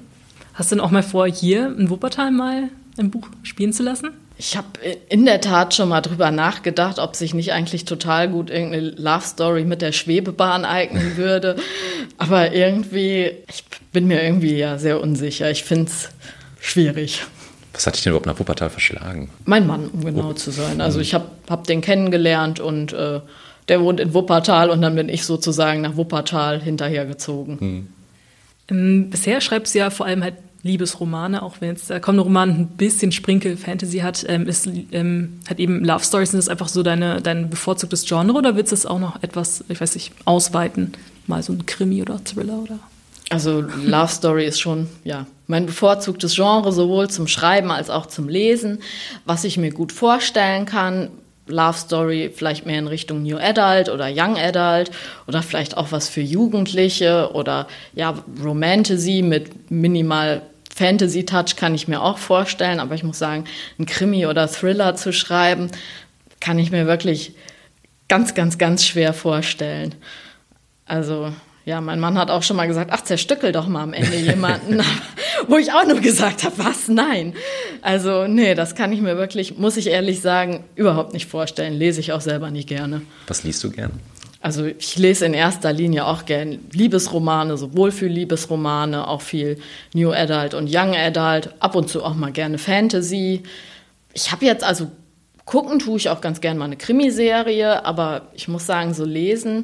Hast 0.53 0.71
du 0.71 0.75
denn 0.75 0.83
auch 0.83 0.91
mal 0.91 1.03
vor, 1.03 1.27
hier 1.27 1.75
in 1.77 1.89
Wuppertal 1.89 2.31
mal 2.31 2.69
ein 2.97 3.09
Buch 3.09 3.29
spielen 3.41 3.73
zu 3.73 3.83
lassen? 3.83 4.11
Ich 4.45 4.57
habe 4.57 4.67
in 5.07 5.23
der 5.23 5.39
Tat 5.39 5.73
schon 5.73 5.87
mal 5.87 6.01
drüber 6.01 6.29
nachgedacht, 6.29 6.99
ob 6.99 7.15
sich 7.15 7.33
nicht 7.33 7.53
eigentlich 7.53 7.85
total 7.85 8.27
gut 8.27 8.49
irgendeine 8.49 8.89
Love 8.89 9.25
Story 9.25 9.63
mit 9.63 9.81
der 9.81 9.93
Schwebebahn 9.93 10.65
eignen 10.65 11.15
würde. 11.17 11.55
Aber 12.17 12.51
irgendwie, 12.51 13.31
ich 13.47 13.63
bin 13.93 14.05
mir 14.05 14.21
irgendwie 14.21 14.57
ja 14.57 14.77
sehr 14.77 14.99
unsicher. 14.99 15.49
Ich 15.49 15.63
finde 15.63 15.85
es 15.85 16.09
schwierig. 16.59 17.23
Was 17.71 17.87
hat 17.87 17.95
dich 17.95 18.03
denn 18.03 18.11
überhaupt 18.11 18.25
nach 18.25 18.37
Wuppertal 18.37 18.69
verschlagen? 18.69 19.29
Mein 19.45 19.65
Mann, 19.65 19.87
um 19.87 20.03
genau 20.03 20.31
oh. 20.31 20.33
zu 20.33 20.51
sein. 20.51 20.81
Also 20.81 20.99
ich 20.99 21.13
habe 21.13 21.27
hab 21.49 21.65
den 21.65 21.79
kennengelernt 21.79 22.59
und 22.59 22.91
äh, 22.91 23.21
der 23.69 23.81
wohnt 23.81 24.01
in 24.01 24.13
Wuppertal 24.13 24.69
und 24.71 24.81
dann 24.81 24.95
bin 24.95 25.07
ich 25.07 25.23
sozusagen 25.23 25.79
nach 25.79 25.95
Wuppertal 25.95 26.61
hinterhergezogen. 26.61 27.87
Hm. 28.67 29.09
Bisher 29.09 29.39
schreibst 29.39 29.73
du 29.73 29.79
ja 29.79 29.89
vor 29.89 30.05
allem 30.05 30.21
halt 30.21 30.35
Liebesromane, 30.63 31.43
auch 31.43 31.55
wenn 31.59 31.69
jetzt 31.69 31.89
der 31.89 31.99
kommende 31.99 32.23
Roman 32.23 32.49
ein 32.49 32.67
bisschen 32.67 33.11
Sprinkel 33.11 33.57
Fantasy 33.57 33.99
hat, 33.99 34.25
ähm, 34.29 34.47
ist, 34.47 34.67
ähm, 34.93 35.39
hat 35.47 35.59
eben 35.59 35.83
Love 35.83 36.03
Stories, 36.03 36.31
sind 36.31 36.37
das 36.37 36.47
einfach 36.47 36.69
so 36.69 36.83
deine, 36.83 37.21
dein 37.21 37.49
bevorzugtes 37.49 38.05
Genre 38.05 38.33
oder 38.33 38.55
willst 38.55 38.71
du 38.71 38.75
es 38.75 38.85
auch 38.85 38.99
noch 38.99 39.21
etwas, 39.21 39.65
ich 39.67 39.79
weiß 39.79 39.93
nicht, 39.95 40.13
ausweiten? 40.23 40.93
Mal 41.27 41.43
so 41.43 41.51
ein 41.51 41.65
Krimi 41.65 42.01
oder 42.01 42.23
Thriller 42.23 42.59
oder? 42.59 42.79
Also 43.29 43.61
Love 43.85 44.11
Story 44.11 44.45
ist 44.45 44.61
schon, 44.61 44.87
ja, 45.03 45.25
mein 45.47 45.65
bevorzugtes 45.65 46.35
Genre, 46.35 46.71
sowohl 46.71 47.09
zum 47.09 47.27
Schreiben 47.27 47.71
als 47.71 47.89
auch 47.89 48.05
zum 48.05 48.29
Lesen. 48.29 48.79
Was 49.25 49.43
ich 49.43 49.57
mir 49.57 49.71
gut 49.71 49.91
vorstellen 49.91 50.65
kann, 50.65 51.09
Love 51.47 51.77
Story 51.77 52.31
vielleicht 52.33 52.65
mehr 52.65 52.79
in 52.79 52.87
Richtung 52.87 53.23
New 53.23 53.37
Adult 53.37 53.89
oder 53.89 54.07
Young 54.09 54.37
Adult 54.37 54.91
oder 55.27 55.41
vielleicht 55.41 55.75
auch 55.75 55.91
was 55.91 56.07
für 56.07 56.21
Jugendliche 56.21 57.31
oder 57.33 57.67
ja, 57.95 58.13
Romantasy 58.41 59.21
mit 59.21 59.69
minimal 59.69 60.41
Fantasy-Touch 60.75 61.55
kann 61.55 61.75
ich 61.75 61.87
mir 61.87 62.01
auch 62.01 62.17
vorstellen, 62.17 62.79
aber 62.79 62.95
ich 62.95 63.03
muss 63.03 63.19
sagen, 63.19 63.45
ein 63.79 63.85
Krimi 63.85 64.25
oder 64.25 64.47
Thriller 64.47 64.95
zu 64.95 65.13
schreiben, 65.13 65.69
kann 66.39 66.59
ich 66.59 66.71
mir 66.71 66.87
wirklich 66.87 67.33
ganz, 68.07 68.33
ganz, 68.33 68.57
ganz 68.57 68.85
schwer 68.85 69.13
vorstellen. 69.13 69.95
Also 70.85 71.31
ja, 71.65 71.79
mein 71.79 71.99
Mann 71.99 72.17
hat 72.17 72.29
auch 72.29 72.43
schon 72.43 72.57
mal 72.57 72.67
gesagt, 72.67 72.91
ach, 72.93 73.03
zerstückel 73.03 73.53
doch 73.53 73.67
mal 73.67 73.83
am 73.83 73.93
Ende 73.93 74.17
jemanden. 74.17 74.81
Wo 75.47 75.57
ich 75.57 75.71
auch 75.71 75.85
nur 75.85 76.01
gesagt 76.01 76.43
habe, 76.43 76.57
was? 76.57 76.87
Nein. 76.87 77.33
Also, 77.81 78.27
nee, 78.27 78.55
das 78.55 78.75
kann 78.75 78.91
ich 78.91 79.01
mir 79.01 79.17
wirklich, 79.17 79.57
muss 79.57 79.77
ich 79.77 79.87
ehrlich 79.87 80.21
sagen, 80.21 80.65
überhaupt 80.75 81.13
nicht 81.13 81.27
vorstellen. 81.27 81.73
Lese 81.73 81.99
ich 81.99 82.11
auch 82.11 82.21
selber 82.21 82.51
nicht 82.51 82.67
gerne. 82.67 83.01
Was 83.27 83.43
liest 83.43 83.63
du 83.63 83.71
gern? 83.71 83.91
Also 84.43 84.65
ich 84.65 84.97
lese 84.97 85.25
in 85.25 85.33
erster 85.33 85.71
Linie 85.71 86.05
auch 86.05 86.25
gern 86.25 86.59
Liebesromane, 86.73 87.55
so 87.55 87.77
Wohlfühl-Liebesromane, 87.77 89.07
auch 89.07 89.21
viel 89.21 89.57
New 89.93 90.11
Adult 90.11 90.53
und 90.53 90.69
Young 90.69 90.93
Adult, 90.93 91.51
ab 91.59 91.75
und 91.75 91.87
zu 91.87 92.03
auch 92.03 92.13
mal 92.13 92.33
gerne 92.33 92.57
Fantasy. 92.57 93.43
Ich 94.13 94.33
habe 94.33 94.45
jetzt 94.45 94.65
also 94.65 94.91
gucken 95.45 95.79
tue 95.79 95.95
ich 95.95 96.09
auch 96.09 96.19
ganz 96.19 96.41
gern 96.41 96.57
mal 96.57 96.65
eine 96.65 96.75
Krimiserie, 96.75 97.85
aber 97.85 98.27
ich 98.33 98.49
muss 98.49 98.65
sagen, 98.65 98.93
so 98.93 99.05
lesen, 99.05 99.63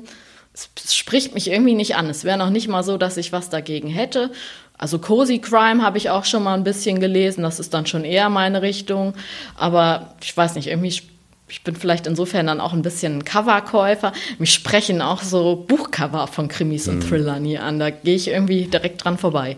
es 0.54 0.96
spricht 0.96 1.34
mich 1.34 1.52
irgendwie 1.52 1.76
nicht 1.76 1.98
an. 1.98 2.10
Es 2.10 2.24
wäre 2.24 2.38
noch 2.38 2.50
nicht 2.50 2.70
mal 2.70 2.84
so, 2.84 2.98
dass 2.98 3.18
ich 3.18 3.34
was 3.34 3.50
dagegen 3.50 3.89
hätte. 3.89 4.32
Also 4.78 4.98
Cozy 5.00 5.39
Crime 5.39 5.84
habe 5.84 5.98
ich 5.98 6.10
auch 6.10 6.24
schon 6.24 6.44
mal 6.44 6.54
ein 6.54 6.63
bisschen 6.63 7.02
gelesen. 7.02 7.42
Das 7.44 7.60
ist 7.60 7.74
dann 7.74 7.86
schon 7.86 8.06
eher 8.06 8.30
meine 8.30 8.62
Richtung. 8.62 9.13
Aber 9.58 10.15
ich 10.24 10.36
weiß 10.36 10.56
nicht, 10.56 10.68
irgendwie 10.68 11.02
ich 11.50 11.64
bin 11.64 11.76
vielleicht 11.76 12.08
insofern 12.08 12.48
dann 12.48 12.62
auch 12.62 12.74
ein 12.74 12.82
bisschen 12.82 13.20
ein 13.20 13.26
Coverkäufer. 13.26 14.14
Mich 14.38 14.54
sprechen 14.54 15.02
auch 15.02 15.24
so 15.24 15.66
Buchcover 15.68 16.28
von 16.28 16.48
Krimis 16.48 16.88
und 16.88 16.98
mhm. 16.98 17.10
Thriller 17.10 17.40
nie 17.40 17.58
an. 17.58 17.80
Da 17.80 17.90
gehe 17.90 18.16
ich 18.16 18.28
irgendwie 18.28 18.66
direkt 18.66 19.04
dran 19.04 19.18
vorbei. 19.18 19.58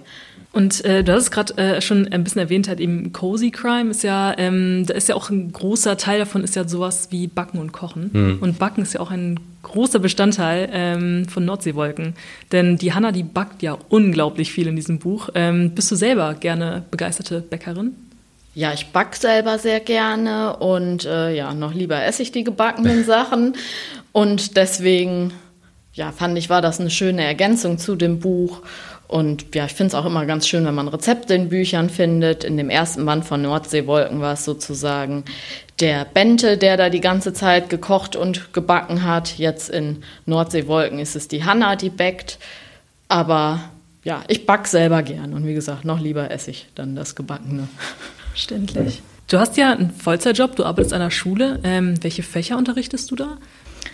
Und 0.54 0.84
äh, 0.84 1.04
du 1.04 1.14
hast 1.14 1.24
es 1.24 1.32
gerade 1.32 1.58
äh, 1.58 1.82
schon 1.82 2.10
ein 2.10 2.24
bisschen 2.26 2.42
erwähnt, 2.42 2.68
halt 2.68 2.82
eben 2.82 3.14
Cozy 3.14 3.52
Crime 3.52 3.90
ist 3.90 4.04
ja, 4.04 4.38
ähm, 4.38 4.86
da 4.86 4.94
ist 4.94 5.08
ja 5.08 5.16
auch 5.16 5.30
ein 5.30 5.54
großer 5.54 5.96
Teil 5.96 6.20
davon 6.20 6.44
ist 6.44 6.58
ja 6.58 6.68
sowas 6.68 7.08
wie 7.12 7.28
Backen 7.28 7.58
und 7.58 7.72
Kochen. 7.72 8.10
Mhm. 8.12 8.38
Und 8.42 8.60
Backen 8.60 8.82
ist 8.82 8.94
ja 8.94 9.00
auch 9.00 9.12
ein 9.12 9.40
großer 9.64 10.00
Bestandteil 10.00 10.70
ähm, 10.74 11.26
von 11.30 11.46
Nordseewolken. 11.46 12.16
Denn 12.52 12.76
die 12.78 12.94
Hanna, 12.94 13.14
die 13.14 13.24
backt 13.24 13.62
ja 13.62 13.78
unglaublich 13.88 14.52
viel 14.52 14.68
in 14.68 14.76
diesem 14.76 15.00
Buch. 15.00 15.30
Ähm, 15.36 15.72
bist 15.72 15.90
du 15.90 15.96
selber 15.96 16.34
gerne 16.34 16.84
begeisterte 16.92 17.40
Bäckerin? 17.40 17.96
Ja, 18.54 18.74
ich 18.74 18.88
back 18.88 19.16
selber 19.16 19.58
sehr 19.60 19.80
gerne 19.80 20.58
und 20.58 21.06
äh, 21.06 21.34
ja, 21.34 21.54
noch 21.54 21.74
lieber 21.74 22.04
esse 22.04 22.22
ich 22.22 22.34
die 22.34 22.44
gebackenen 22.44 23.04
Sachen. 23.06 23.56
Und 24.12 24.58
deswegen, 24.58 25.32
ja, 25.94 26.12
fand 26.12 26.38
ich, 26.38 26.50
war 26.50 26.62
das 26.62 26.80
eine 26.80 26.90
schöne 26.90 27.24
Ergänzung 27.24 27.78
zu 27.78 27.96
dem 27.96 28.20
Buch. 28.20 28.62
Und 29.08 29.56
ja, 29.56 29.66
ich 29.66 29.74
finde 29.74 29.90
es 29.90 29.96
auch 29.96 30.06
immer 30.06 30.26
ganz 30.26 30.48
schön, 30.48 30.66
wenn 30.66 30.76
man 30.76 30.90
Rezepte 30.90 31.34
in 31.34 31.50
Büchern 31.50 31.90
findet. 31.90 32.44
In 32.44 32.58
dem 32.58 32.70
ersten 32.70 33.06
Band 33.06 33.26
von 33.26 33.42
Nordseewolken 33.42 34.20
war 34.20 34.34
es 34.34 34.44
sozusagen 34.44 35.24
der 35.80 36.06
Bente, 36.06 36.58
der 36.58 36.78
da 36.78 36.90
die 36.90 37.02
ganze 37.02 37.34
Zeit 37.34 37.70
gekocht 37.70 38.16
und 38.16 38.54
gebacken 38.54 39.04
hat. 39.04 39.38
Jetzt 39.38 39.70
in 39.70 40.04
Nordseewolken 40.26 41.00
ist 41.00 41.16
es 41.16 41.28
die 41.30 41.44
Hanna, 41.46 41.78
die 41.78 41.90
backt. 41.90 42.38
Aber 43.08 43.60
ja, 44.04 44.24
ich 44.28 44.46
back 44.46 44.68
selber 44.68 45.04
gern. 45.04 45.34
Und 45.34 45.46
wie 45.46 45.54
gesagt, 45.54 45.86
noch 45.86 46.00
lieber 46.00 46.32
esse 46.32 46.52
ich 46.52 46.68
dann 46.76 46.96
das 46.96 47.16
Gebackene. 47.16 47.68
Verständlich. 48.32 49.02
Du 49.28 49.40
hast 49.40 49.56
ja 49.56 49.72
einen 49.72 49.92
Vollzeitjob, 49.92 50.56
du 50.56 50.66
arbeitest 50.66 50.94
an 50.94 51.02
einer 51.02 51.12
Schule. 51.12 51.60
Ähm, 51.64 51.96
welche 52.04 52.24
Fächer 52.24 52.58
unterrichtest 52.58 53.12
du 53.12 53.16
da? 53.16 53.38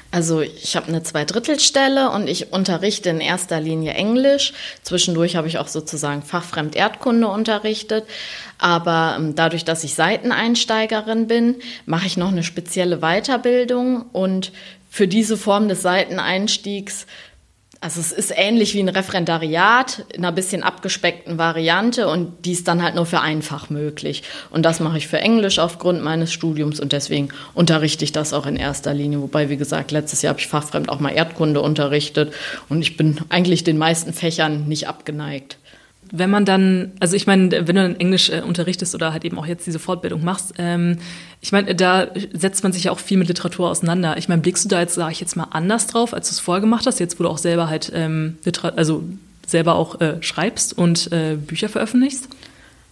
Also 0.09 0.41
ich 0.41 0.75
habe 0.75 0.87
eine 0.87 1.03
Zweidrittelstelle 1.03 2.09
und 2.11 2.27
ich 2.27 2.53
unterrichte 2.53 3.09
in 3.09 3.19
erster 3.19 3.59
Linie 3.59 3.93
Englisch. 3.93 4.53
Zwischendurch 4.81 5.35
habe 5.35 5.47
ich 5.47 5.57
auch 5.57 5.67
sozusagen 5.67 6.23
Fachfremd 6.23 6.75
Erdkunde 6.75 7.27
unterrichtet. 7.27 8.05
Aber 8.57 9.15
ähm, 9.19 9.35
dadurch, 9.35 9.65
dass 9.65 9.83
ich 9.83 9.95
Seiteneinsteigerin 9.95 11.27
bin, 11.27 11.55
mache 11.85 12.07
ich 12.07 12.17
noch 12.17 12.31
eine 12.31 12.43
spezielle 12.43 12.99
Weiterbildung 12.99 14.05
und 14.13 14.51
für 14.89 15.07
diese 15.07 15.37
Form 15.37 15.67
des 15.67 15.81
Seiteneinstiegs 15.81 17.05
also 17.81 17.99
es 17.99 18.11
ist 18.11 18.33
ähnlich 18.35 18.73
wie 18.73 18.79
ein 18.79 18.89
Referendariat 18.89 20.05
in 20.13 20.23
einer 20.23 20.31
bisschen 20.31 20.63
abgespeckten 20.63 21.37
Variante 21.37 22.07
und 22.07 22.45
die 22.45 22.53
ist 22.53 22.67
dann 22.67 22.81
halt 22.81 22.95
nur 22.95 23.05
für 23.05 23.21
einfach 23.21 23.69
möglich. 23.69 24.23
Und 24.49 24.63
das 24.63 24.79
mache 24.79 24.97
ich 24.97 25.07
für 25.07 25.19
Englisch 25.19 25.59
aufgrund 25.59 26.03
meines 26.03 26.33
Studiums 26.33 26.79
und 26.79 26.91
deswegen 26.91 27.29
unterrichte 27.53 28.03
ich 28.03 28.11
das 28.11 28.33
auch 28.33 28.45
in 28.45 28.55
erster 28.55 28.93
Linie. 28.93 29.21
Wobei, 29.21 29.49
wie 29.49 29.57
gesagt, 29.57 29.91
letztes 29.91 30.21
Jahr 30.21 30.31
habe 30.31 30.39
ich 30.39 30.47
fachfremd 30.47 30.89
auch 30.89 30.99
mal 30.99 31.11
Erdkunde 31.11 31.61
unterrichtet 31.61 32.33
und 32.69 32.81
ich 32.81 32.97
bin 32.97 33.19
eigentlich 33.29 33.63
den 33.63 33.77
meisten 33.77 34.13
Fächern 34.13 34.67
nicht 34.67 34.87
abgeneigt 34.87 35.57
wenn 36.11 36.29
man 36.29 36.45
dann, 36.45 36.91
also 36.99 37.15
ich 37.15 37.27
meine, 37.27 37.51
wenn 37.51 37.65
du 37.65 37.73
dann 37.73 37.99
Englisch 37.99 38.29
äh, 38.29 38.41
unterrichtest 38.41 38.95
oder 38.95 39.13
halt 39.13 39.25
eben 39.25 39.37
auch 39.37 39.45
jetzt 39.45 39.67
diese 39.67 39.79
Fortbildung 39.79 40.23
machst, 40.23 40.53
ähm, 40.57 40.97
ich 41.41 41.51
meine, 41.51 41.75
da 41.75 42.07
setzt 42.33 42.63
man 42.63 42.73
sich 42.73 42.85
ja 42.85 42.91
auch 42.91 42.99
viel 42.99 43.17
mit 43.17 43.27
Literatur 43.27 43.69
auseinander. 43.69 44.17
Ich 44.17 44.27
meine, 44.27 44.41
blickst 44.41 44.65
du 44.65 44.69
da 44.69 44.79
jetzt, 44.79 44.95
sage 44.95 45.11
ich 45.11 45.19
jetzt 45.19 45.35
mal, 45.35 45.47
anders 45.51 45.87
drauf, 45.87 46.13
als 46.13 46.29
du 46.29 46.33
es 46.33 46.39
vorher 46.39 46.61
gemacht 46.61 46.85
hast, 46.85 46.99
jetzt 46.99 47.19
wo 47.19 47.23
du 47.23 47.29
auch 47.29 47.37
selber 47.37 47.69
halt, 47.69 47.91
ähm, 47.93 48.37
also 48.75 49.03
selber 49.45 49.75
auch 49.75 50.01
äh, 50.01 50.21
schreibst 50.21 50.77
und 50.77 51.11
äh, 51.11 51.35
Bücher 51.35 51.69
veröffentlichst? 51.69 52.27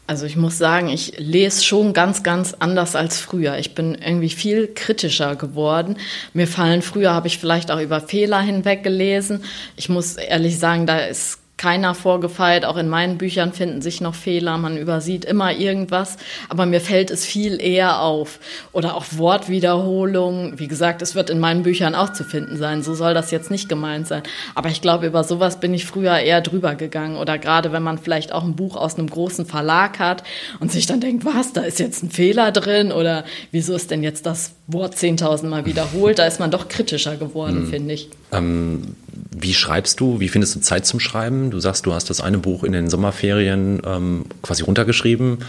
Also 0.07 0.27
ich 0.27 0.35
muss 0.35 0.59
sagen, 0.59 0.87
ich 0.89 1.17
lese 1.17 1.63
schon 1.63 1.93
ganz, 1.93 2.21
ganz 2.21 2.53
anders 2.53 2.95
als 2.95 3.19
früher. 3.19 3.57
Ich 3.57 3.73
bin 3.73 3.95
irgendwie 3.95 4.29
viel 4.29 4.67
kritischer 4.67 5.35
geworden. 5.35 5.97
Mir 6.33 6.47
fallen, 6.47 6.83
früher 6.83 7.11
habe 7.11 7.27
ich 7.27 7.39
vielleicht 7.39 7.71
auch 7.71 7.79
über 7.79 7.99
Fehler 8.01 8.39
hinweg 8.39 8.83
gelesen. 8.83 9.43
Ich 9.75 9.89
muss 9.89 10.15
ehrlich 10.15 10.59
sagen, 10.59 10.85
da 10.85 10.99
ist 10.99 11.39
keiner 11.57 11.95
vorgefeilt. 11.95 12.65
Auch 12.65 12.77
in 12.77 12.89
meinen 12.89 13.17
Büchern 13.17 13.53
finden 13.53 13.81
sich 13.81 14.01
noch 14.01 14.15
Fehler. 14.15 14.57
Man 14.57 14.77
übersieht 14.77 15.23
immer 15.25 15.53
irgendwas. 15.53 16.17
Aber 16.49 16.65
mir 16.65 16.81
fällt 16.81 17.11
es 17.11 17.25
viel 17.25 17.61
eher 17.61 18.01
auf. 18.01 18.39
Oder 18.73 18.95
auch 18.95 19.05
Wortwiederholungen. 19.11 20.59
Wie 20.59 20.67
gesagt, 20.67 21.01
es 21.01 21.15
wird 21.15 21.29
in 21.29 21.39
meinen 21.39 21.63
Büchern 21.63 21.95
auch 21.95 22.11
zu 22.11 22.23
finden 22.23 22.57
sein. 22.57 22.83
So 22.83 22.93
soll 22.93 23.13
das 23.13 23.31
jetzt 23.31 23.51
nicht 23.51 23.69
gemeint 23.69 24.07
sein. 24.07 24.23
Aber 24.53 24.69
ich 24.69 24.81
glaube, 24.81 25.07
über 25.07 25.23
sowas 25.23 25.59
bin 25.59 25.73
ich 25.73 25.85
früher 25.85 26.17
eher 26.17 26.41
drüber 26.41 26.75
gegangen. 26.75 27.17
Oder 27.17 27.37
gerade 27.37 27.71
wenn 27.71 27.83
man 27.83 27.97
vielleicht 27.97 28.33
auch 28.33 28.43
ein 28.43 28.55
Buch 28.55 28.75
aus 28.75 28.97
einem 28.97 29.09
großen 29.09 29.45
Verlag 29.45 29.99
hat 29.99 30.23
und 30.59 30.71
sich 30.71 30.85
dann 30.87 30.99
denkt, 30.99 31.23
was, 31.23 31.53
da 31.53 31.61
ist 31.61 31.79
jetzt 31.79 32.03
ein 32.03 32.11
Fehler 32.11 32.51
drin? 32.51 32.91
Oder 32.91 33.23
wieso 33.51 33.75
ist 33.75 33.91
denn 33.91 34.03
jetzt 34.03 34.25
das 34.25 34.55
Wort 34.67 34.95
10.000 34.95 35.47
Mal 35.47 35.65
wiederholt? 35.65 36.19
Da 36.19 36.25
ist 36.25 36.39
man 36.39 36.51
doch 36.51 36.67
kritischer 36.67 37.15
geworden, 37.15 37.61
mhm. 37.61 37.67
finde 37.67 37.93
ich. 37.93 38.09
Ähm, 38.33 38.95
wie 39.31 39.53
schreibst 39.53 39.99
du? 39.99 40.19
Wie 40.19 40.29
findest 40.29 40.55
du 40.55 40.59
Zeit 40.59 40.85
zum 40.85 40.99
Schreiben? 40.99 41.51
Du 41.51 41.59
sagst, 41.59 41.85
du 41.85 41.93
hast 41.93 42.09
das 42.09 42.21
eine 42.21 42.37
Buch 42.37 42.63
in 42.63 42.71
den 42.71 42.89
Sommerferien 42.89 43.81
ähm, 43.85 44.25
quasi 44.41 44.63
runtergeschrieben. 44.63 45.39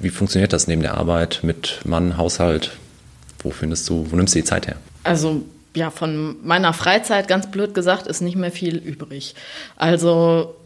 Wie 0.00 0.10
funktioniert 0.10 0.52
das 0.52 0.66
neben 0.66 0.82
der 0.82 0.96
Arbeit 0.96 1.40
mit 1.42 1.80
Mann, 1.84 2.16
Haushalt? 2.16 2.72
Wo 3.40 3.50
findest 3.50 3.88
du, 3.88 4.10
wo 4.10 4.16
nimmst 4.16 4.34
du 4.34 4.38
die 4.38 4.44
Zeit 4.44 4.66
her? 4.66 4.76
Also 5.04 5.42
ja, 5.74 5.90
von 5.90 6.36
meiner 6.44 6.72
Freizeit, 6.72 7.28
ganz 7.28 7.50
blöd 7.50 7.74
gesagt, 7.74 8.06
ist 8.06 8.20
nicht 8.20 8.36
mehr 8.36 8.52
viel 8.52 8.76
übrig. 8.76 9.34
Also 9.76 10.56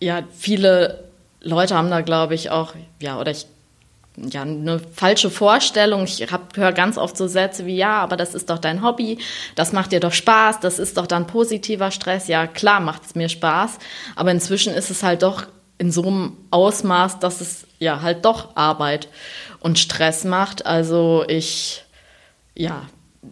ja, 0.00 0.22
viele 0.36 1.04
Leute 1.40 1.74
haben 1.74 1.90
da, 1.90 2.00
glaube 2.00 2.34
ich, 2.34 2.50
auch, 2.50 2.74
ja, 3.00 3.18
oder 3.18 3.30
ich 3.30 3.46
ja, 4.16 4.42
eine 4.42 4.78
falsche 4.78 5.30
Vorstellung. 5.30 6.04
Ich 6.04 6.26
höre 6.54 6.72
ganz 6.72 6.98
oft 6.98 7.16
so 7.16 7.26
Sätze 7.26 7.66
wie, 7.66 7.76
ja, 7.76 7.98
aber 7.98 8.16
das 8.16 8.34
ist 8.34 8.50
doch 8.50 8.58
dein 8.58 8.82
Hobby, 8.82 9.18
das 9.54 9.72
macht 9.72 9.92
dir 9.92 10.00
doch 10.00 10.12
Spaß, 10.12 10.60
das 10.60 10.78
ist 10.78 10.96
doch 10.96 11.06
dann 11.06 11.26
positiver 11.26 11.90
Stress. 11.90 12.28
Ja, 12.28 12.46
klar 12.46 12.80
macht 12.80 13.04
es 13.06 13.14
mir 13.14 13.28
Spaß, 13.28 13.78
aber 14.16 14.30
inzwischen 14.30 14.72
ist 14.72 14.90
es 14.90 15.02
halt 15.02 15.22
doch 15.22 15.46
in 15.78 15.90
so 15.90 16.06
einem 16.06 16.36
Ausmaß, 16.50 17.18
dass 17.18 17.40
es 17.40 17.66
ja 17.78 18.02
halt 18.02 18.24
doch 18.24 18.56
Arbeit 18.56 19.08
und 19.60 19.78
Stress 19.78 20.24
macht. 20.24 20.66
Also 20.66 21.24
ich, 21.26 21.82
ja, 22.54 22.82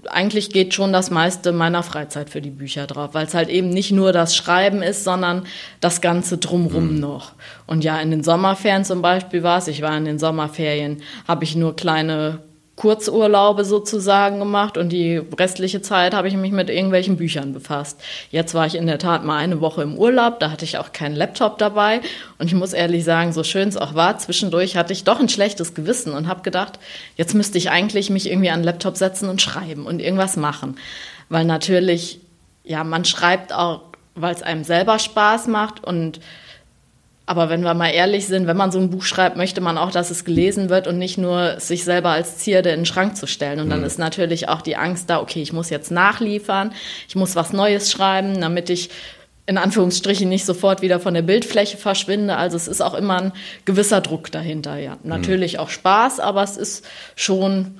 eigentlich 0.09 0.51
geht 0.51 0.75
schon 0.75 0.93
das 0.93 1.11
meiste 1.11 1.53
meiner 1.53 1.83
Freizeit 1.83 2.31
für 2.31 2.41
die 2.41 2.51
Bücher 2.51 2.87
drauf, 2.87 3.11
weil 3.13 3.27
es 3.27 3.35
halt 3.35 3.49
eben 3.49 3.69
nicht 3.71 3.93
nur 3.93 4.13
das 4.13 4.37
Schreiben 4.37 4.83
ist, 4.83 5.05
sondern 5.05 5.47
das 5.81 6.01
Ganze 6.01 6.39
drumrum 6.39 6.95
mhm. 6.95 7.01
noch. 7.01 7.33
Und 7.67 7.85
ja, 7.85 8.01
in 8.01 8.11
den 8.11 8.25
Sommerferien 8.25 8.85
zum 8.85 9.03
Beispiel 9.03 9.43
war 9.43 9.59
es, 9.59 9.69
ich 9.69 9.83
war 9.83 9.97
in 9.97 10.05
den 10.05 10.19
Sommerferien, 10.19 11.03
habe 11.27 11.45
ich 11.45 11.57
nur 11.57 11.77
kleine 11.77 12.41
Kurzurlaube 12.83 13.65
sozusagen 13.65 14.41
gemacht 14.41 14.77
und 14.77 14.89
die 14.89 15.19
restliche 15.39 15.83
Zeit 15.83 16.15
habe 16.15 16.27
ich 16.27 16.35
mich 16.35 16.51
mit 16.51 16.69
irgendwelchen 16.69 17.17
Büchern 17.17 17.53
befasst. 17.53 18.01
Jetzt 18.33 18.55
war 18.55 18.67
ich 18.67 18.75
in 18.75 18.89
der 18.89 18.99
Tat 18.99 19.25
mal 19.25 19.37
eine 19.37 19.61
Woche 19.61 19.83
im 19.85 19.97
Urlaub, 19.97 20.41
da 20.41 20.51
hatte 20.51 20.65
ich 20.65 20.79
auch 20.79 20.93
keinen 20.93 21.15
Laptop 21.15 21.59
dabei 21.59 22.01
und 22.39 22.49
ich 22.49 22.55
muss 22.55 22.73
ehrlich 22.73 23.05
sagen, 23.05 23.33
so 23.33 23.45
schön 23.45 23.69
es 23.69 23.77
auch 23.77 23.95
war, 23.95 24.19
zwischendurch 24.19 24.77
hatte 24.77 24.93
ich 24.93 25.05
doch 25.05 25.21
ein 25.21 25.29
schlechtes 25.29 25.75
Gewissen 25.75 26.13
und 26.13 26.27
habe 26.27 26.43
gedacht, 26.43 26.81
jetzt 27.15 27.35
müsste 27.35 27.57
ich 27.57 27.71
eigentlich 27.71 28.11
mich 28.11 28.29
irgendwie 28.29 28.51
an 28.51 28.59
den 28.59 28.65
Laptop 28.65 28.97
setzen 28.97 29.29
und 29.29 29.41
schreiben 29.41 29.87
und 29.87 30.01
irgendwas 30.01 30.37
machen, 30.37 30.75
weil 31.29 31.45
natürlich 31.45 32.19
ja, 32.65 32.83
man 32.83 33.05
schreibt 33.05 33.53
auch, 33.53 33.83
weil 34.17 34.35
es 34.35 34.43
einem 34.43 34.65
selber 34.65 34.99
Spaß 34.99 35.47
macht 35.47 35.85
und 35.85 36.19
aber 37.25 37.49
wenn 37.49 37.63
wir 37.63 37.75
mal 37.75 37.91
ehrlich 37.91 38.27
sind, 38.27 38.47
wenn 38.47 38.57
man 38.57 38.73
so 38.73 38.81
ein 38.81 38.91
Buch 38.91 39.05
schreibt, 39.05 39.37
möchte 39.37 39.61
man 39.61 39.79
auch, 39.79 39.93
dass 39.93 40.11
es 40.11 40.25
gelesen 40.25 40.71
wird 40.71 40.87
und 40.87 40.99
nicht 40.99 41.19
nur 41.19 41.61
sich 41.61 41.85
selber 41.85 42.11
als 42.11 42.39
Zierde 42.39 42.71
in 42.71 42.81
den 42.81 42.87
Schrank 42.87 43.17
zu 43.17 43.27
stellen. 43.27 43.61
Und 43.61 43.71
dann 43.71 43.81
mhm. 43.81 43.87
ist 43.87 43.99
natürlich 43.99 44.49
auch 44.49 44.61
die 44.61 44.77
Angst 44.77 45.09
da, 45.09 45.21
okay, 45.21 45.41
ich 45.41 45.53
muss 45.53 45.71
jetzt 45.71 45.91
nachliefern, 45.91 46.73
ich 47.09 47.15
muss 47.15 47.37
was 47.37 47.53
Neues 47.53 47.93
schreiben, 47.93 48.41
damit 48.41 48.71
ich 48.71 48.91
in 49.47 49.59
Anführungsstrichen 49.59 50.29
nicht 50.29 50.45
sofort 50.45 50.83
wieder 50.83 51.01
von 51.01 51.15
der 51.15 51.23
Bildfläche 51.23 51.77
verschwinde. 51.77 52.37
Also 52.37 52.57
es 52.57 52.69
ist 52.69 52.81
auch 52.81 52.95
immer 52.95 53.21
ein 53.21 53.33
gewisser 53.65 54.01
Druck 54.01 54.33
dahinter, 54.33 54.77
ja. 54.79 54.95
Mhm. 55.03 55.09
Natürlich 55.09 55.59
auch 55.59 55.71
Spaß, 55.71 56.19
aber 56.19 56.43
es 56.43 56.57
ist 56.57 56.85
schon, 57.15 57.79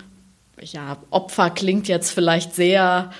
ja, 0.61 0.99
Opfer 1.11 1.51
klingt 1.51 1.89
jetzt 1.89 2.11
vielleicht 2.11 2.55
sehr 2.55 3.11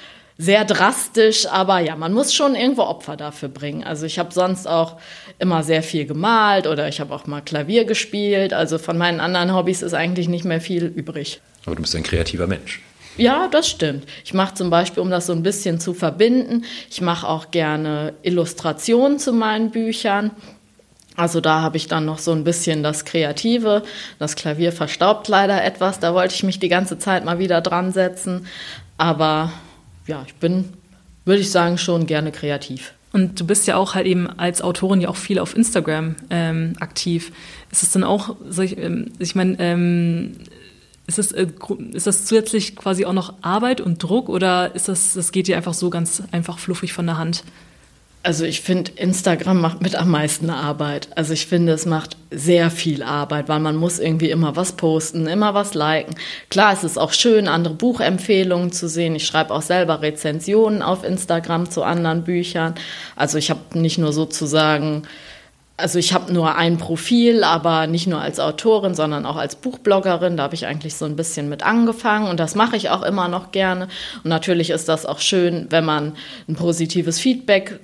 sehr 0.43 0.65
drastisch, 0.65 1.47
aber 1.47 1.79
ja, 1.79 1.95
man 1.95 2.13
muss 2.13 2.35
schon 2.35 2.57
irgendwo 2.57 2.83
Opfer 2.83 3.17
dafür 3.17 3.49
bringen. 3.49 3.85
Also 3.85 4.07
ich 4.07 4.19
habe 4.19 4.35
sonst 4.35 4.67
auch 4.67 4.97
immer 5.39 5.63
sehr 5.63 5.85
viel 5.85 6.05
gemalt 6.05 6.67
oder 6.67 6.89
ich 6.89 7.01
habe 7.01 7.15
auch 7.15 7.27
mal 7.27 7.43
Klavier 7.43 7.85
gespielt. 7.85 8.53
Also 8.53 8.79
von 8.79 8.99
meinen 8.99 9.21
anderen 9.21 9.55
Hobbys 9.55 9.83
ist 9.83 9.95
eigentlich 9.95 10.29
nicht 10.29 10.45
mehr 10.45 10.61
viel 10.61 10.87
übrig. 10.87 11.41
Aber 11.65 11.77
du 11.77 11.83
bist 11.83 11.95
ein 11.95 12.03
kreativer 12.03 12.49
Mensch. 12.49 12.83
Ja, 13.17 13.47
das 13.53 13.69
stimmt. 13.69 14.05
Ich 14.25 14.35
mache 14.35 14.55
zum 14.55 14.69
Beispiel, 14.69 15.01
um 15.01 15.11
das 15.11 15.27
so 15.27 15.33
ein 15.33 15.45
bisschen 15.45 15.79
zu 15.79 15.95
verbinden, 15.95 16.65
ich 16.91 17.01
mache 17.01 17.29
auch 17.29 17.53
gerne 17.53 18.15
Illustrationen 18.23 19.21
zu 19.21 19.33
meinen 19.33 19.71
Büchern. 19.71 20.33
Also 21.15 21.41
da 21.41 21.61
habe 21.61 21.77
ich 21.77 21.87
dann 21.87 22.05
noch 22.05 22.19
so 22.19 22.33
ein 22.33 22.43
bisschen 22.43 22.83
das 22.83 23.05
Kreative. 23.05 23.85
Das 24.19 24.35
Klavier 24.35 24.73
verstaubt 24.73 25.29
leider 25.29 25.63
etwas. 25.63 26.01
Da 26.01 26.15
wollte 26.15 26.35
ich 26.35 26.43
mich 26.43 26.59
die 26.59 26.71
ganze 26.71 26.99
Zeit 26.99 27.25
mal 27.25 27.39
wieder 27.39 27.61
dran 27.61 27.93
setzen. 27.93 28.49
Aber 28.97 29.53
ja, 30.07 30.25
ich 30.27 30.35
bin, 30.35 30.73
würde 31.25 31.41
ich 31.41 31.51
sagen, 31.51 31.79
schon 31.79 32.07
gerne 32.07 32.33
kreativ. 32.33 32.95
Und 33.13 33.41
du 33.41 33.47
bist 33.47 33.67
ja 33.67 33.77
auch 33.77 33.95
halt 33.95 34.07
eben 34.07 34.27
als 34.39 34.63
Autorin 34.63 35.01
ja 35.01 35.09
auch 35.09 35.17
viel 35.17 35.39
auf 35.39 35.55
Instagram 35.55 36.17
ähm, 36.31 36.75
aktiv. 36.81 37.33
Ist 37.71 37.83
es 37.83 37.93
dann 37.93 38.05
auch, 38.05 38.37
ich, 38.59 38.79
ähm, 38.79 39.13
ich 39.19 39.35
meine, 39.35 39.57
ähm, 39.59 40.39
ist 41.07 41.19
das, 41.19 41.33
äh, 41.33 41.47
ist 41.93 42.07
das 42.07 42.25
zusätzlich 42.25 42.75
quasi 42.75 43.05
auch 43.05 43.13
noch 43.13 43.35
Arbeit 43.43 43.81
und 43.81 44.03
Druck 44.03 44.29
oder 44.29 44.75
ist 44.75 44.89
das, 44.89 45.15
das 45.15 45.33
geht 45.33 45.47
dir 45.47 45.57
einfach 45.57 45.75
so 45.75 45.91
ganz 45.91 46.23
einfach 46.33 46.59
fluffig 46.59 46.93
von 46.93 47.07
der 47.07 47.19
Hand? 47.19 47.45
Also 48.25 48.45
ich 48.45 48.61
finde, 48.61 48.93
Instagram 48.95 49.61
macht 49.61 49.83
mit 49.83 49.97
am 49.97 50.09
meisten 50.09 50.49
Arbeit. 50.49 51.09
Also 51.17 51.33
ich 51.33 51.47
finde, 51.47 51.73
es 51.73 51.87
macht 51.87 52.17
sehr 52.31 52.71
viel 52.71 53.03
Arbeit, 53.03 53.49
weil 53.49 53.59
man 53.59 53.75
muss 53.75 53.99
irgendwie 53.99 54.31
immer 54.31 54.55
was 54.55 54.75
posten, 54.75 55.27
immer 55.27 55.55
was 55.55 55.75
liken. 55.75 56.15
Klar, 56.49 56.73
es 56.73 56.85
ist 56.85 56.99
auch 56.99 57.13
schön, 57.13 57.49
andere 57.49 57.75
Buchempfehlungen 57.75 58.71
zu 58.71 58.89
sehen. 58.89 59.17
Ich 59.17 59.27
schreibe 59.27 59.53
auch 59.53 59.63
selber 59.63 60.03
Rezensionen 60.03 60.83
auf 60.83 61.03
Instagram 61.03 61.69
zu 61.69 61.83
anderen 61.83 62.23
Büchern. 62.23 62.77
Also 63.17 63.39
ich 63.39 63.51
habe 63.51 63.77
nicht 63.77 63.99
nur 63.99 64.13
sozusagen, 64.13 65.03
also 65.77 65.99
ich 65.99 66.13
habe 66.15 66.33
nur 66.33 66.55
ein 66.55 66.79
Profil, 66.79 67.43
aber 67.43 67.89
nicht 67.89 68.07
nur 68.07 68.21
als 68.21 68.39
Autorin, 68.39 68.95
sondern 68.95 69.27
auch 69.27 69.37
als 69.37 69.57
Buchbloggerin. 69.57 70.37
Da 70.37 70.45
habe 70.45 70.55
ich 70.55 70.67
eigentlich 70.67 70.95
so 70.95 71.07
ein 71.07 71.17
bisschen 71.17 71.49
mit 71.49 71.65
angefangen 71.65 72.29
und 72.29 72.39
das 72.39 72.55
mache 72.55 72.77
ich 72.77 72.89
auch 72.89 73.03
immer 73.03 73.27
noch 73.27 73.51
gerne. 73.51 73.89
Und 74.23 74.31
natürlich 74.31 74.71
ist 74.71 74.89
das 74.89 75.07
auch 75.07 75.19
schön, 75.19 75.67
wenn 75.71 75.85
man 75.85 76.13
ein 76.49 76.55
positives 76.55 77.19
Feedback 77.19 77.81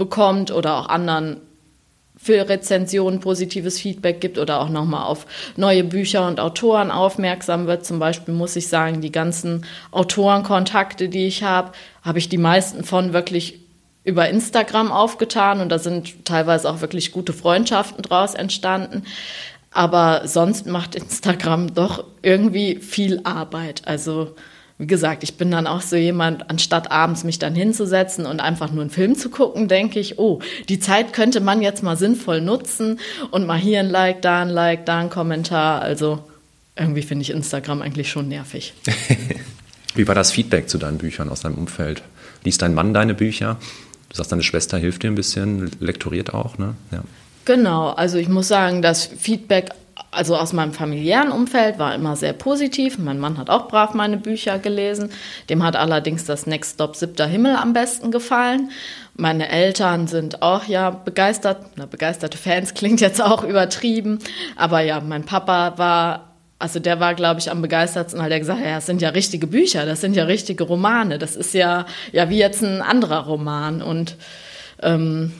bekommt 0.00 0.50
oder 0.50 0.78
auch 0.78 0.88
anderen 0.88 1.42
für 2.16 2.48
Rezensionen 2.48 3.20
positives 3.20 3.78
Feedback 3.78 4.20
gibt 4.20 4.38
oder 4.38 4.60
auch 4.60 4.68
nochmal 4.68 5.04
auf 5.04 5.26
neue 5.56 5.84
Bücher 5.84 6.26
und 6.26 6.40
Autoren 6.40 6.90
aufmerksam 6.90 7.66
wird. 7.66 7.86
Zum 7.86 7.98
Beispiel 7.98 8.34
muss 8.34 8.56
ich 8.56 8.68
sagen, 8.68 9.00
die 9.00 9.12
ganzen 9.12 9.64
Autorenkontakte, 9.90 11.08
die 11.08 11.26
ich 11.26 11.42
habe, 11.42 11.72
habe 12.02 12.18
ich 12.18 12.28
die 12.28 12.38
meisten 12.38 12.82
von 12.82 13.12
wirklich 13.12 13.60
über 14.02 14.28
Instagram 14.28 14.90
aufgetan 14.90 15.60
und 15.60 15.68
da 15.68 15.78
sind 15.78 16.24
teilweise 16.24 16.68
auch 16.68 16.80
wirklich 16.80 17.12
gute 17.12 17.32
Freundschaften 17.32 18.02
draus 18.02 18.34
entstanden. 18.34 19.04
Aber 19.70 20.22
sonst 20.26 20.66
macht 20.66 20.94
Instagram 20.94 21.74
doch 21.74 22.04
irgendwie 22.22 22.76
viel 22.76 23.20
Arbeit. 23.24 23.82
Also 23.86 24.34
wie 24.80 24.86
gesagt, 24.86 25.22
ich 25.22 25.36
bin 25.36 25.50
dann 25.50 25.66
auch 25.66 25.82
so 25.82 25.94
jemand, 25.94 26.48
anstatt 26.48 26.90
abends 26.90 27.22
mich 27.22 27.38
dann 27.38 27.54
hinzusetzen 27.54 28.24
und 28.24 28.40
einfach 28.40 28.72
nur 28.72 28.80
einen 28.80 28.88
Film 28.88 29.14
zu 29.14 29.28
gucken, 29.28 29.68
denke 29.68 30.00
ich, 30.00 30.18
oh, 30.18 30.40
die 30.70 30.80
Zeit 30.80 31.12
könnte 31.12 31.40
man 31.40 31.60
jetzt 31.60 31.82
mal 31.82 31.98
sinnvoll 31.98 32.40
nutzen 32.40 32.98
und 33.30 33.46
mal 33.46 33.58
hier 33.58 33.80
ein 33.80 33.90
Like, 33.90 34.22
da 34.22 34.40
ein 34.40 34.48
Like, 34.48 34.86
da 34.86 35.00
ein 35.00 35.10
Kommentar. 35.10 35.82
Also 35.82 36.24
irgendwie 36.76 37.02
finde 37.02 37.24
ich 37.24 37.30
Instagram 37.30 37.82
eigentlich 37.82 38.10
schon 38.10 38.28
nervig. 38.28 38.72
wie 39.94 40.08
war 40.08 40.14
das 40.14 40.32
Feedback 40.32 40.70
zu 40.70 40.78
deinen 40.78 40.96
Büchern 40.96 41.28
aus 41.28 41.42
deinem 41.42 41.56
Umfeld? 41.56 42.02
Liest 42.44 42.62
dein 42.62 42.72
Mann 42.72 42.94
deine 42.94 43.12
Bücher? 43.12 43.58
Du 44.08 44.16
sagst, 44.16 44.32
deine 44.32 44.42
Schwester 44.42 44.78
hilft 44.78 45.02
dir 45.02 45.10
ein 45.10 45.14
bisschen, 45.14 45.72
lektoriert 45.80 46.32
auch, 46.32 46.56
ne? 46.56 46.74
Ja. 46.90 47.02
Genau, 47.44 47.90
also 47.90 48.16
ich 48.16 48.30
muss 48.30 48.48
sagen, 48.48 48.80
das 48.80 49.04
Feedback 49.04 49.72
also 50.10 50.36
aus 50.36 50.52
meinem 50.52 50.72
familiären 50.72 51.30
Umfeld 51.30 51.78
war 51.78 51.94
immer 51.94 52.16
sehr 52.16 52.32
positiv. 52.32 52.98
Mein 52.98 53.18
Mann 53.18 53.38
hat 53.38 53.50
auch 53.50 53.68
brav 53.68 53.94
meine 53.94 54.16
Bücher 54.16 54.58
gelesen. 54.58 55.10
Dem 55.48 55.62
hat 55.62 55.76
allerdings 55.76 56.24
das 56.24 56.46
Next 56.46 56.74
Stop 56.74 56.96
Siebter 56.96 57.26
Himmel 57.26 57.56
am 57.56 57.72
besten 57.72 58.10
gefallen. 58.10 58.70
Meine 59.14 59.48
Eltern 59.48 60.06
sind 60.06 60.42
auch 60.42 60.64
ja 60.64 60.90
begeistert. 60.90 61.58
Na, 61.76 61.86
begeisterte 61.86 62.38
Fans 62.38 62.74
klingt 62.74 63.00
jetzt 63.00 63.22
auch 63.22 63.44
übertrieben. 63.44 64.18
Aber 64.56 64.80
ja, 64.80 65.00
mein 65.00 65.24
Papa 65.24 65.78
war 65.78 66.26
also 66.58 66.78
der 66.78 67.00
war, 67.00 67.14
glaube 67.14 67.40
ich, 67.40 67.50
am 67.50 67.62
begeistertsten, 67.62 68.20
weil 68.20 68.30
er 68.30 68.38
gesagt 68.38 68.60
hat, 68.60 68.66
ja, 68.66 68.74
das 68.74 68.84
sind 68.84 69.00
ja 69.00 69.08
richtige 69.08 69.46
Bücher, 69.46 69.86
das 69.86 70.02
sind 70.02 70.14
ja 70.14 70.24
richtige 70.24 70.64
Romane, 70.64 71.18
das 71.18 71.34
ist 71.34 71.54
ja, 71.54 71.86
ja 72.12 72.28
wie 72.28 72.36
jetzt 72.36 72.62
ein 72.62 72.82
anderer 72.82 73.20
Roman. 73.20 73.80
Und 73.80 74.16
ähm, 74.82 75.32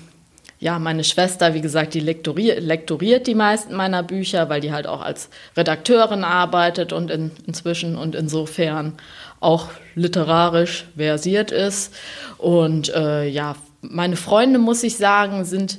ja, 0.60 0.78
meine 0.78 1.04
Schwester, 1.04 1.54
wie 1.54 1.62
gesagt, 1.62 1.94
die 1.94 2.00
lektoriert, 2.00 2.62
lektoriert 2.62 3.26
die 3.26 3.34
meisten 3.34 3.74
meiner 3.74 4.02
Bücher, 4.02 4.50
weil 4.50 4.60
die 4.60 4.72
halt 4.72 4.86
auch 4.86 5.00
als 5.00 5.30
Redakteurin 5.56 6.22
arbeitet 6.22 6.92
und 6.92 7.10
in, 7.10 7.30
inzwischen 7.46 7.96
und 7.96 8.14
insofern 8.14 8.92
auch 9.40 9.68
literarisch 9.94 10.86
versiert 10.94 11.50
ist. 11.50 11.94
Und 12.36 12.90
äh, 12.94 13.26
ja, 13.26 13.56
meine 13.80 14.16
Freunde, 14.16 14.58
muss 14.58 14.82
ich 14.82 14.98
sagen, 14.98 15.46
sind 15.46 15.78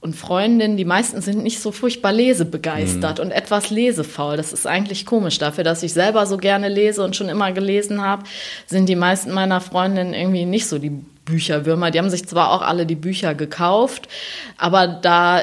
und 0.00 0.16
Freundinnen, 0.16 0.76
die 0.76 0.84
meisten 0.84 1.20
sind 1.20 1.44
nicht 1.44 1.60
so 1.60 1.70
furchtbar 1.70 2.10
lesebegeistert 2.10 3.18
mhm. 3.18 3.26
und 3.26 3.30
etwas 3.30 3.70
lesefaul. 3.70 4.36
Das 4.36 4.52
ist 4.52 4.66
eigentlich 4.66 5.06
komisch. 5.06 5.38
Dafür, 5.38 5.62
dass 5.62 5.84
ich 5.84 5.92
selber 5.92 6.26
so 6.26 6.38
gerne 6.38 6.68
lese 6.68 7.04
und 7.04 7.14
schon 7.14 7.28
immer 7.28 7.52
gelesen 7.52 8.02
habe, 8.02 8.24
sind 8.66 8.88
die 8.88 8.96
meisten 8.96 9.30
meiner 9.30 9.60
Freundinnen 9.60 10.12
irgendwie 10.12 10.44
nicht 10.44 10.66
so 10.66 10.80
die 10.80 11.04
Bücherwürmer. 11.24 11.90
Die 11.90 11.98
haben 11.98 12.10
sich 12.10 12.26
zwar 12.26 12.50
auch 12.50 12.62
alle 12.62 12.86
die 12.86 12.94
Bücher 12.96 13.34
gekauft, 13.34 14.08
aber 14.56 14.86
da 14.86 15.42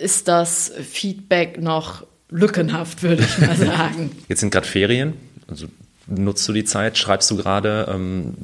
ist 0.00 0.28
das 0.28 0.72
Feedback 0.88 1.60
noch 1.60 2.04
lückenhaft, 2.30 3.02
würde 3.02 3.22
ich 3.22 3.38
mal 3.38 3.56
sagen. 3.76 4.10
Jetzt 4.28 4.40
sind 4.40 4.50
gerade 4.50 4.66
Ferien. 4.66 5.14
Also 5.48 5.66
nutzt 6.06 6.46
du 6.48 6.52
die 6.52 6.64
Zeit? 6.64 6.98
Schreibst 6.98 7.30
du 7.30 7.36
gerade? 7.36 7.88
Ähm, 7.90 8.34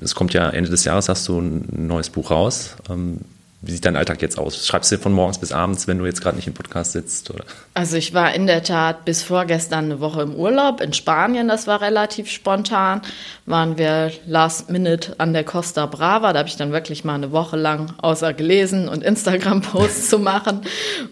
es 0.00 0.14
kommt 0.14 0.34
ja 0.34 0.50
Ende 0.50 0.70
des 0.70 0.84
Jahres, 0.84 1.08
hast 1.08 1.28
du 1.28 1.40
ein 1.40 1.86
neues 1.86 2.10
Buch 2.10 2.30
raus. 2.30 2.76
Ähm, 2.90 3.18
wie 3.66 3.72
sieht 3.72 3.84
dein 3.84 3.96
Alltag 3.96 4.20
jetzt 4.22 4.38
aus? 4.38 4.66
Schreibst 4.66 4.92
du 4.92 4.98
von 4.98 5.12
morgens 5.12 5.38
bis 5.38 5.52
abends, 5.52 5.86
wenn 5.86 5.98
du 5.98 6.06
jetzt 6.06 6.20
gerade 6.20 6.36
nicht 6.36 6.46
im 6.46 6.54
Podcast 6.54 6.92
sitzt? 6.92 7.30
Oder? 7.30 7.44
Also 7.72 7.96
ich 7.96 8.12
war 8.12 8.34
in 8.34 8.46
der 8.46 8.62
Tat 8.62 9.04
bis 9.04 9.22
vorgestern 9.22 9.86
eine 9.86 10.00
Woche 10.00 10.22
im 10.22 10.34
Urlaub 10.34 10.80
in 10.80 10.92
Spanien. 10.92 11.48
Das 11.48 11.66
war 11.66 11.80
relativ 11.80 12.30
spontan. 12.30 13.00
Waren 13.46 13.78
wir 13.78 14.12
last 14.26 14.70
minute 14.70 15.18
an 15.18 15.32
der 15.32 15.44
Costa 15.44 15.86
Brava. 15.86 16.32
Da 16.32 16.40
habe 16.40 16.48
ich 16.48 16.56
dann 16.56 16.72
wirklich 16.72 17.04
mal 17.04 17.14
eine 17.14 17.32
Woche 17.32 17.56
lang 17.56 17.92
außer 18.02 18.34
gelesen 18.34 18.88
und 18.88 19.02
Instagram-Posts 19.02 20.08
zu 20.10 20.18
machen. 20.18 20.62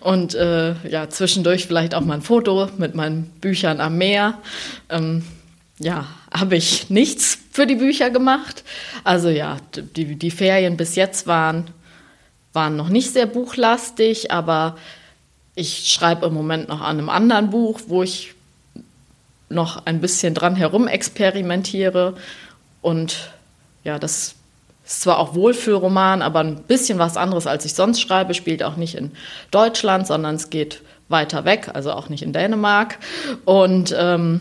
Und 0.01 0.35
äh, 0.35 0.75
ja, 0.89 1.09
zwischendurch 1.09 1.67
vielleicht 1.67 1.95
auch 1.95 2.03
mal 2.03 2.15
ein 2.15 2.23
Foto 2.23 2.69
mit 2.77 2.95
meinen 2.95 3.31
Büchern 3.41 3.81
am 3.81 3.99
Meer. 3.99 4.39
Ähm, 4.91 5.25
ja, 5.79 6.07
habe 6.33 6.57
ich 6.57 6.91
nichts 6.91 7.39
für 7.51 7.67
die 7.67 7.75
Bücher 7.77 8.11
gemacht. 8.11 8.63
Also 9.05 9.29
ja, 9.29 9.57
die, 9.75 10.17
die 10.17 10.31
Ferien 10.31 10.77
bis 10.77 10.95
jetzt 10.97 11.27
waren 11.27 11.71
waren 12.53 12.77
noch 12.77 12.89
nicht 12.89 13.13
sehr 13.13 13.27
buchlastig, 13.27 14.31
aber 14.31 14.77
ich 15.55 15.91
schreibe 15.91 16.27
im 16.27 16.35
Moment 16.35 16.69
noch 16.69 16.81
an 16.81 16.99
einem 16.99 17.09
anderen 17.09 17.51
Buch, 17.51 17.81
wo 17.87 18.03
ich 18.03 18.35
noch 19.49 19.85
ein 19.87 20.01
bisschen 20.01 20.35
dran 20.35 20.57
herum 20.57 20.89
experimentiere. 20.89 22.15
Und 22.81 23.33
ja, 23.85 23.99
das 23.99 24.35
ist 24.85 25.03
zwar 25.03 25.19
auch 25.19 25.35
Wohlfühlroman, 25.35 26.23
aber 26.23 26.41
ein 26.41 26.63
bisschen 26.63 26.99
was 26.99 27.17
anderes, 27.17 27.47
als 27.47 27.65
ich 27.65 27.75
sonst 27.75 28.01
schreibe. 28.01 28.35
Spielt 28.35 28.63
auch 28.63 28.77
nicht 28.77 28.95
in 28.95 29.13
Deutschland, 29.51 30.07
sondern 30.07 30.37
es 30.37 30.51
geht 30.51 30.83
weiter 31.09 31.45
weg, 31.45 31.71
also 31.75 31.93
auch 31.93 32.09
nicht 32.09 32.23
in 32.23 32.33
Dänemark. 32.33 32.99
Und 33.45 33.95
ähm, 33.97 34.41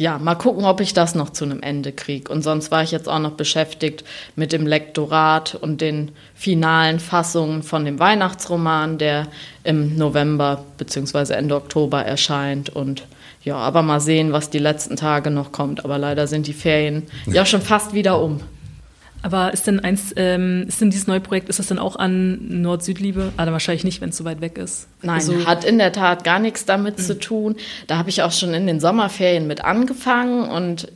ja, 0.00 0.18
mal 0.18 0.34
gucken, 0.34 0.64
ob 0.64 0.80
ich 0.80 0.94
das 0.94 1.14
noch 1.14 1.28
zu 1.28 1.44
einem 1.44 1.60
Ende 1.60 1.92
kriege. 1.92 2.32
Und 2.32 2.40
sonst 2.40 2.70
war 2.70 2.82
ich 2.82 2.90
jetzt 2.90 3.06
auch 3.06 3.18
noch 3.18 3.32
beschäftigt 3.32 4.02
mit 4.34 4.50
dem 4.50 4.66
Lektorat 4.66 5.56
und 5.56 5.82
den 5.82 6.12
finalen 6.34 7.00
Fassungen 7.00 7.62
von 7.62 7.84
dem 7.84 7.98
Weihnachtsroman, 7.98 8.96
der 8.96 9.26
im 9.62 9.98
November 9.98 10.64
bzw. 10.78 11.34
Ende 11.34 11.54
Oktober 11.54 12.02
erscheint. 12.02 12.70
Und 12.70 13.02
ja, 13.44 13.56
aber 13.56 13.82
mal 13.82 14.00
sehen, 14.00 14.32
was 14.32 14.48
die 14.48 14.58
letzten 14.58 14.96
Tage 14.96 15.30
noch 15.30 15.52
kommt. 15.52 15.84
Aber 15.84 15.98
leider 15.98 16.26
sind 16.26 16.46
die 16.46 16.54
Ferien 16.54 17.02
ja 17.26 17.44
schon 17.44 17.60
fast 17.60 17.92
wieder 17.92 18.22
um. 18.22 18.40
Aber 19.22 19.52
ist 19.52 19.66
denn 19.66 19.80
eins, 19.80 20.12
ähm, 20.16 20.64
ist 20.66 20.80
denn 20.80 20.90
dieses 20.90 21.06
neue 21.06 21.20
Projekt, 21.20 21.48
ist 21.48 21.58
das 21.58 21.66
denn 21.66 21.78
auch 21.78 21.96
an 21.96 22.62
Nord-Süd-Liebe? 22.62 23.32
Ah, 23.36 23.46
wahrscheinlich 23.50 23.84
nicht, 23.84 24.00
wenn 24.00 24.10
es 24.10 24.16
so 24.16 24.24
weit 24.24 24.40
weg 24.40 24.56
ist. 24.56 24.88
Nein, 25.02 25.16
also, 25.16 25.46
hat 25.46 25.64
in 25.64 25.78
der 25.78 25.92
Tat 25.92 26.24
gar 26.24 26.38
nichts 26.38 26.64
damit 26.64 26.98
mhm. 26.98 27.02
zu 27.02 27.18
tun. 27.18 27.56
Da 27.86 27.98
habe 27.98 28.08
ich 28.08 28.22
auch 28.22 28.32
schon 28.32 28.54
in 28.54 28.66
den 28.66 28.80
Sommerferien 28.80 29.46
mit 29.46 29.64
angefangen 29.64 30.48
und 30.48 30.88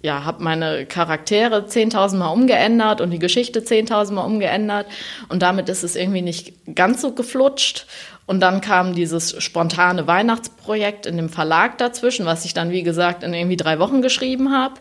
ja, 0.00 0.24
habe 0.24 0.44
meine 0.44 0.86
Charaktere 0.86 1.66
10.000 1.66 2.16
Mal 2.16 2.28
umgeändert 2.28 3.00
und 3.00 3.10
die 3.10 3.18
Geschichte 3.18 3.60
10.000 3.60 4.12
Mal 4.12 4.24
umgeändert 4.24 4.86
und 5.28 5.42
damit 5.42 5.68
ist 5.68 5.82
es 5.82 5.96
irgendwie 5.96 6.22
nicht 6.22 6.54
ganz 6.74 7.00
so 7.00 7.12
geflutscht. 7.12 7.86
Und 8.26 8.40
dann 8.40 8.60
kam 8.60 8.94
dieses 8.94 9.42
spontane 9.42 10.06
Weihnachtsprojekt 10.06 11.06
in 11.06 11.16
dem 11.16 11.30
Verlag 11.30 11.78
dazwischen, 11.78 12.26
was 12.26 12.44
ich 12.44 12.52
dann, 12.52 12.70
wie 12.70 12.82
gesagt, 12.82 13.22
in 13.22 13.32
irgendwie 13.32 13.56
drei 13.56 13.78
Wochen 13.78 14.02
geschrieben 14.02 14.52
habe. 14.52 14.74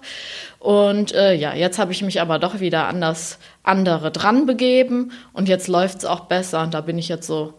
Und 0.59 1.13
äh, 1.13 1.33
ja, 1.33 1.53
jetzt 1.53 1.79
habe 1.79 1.93
ich 1.93 2.01
mich 2.03 2.19
aber 2.19 2.39
doch 2.39 2.59
wieder 2.59 2.87
an 2.87 2.99
das 2.99 3.39
andere 3.63 4.11
dran 4.11 4.47
begeben 4.47 5.13
und 5.31 5.47
jetzt 5.47 5.69
läuft 5.69 5.99
es 5.99 6.05
auch 6.05 6.21
besser 6.21 6.61
und 6.61 6.73
da 6.73 6.81
bin 6.81 6.97
ich 6.97 7.07
jetzt 7.07 7.25
so 7.25 7.53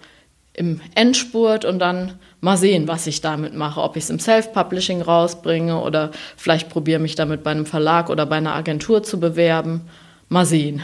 im 0.53 0.83
Endspurt 0.95 1.65
und 1.65 1.79
dann 1.79 2.19
mal 2.41 2.57
sehen, 2.57 2.89
was 2.89 3.07
ich 3.07 3.21
damit 3.21 3.55
mache, 3.55 3.81
ob 3.81 3.97
ich 3.97 4.05
es 4.05 4.11
im 4.11 4.21
Self-Publishing 4.21 5.03
rausbringe 5.03 5.81
oder 5.81 6.11
vielleicht 6.37 6.69
probiere 6.69 7.01
mich 7.01 7.15
damit 7.15 7.43
bei 7.43 7.51
einem 7.51 7.67
Verlag 7.67 8.11
oder 8.11 8.27
bei 8.27 8.37
einer 8.37 8.55
Agentur 8.55 9.03
zu 9.03 9.19
bewerben. 9.19 9.83
Mal 10.29 10.47
sehen. 10.47 10.83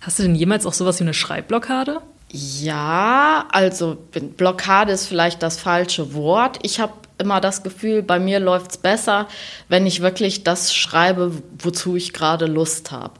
Hast 0.00 0.18
du 0.18 0.22
denn 0.22 0.34
jemals 0.34 0.66
auch 0.66 0.72
sowas 0.72 0.98
wie 1.00 1.04
eine 1.04 1.14
Schreibblockade? 1.14 2.00
Ja, 2.32 3.46
also 3.50 3.98
Blockade 4.36 4.92
ist 4.92 5.06
vielleicht 5.06 5.42
das 5.42 5.58
falsche 5.58 6.14
Wort. 6.14 6.58
Ich 6.62 6.78
habe 6.78 6.92
immer 7.18 7.40
das 7.40 7.62
Gefühl, 7.62 8.02
bei 8.02 8.18
mir 8.18 8.38
läuft 8.40 8.70
es 8.70 8.76
besser, 8.78 9.26
wenn 9.68 9.86
ich 9.86 10.00
wirklich 10.00 10.44
das 10.44 10.74
schreibe, 10.74 11.32
wozu 11.58 11.96
ich 11.96 12.12
gerade 12.12 12.46
Lust 12.46 12.92
habe. 12.92 13.14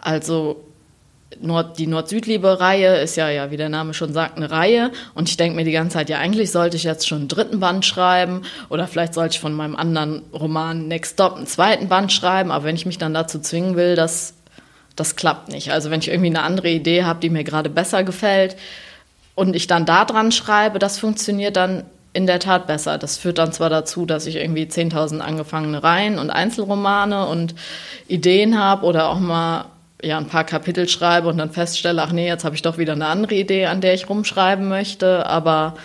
Also 0.00 0.65
Nord, 1.40 1.78
die 1.78 1.86
Nord-Süd-Liebe-Reihe 1.86 2.96
ist 2.98 3.16
ja, 3.16 3.28
ja, 3.28 3.50
wie 3.50 3.56
der 3.56 3.68
Name 3.68 3.94
schon 3.94 4.12
sagt, 4.12 4.36
eine 4.36 4.50
Reihe. 4.50 4.90
Und 5.14 5.28
ich 5.28 5.36
denke 5.36 5.56
mir 5.56 5.64
die 5.64 5.72
ganze 5.72 5.94
Zeit, 5.94 6.08
ja, 6.08 6.18
eigentlich 6.18 6.50
sollte 6.50 6.76
ich 6.76 6.84
jetzt 6.84 7.06
schon 7.06 7.18
einen 7.18 7.28
dritten 7.28 7.60
Band 7.60 7.84
schreiben 7.84 8.42
oder 8.68 8.86
vielleicht 8.86 9.14
sollte 9.14 9.34
ich 9.34 9.40
von 9.40 9.52
meinem 9.52 9.76
anderen 9.76 10.22
Roman 10.32 10.88
Next 10.88 11.14
Stop 11.14 11.36
einen 11.36 11.46
zweiten 11.46 11.88
Band 11.88 12.12
schreiben. 12.12 12.50
Aber 12.50 12.64
wenn 12.64 12.76
ich 12.76 12.86
mich 12.86 12.98
dann 12.98 13.14
dazu 13.14 13.38
zwingen 13.40 13.76
will, 13.76 13.94
das, 13.94 14.34
das 14.94 15.16
klappt 15.16 15.48
nicht. 15.48 15.72
Also 15.72 15.90
wenn 15.90 16.00
ich 16.00 16.08
irgendwie 16.08 16.30
eine 16.30 16.42
andere 16.42 16.68
Idee 16.68 17.04
habe, 17.04 17.20
die 17.20 17.30
mir 17.30 17.44
gerade 17.44 17.70
besser 17.70 18.04
gefällt 18.04 18.56
und 19.34 19.54
ich 19.54 19.66
dann 19.66 19.86
da 19.86 20.04
dran 20.04 20.32
schreibe, 20.32 20.78
das 20.78 20.98
funktioniert 20.98 21.56
dann 21.56 21.84
in 22.16 22.26
der 22.26 22.40
Tat 22.40 22.66
besser. 22.66 22.96
Das 22.96 23.18
führt 23.18 23.36
dann 23.36 23.52
zwar 23.52 23.68
dazu, 23.68 24.06
dass 24.06 24.26
ich 24.26 24.36
irgendwie 24.36 24.64
10.000 24.64 25.18
angefangene 25.18 25.82
Reihen 25.82 26.18
und 26.18 26.30
Einzelromane 26.30 27.26
und 27.26 27.54
Ideen 28.08 28.58
habe 28.58 28.86
oder 28.86 29.10
auch 29.10 29.20
mal 29.20 29.66
ja, 30.02 30.18
ein 30.18 30.26
paar 30.26 30.44
Kapitel 30.44 30.88
schreibe 30.88 31.28
und 31.28 31.38
dann 31.38 31.50
feststelle, 31.50 32.02
ach 32.02 32.12
nee, 32.12 32.26
jetzt 32.26 32.44
habe 32.44 32.54
ich 32.54 32.62
doch 32.62 32.78
wieder 32.78 32.92
eine 32.92 33.06
andere 33.06 33.34
Idee, 33.34 33.66
an 33.66 33.80
der 33.80 33.94
ich 33.94 34.08
rumschreiben 34.08 34.68
möchte. 34.68 35.26
Aber 35.26 35.76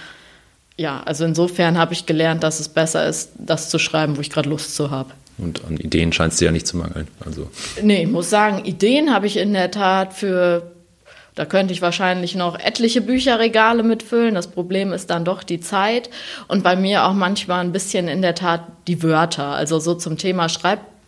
ja, 0.78 1.02
also 1.06 1.26
insofern 1.26 1.78
habe 1.78 1.93
ich 1.93 2.06
gelernt, 2.06 2.43
dass 2.43 2.60
es 2.60 2.69
besser 2.69 3.08
ist, 3.08 3.32
das 3.38 3.69
zu 3.69 3.80
schreiben, 3.80 4.17
wo 4.17 4.21
ich 4.21 4.30
gerade 4.30 4.50
Lust 4.50 4.76
zu 4.76 4.91
habe. 4.91 5.12
Und 5.38 5.63
an 5.65 5.78
Ideen 5.78 6.13
scheint 6.13 6.34
es 6.34 6.39
dir 6.39 6.45
ja 6.45 6.52
nicht 6.52 6.67
zu 6.67 6.78
mangeln. 6.78 7.08
Also. 7.26 7.50
Nee, 7.82 8.04
ich 8.04 8.10
muss 8.10 8.30
sagen, 8.30 8.65
Ideen 8.65 9.13
habe 9.13 9.28
ich 9.28 9.38
in 9.38 9.54
der 9.54 9.71
Tat 9.71 10.13
für 10.13 10.71
da 11.36 11.45
könnte 11.45 11.74
ich 11.74 11.82
wahrscheinlich 11.82 12.36
noch 12.36 12.60
etliche 12.60 13.02
Bücherregale 13.02 13.84
mitfüllen. 13.84 14.36
Das 14.36 14.47
Problem 14.47 14.91
ist 14.91 15.10
dann 15.10 15.24
doch 15.24 15.43
die 15.43 15.62
Zeit 15.62 16.10
und 16.47 16.62
bei 16.62 16.76
mir 16.76 17.06
auch 17.06 17.13
manchmal 17.13 17.62
ein 17.62 17.71
bisschen 17.71 18.10
in 18.10 18.21
der 18.21 18.36
Tat 18.36 18.63
die 18.88 19.02
Wörter. 19.02 19.47
Also 19.47 19.80
so 19.80 19.95
zum 19.95 20.17
Thema 20.17 20.50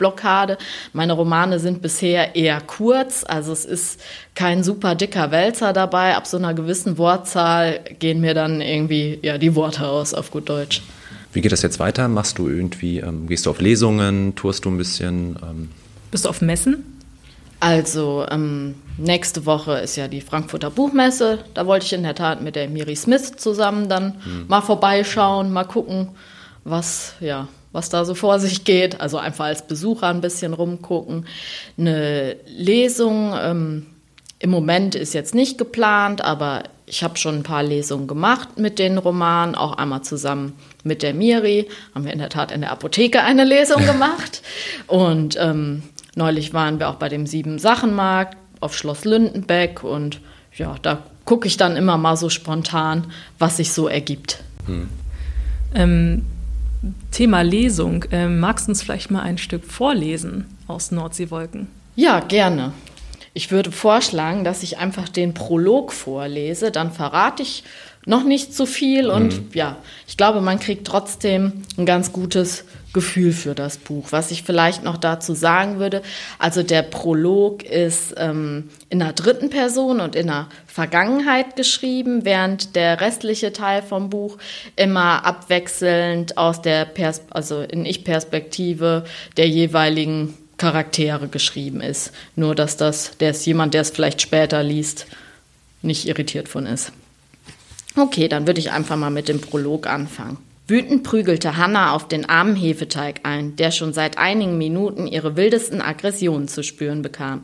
Schreibblockade. 0.03 0.57
Meine 0.93 1.13
Romane 1.13 1.59
sind 1.59 1.81
bisher 1.81 2.35
eher 2.35 2.61
kurz, 2.61 3.23
also 3.27 3.51
es 3.51 3.65
ist 3.65 3.99
kein 4.35 4.63
super 4.63 4.95
dicker 4.95 5.31
Wälzer 5.31 5.73
dabei. 5.73 6.15
Ab 6.15 6.27
so 6.27 6.37
einer 6.37 6.53
gewissen 6.53 6.97
Wortzahl 6.97 7.79
gehen 7.99 8.21
mir 8.21 8.33
dann 8.33 8.61
irgendwie 8.61 9.19
ja 9.21 9.37
die 9.37 9.55
Worte 9.55 9.87
aus 9.87 10.13
auf 10.13 10.31
gut 10.31 10.49
Deutsch. 10.49 10.81
Wie 11.31 11.41
geht 11.41 11.51
das 11.51 11.63
jetzt 11.63 11.79
weiter? 11.79 12.07
Machst 12.07 12.37
du 12.37 12.47
irgendwie, 12.47 12.99
ähm, 12.99 13.27
gehst 13.27 13.45
du 13.45 13.49
auf 13.49 13.59
Lesungen, 13.59 14.35
tourst 14.35 14.65
du 14.65 14.69
ein 14.69 14.77
bisschen? 14.77 15.35
Ähm? 15.41 15.69
Bist 16.11 16.25
du 16.25 16.29
auf 16.29 16.41
Messen? 16.41 16.85
Also 17.59 18.25
ähm, 18.29 18.75
nächste 18.97 19.45
Woche 19.45 19.79
ist 19.79 19.95
ja 19.95 20.07
die 20.07 20.21
Frankfurter 20.21 20.69
Buchmesse. 20.69 21.39
Da 21.53 21.65
wollte 21.65 21.85
ich 21.85 21.93
in 21.93 22.03
der 22.03 22.13
Tat 22.13 22.41
mit 22.41 22.55
der 22.55 22.67
Miri 22.67 22.95
Smith 22.95 23.37
zusammen 23.37 23.89
dann 23.89 24.15
hm. 24.23 24.45
mal 24.47 24.61
vorbeischauen, 24.61 25.51
mal 25.51 25.63
gucken, 25.63 26.09
was, 26.65 27.15
ja, 27.19 27.47
was 27.73 27.89
da 27.89 28.05
so 28.05 28.15
vor 28.15 28.39
sich 28.39 28.63
geht. 28.63 29.01
Also 29.01 29.17
einfach 29.17 29.45
als 29.45 29.67
Besucher 29.67 30.07
ein 30.07 30.21
bisschen 30.21 30.53
rumgucken. 30.53 31.25
Eine 31.77 32.37
Lesung 32.47 33.33
ähm, 33.37 33.87
im 34.39 34.49
Moment 34.49 34.95
ist 34.95 35.13
jetzt 35.13 35.35
nicht 35.35 35.57
geplant, 35.57 36.21
aber 36.23 36.63
ich 36.85 37.03
habe 37.03 37.17
schon 37.17 37.39
ein 37.39 37.43
paar 37.43 37.63
Lesungen 37.63 38.07
gemacht 38.07 38.57
mit 38.57 38.79
den 38.79 38.97
Romanen, 38.97 39.55
auch 39.55 39.77
einmal 39.77 40.03
zusammen 40.03 40.53
mit 40.85 41.03
der 41.03 41.13
Miri. 41.13 41.67
Haben 41.93 42.05
wir 42.05 42.13
in 42.13 42.19
der 42.19 42.29
Tat 42.29 42.53
in 42.53 42.61
der 42.61 42.71
Apotheke 42.71 43.21
eine 43.21 43.43
Lesung 43.43 43.85
gemacht. 43.85 44.41
Und 44.87 45.35
ähm, 45.37 45.83
Neulich 46.15 46.53
waren 46.53 46.79
wir 46.79 46.89
auch 46.89 46.95
bei 46.95 47.09
dem 47.09 47.25
Sieben-Sachen-Markt 47.25 48.37
auf 48.59 48.77
Schloss 48.77 49.03
Lündenbeck 49.03 49.83
und 49.83 50.21
ja, 50.55 50.75
da 50.81 51.03
gucke 51.25 51.47
ich 51.47 51.57
dann 51.57 51.75
immer 51.75 51.97
mal 51.97 52.15
so 52.17 52.29
spontan, 52.29 53.07
was 53.39 53.57
sich 53.57 53.73
so 53.73 53.87
ergibt. 53.87 54.43
Hm. 54.67 54.89
Ähm, 55.73 56.25
Thema 57.11 57.41
Lesung. 57.41 58.05
Ähm, 58.11 58.39
magst 58.39 58.67
du 58.67 58.71
uns 58.71 58.81
vielleicht 58.81 59.11
mal 59.11 59.21
ein 59.21 59.37
Stück 59.37 59.65
vorlesen 59.65 60.45
aus 60.67 60.91
Nordseewolken? 60.91 61.67
Ja, 61.95 62.19
gerne. 62.19 62.73
Ich 63.33 63.51
würde 63.51 63.71
vorschlagen, 63.71 64.43
dass 64.43 64.63
ich 64.63 64.77
einfach 64.77 65.09
den 65.09 65.33
Prolog 65.33 65.91
vorlese, 65.91 66.71
dann 66.71 66.91
verrate 66.91 67.41
ich 67.41 67.63
noch 68.05 68.23
nicht 68.23 68.53
zu 68.53 68.65
viel 68.65 69.09
und 69.09 69.33
mhm. 69.33 69.49
ja, 69.53 69.77
ich 70.07 70.17
glaube, 70.17 70.41
man 70.41 70.59
kriegt 70.59 70.85
trotzdem 70.85 71.63
ein 71.77 71.85
ganz 71.85 72.11
gutes 72.11 72.65
Gefühl 72.93 73.33
für 73.33 73.55
das 73.55 73.77
Buch. 73.77 74.11
Was 74.11 74.29
ich 74.29 74.43
vielleicht 74.43 74.83
noch 74.83 74.97
dazu 74.97 75.33
sagen 75.33 75.79
würde, 75.79 76.03
also 76.37 76.61
der 76.61 76.83
Prolog 76.83 77.63
ist 77.63 78.13
ähm, 78.17 78.69
in 78.89 78.99
der 78.99 79.13
dritten 79.13 79.49
Person 79.49 79.99
und 79.99 80.15
in 80.15 80.27
der 80.27 80.47
Vergangenheit 80.67 81.55
geschrieben, 81.55 82.23
während 82.23 82.75
der 82.75 83.01
restliche 83.01 83.51
Teil 83.51 83.81
vom 83.81 84.09
Buch 84.09 84.37
immer 84.75 85.25
abwechselnd 85.25 86.37
aus 86.37 86.61
der 86.61 86.85
Pers 86.85 87.21
also 87.31 87.61
in 87.61 87.85
Ich-Perspektive 87.85 89.05
der 89.37 89.49
jeweiligen 89.49 90.35
Charaktere 90.57 91.27
geschrieben 91.27 91.81
ist. 91.81 92.11
Nur 92.35 92.53
dass 92.53 92.77
das, 92.77 93.17
der 93.17 93.31
ist 93.31 93.45
jemand, 93.45 93.73
der 93.73 93.81
es 93.81 93.89
vielleicht 93.89 94.21
später 94.21 94.61
liest, 94.61 95.07
nicht 95.81 96.07
irritiert 96.07 96.47
von 96.47 96.67
ist. 96.67 96.91
Okay, 97.95 98.27
dann 98.27 98.47
würde 98.47 98.59
ich 98.59 98.71
einfach 98.71 98.95
mal 98.95 99.09
mit 99.09 99.27
dem 99.27 99.41
Prolog 99.41 99.87
anfangen. 99.87 100.37
Wütend 100.65 101.03
prügelte 101.03 101.57
Hanna 101.57 101.93
auf 101.93 102.07
den 102.07 102.29
armen 102.29 102.55
Hefeteig 102.55 103.19
ein, 103.23 103.57
der 103.57 103.71
schon 103.71 103.91
seit 103.91 104.17
einigen 104.17 104.57
Minuten 104.57 105.07
ihre 105.07 105.35
wildesten 105.35 105.81
Aggressionen 105.81 106.47
zu 106.47 106.63
spüren 106.63 107.01
bekam. 107.01 107.43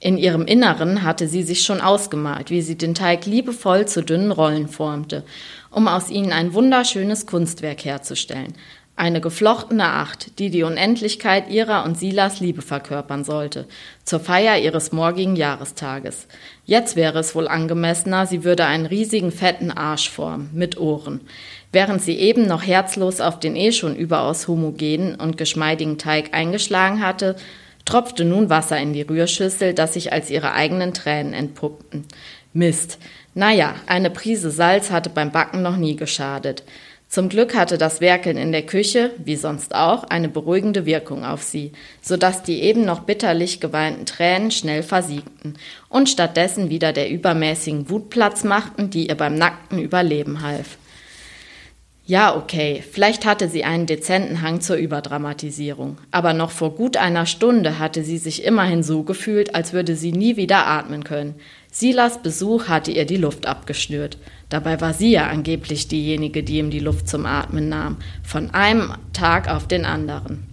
In 0.00 0.16
ihrem 0.16 0.46
Inneren 0.46 1.04
hatte 1.04 1.28
sie 1.28 1.44
sich 1.44 1.62
schon 1.62 1.80
ausgemalt, 1.80 2.50
wie 2.50 2.62
sie 2.62 2.76
den 2.76 2.94
Teig 2.94 3.26
liebevoll 3.26 3.86
zu 3.86 4.02
dünnen 4.02 4.32
Rollen 4.32 4.66
formte, 4.66 5.24
um 5.70 5.86
aus 5.86 6.10
ihnen 6.10 6.32
ein 6.32 6.52
wunderschönes 6.52 7.26
Kunstwerk 7.26 7.84
herzustellen. 7.84 8.54
Eine 9.00 9.22
geflochtene 9.22 9.86
Acht, 9.86 10.38
die 10.38 10.50
die 10.50 10.62
Unendlichkeit 10.62 11.48
ihrer 11.48 11.86
und 11.86 11.98
Silas 11.98 12.38
Liebe 12.40 12.60
verkörpern 12.60 13.24
sollte, 13.24 13.64
zur 14.04 14.20
Feier 14.20 14.58
ihres 14.58 14.92
morgigen 14.92 15.36
Jahrestages. 15.36 16.26
Jetzt 16.66 16.96
wäre 16.96 17.18
es 17.20 17.34
wohl 17.34 17.48
angemessener, 17.48 18.26
sie 18.26 18.44
würde 18.44 18.66
einen 18.66 18.84
riesigen 18.84 19.32
fetten 19.32 19.70
Arsch 19.70 20.10
formen, 20.10 20.50
mit 20.52 20.78
Ohren. 20.78 21.22
Während 21.72 22.02
sie 22.02 22.18
eben 22.18 22.46
noch 22.46 22.62
herzlos 22.62 23.22
auf 23.22 23.40
den 23.40 23.56
eh 23.56 23.72
schon 23.72 23.96
überaus 23.96 24.48
homogenen 24.48 25.14
und 25.14 25.38
geschmeidigen 25.38 25.96
Teig 25.96 26.34
eingeschlagen 26.34 27.02
hatte, 27.02 27.36
tropfte 27.86 28.26
nun 28.26 28.50
Wasser 28.50 28.76
in 28.76 28.92
die 28.92 29.00
Rührschüssel, 29.00 29.72
das 29.72 29.94
sich 29.94 30.12
als 30.12 30.28
ihre 30.28 30.52
eigenen 30.52 30.92
Tränen 30.92 31.32
entpuppten. 31.32 32.04
Mist. 32.52 32.98
Naja, 33.32 33.76
eine 33.86 34.10
Prise 34.10 34.50
Salz 34.50 34.90
hatte 34.90 35.08
beim 35.08 35.30
Backen 35.30 35.62
noch 35.62 35.78
nie 35.78 35.96
geschadet. 35.96 36.64
Zum 37.10 37.28
Glück 37.28 37.56
hatte 37.56 37.76
das 37.76 38.00
Werkeln 38.00 38.36
in 38.36 38.52
der 38.52 38.62
Küche, 38.62 39.10
wie 39.18 39.34
sonst 39.34 39.74
auch, 39.74 40.04
eine 40.04 40.28
beruhigende 40.28 40.86
Wirkung 40.86 41.24
auf 41.24 41.42
sie, 41.42 41.72
so 42.00 42.16
dass 42.16 42.44
die 42.44 42.62
eben 42.62 42.84
noch 42.84 43.00
bitterlich 43.00 43.58
geweinten 43.58 44.06
Tränen 44.06 44.52
schnell 44.52 44.84
versiegten 44.84 45.54
und 45.88 46.08
stattdessen 46.08 46.70
wieder 46.70 46.92
der 46.92 47.10
übermäßigen 47.10 47.90
Wut 47.90 48.10
Platz 48.10 48.44
machten, 48.44 48.90
die 48.90 49.08
ihr 49.08 49.16
beim 49.16 49.34
nackten 49.34 49.80
Überleben 49.80 50.42
half. 50.42 50.78
Ja, 52.06 52.36
okay, 52.36 52.82
vielleicht 52.88 53.26
hatte 53.26 53.48
sie 53.48 53.64
einen 53.64 53.86
dezenten 53.86 54.40
Hang 54.40 54.60
zur 54.60 54.76
Überdramatisierung, 54.76 55.98
aber 56.12 56.32
noch 56.32 56.52
vor 56.52 56.76
gut 56.76 56.96
einer 56.96 57.26
Stunde 57.26 57.80
hatte 57.80 58.04
sie 58.04 58.18
sich 58.18 58.44
immerhin 58.44 58.84
so 58.84 59.02
gefühlt, 59.02 59.56
als 59.56 59.72
würde 59.72 59.96
sie 59.96 60.12
nie 60.12 60.36
wieder 60.36 60.68
atmen 60.68 61.02
können. 61.02 61.34
Silas 61.72 62.20
Besuch 62.20 62.66
hatte 62.68 62.90
ihr 62.90 63.04
die 63.04 63.16
Luft 63.16 63.46
abgeschnürt. 63.46 64.18
Dabei 64.48 64.80
war 64.80 64.92
sie 64.92 65.12
ja 65.12 65.28
angeblich 65.28 65.86
diejenige, 65.86 66.42
die 66.42 66.58
ihm 66.58 66.70
die 66.70 66.80
Luft 66.80 67.08
zum 67.08 67.26
Atmen 67.26 67.68
nahm, 67.68 67.98
von 68.24 68.50
einem 68.50 68.94
Tag 69.12 69.48
auf 69.48 69.68
den 69.68 69.84
anderen. 69.84 70.46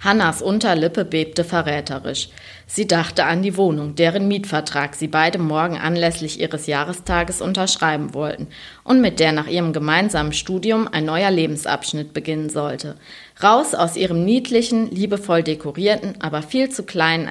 Hannas 0.00 0.42
Unterlippe 0.42 1.04
bebte 1.04 1.42
verräterisch. 1.42 2.28
Sie 2.66 2.86
dachte 2.86 3.24
an 3.24 3.42
die 3.42 3.56
Wohnung, 3.56 3.96
deren 3.96 4.28
Mietvertrag 4.28 4.94
sie 4.94 5.08
beide 5.08 5.38
morgen 5.38 5.76
anlässlich 5.76 6.38
ihres 6.38 6.68
Jahrestages 6.68 7.40
unterschreiben 7.40 8.14
wollten 8.14 8.46
und 8.84 9.00
mit 9.00 9.18
der 9.18 9.32
nach 9.32 9.48
ihrem 9.48 9.72
gemeinsamen 9.72 10.32
Studium 10.32 10.86
ein 10.86 11.06
neuer 11.06 11.32
Lebensabschnitt 11.32 12.12
beginnen 12.12 12.48
sollte. 12.48 12.94
Raus 13.42 13.74
aus 13.74 13.96
ihrem 13.96 14.24
niedlichen, 14.24 14.88
liebevoll 14.90 15.42
dekorierten, 15.42 16.20
aber 16.20 16.42
viel 16.42 16.68
zu 16.68 16.84
kleinen 16.84 17.26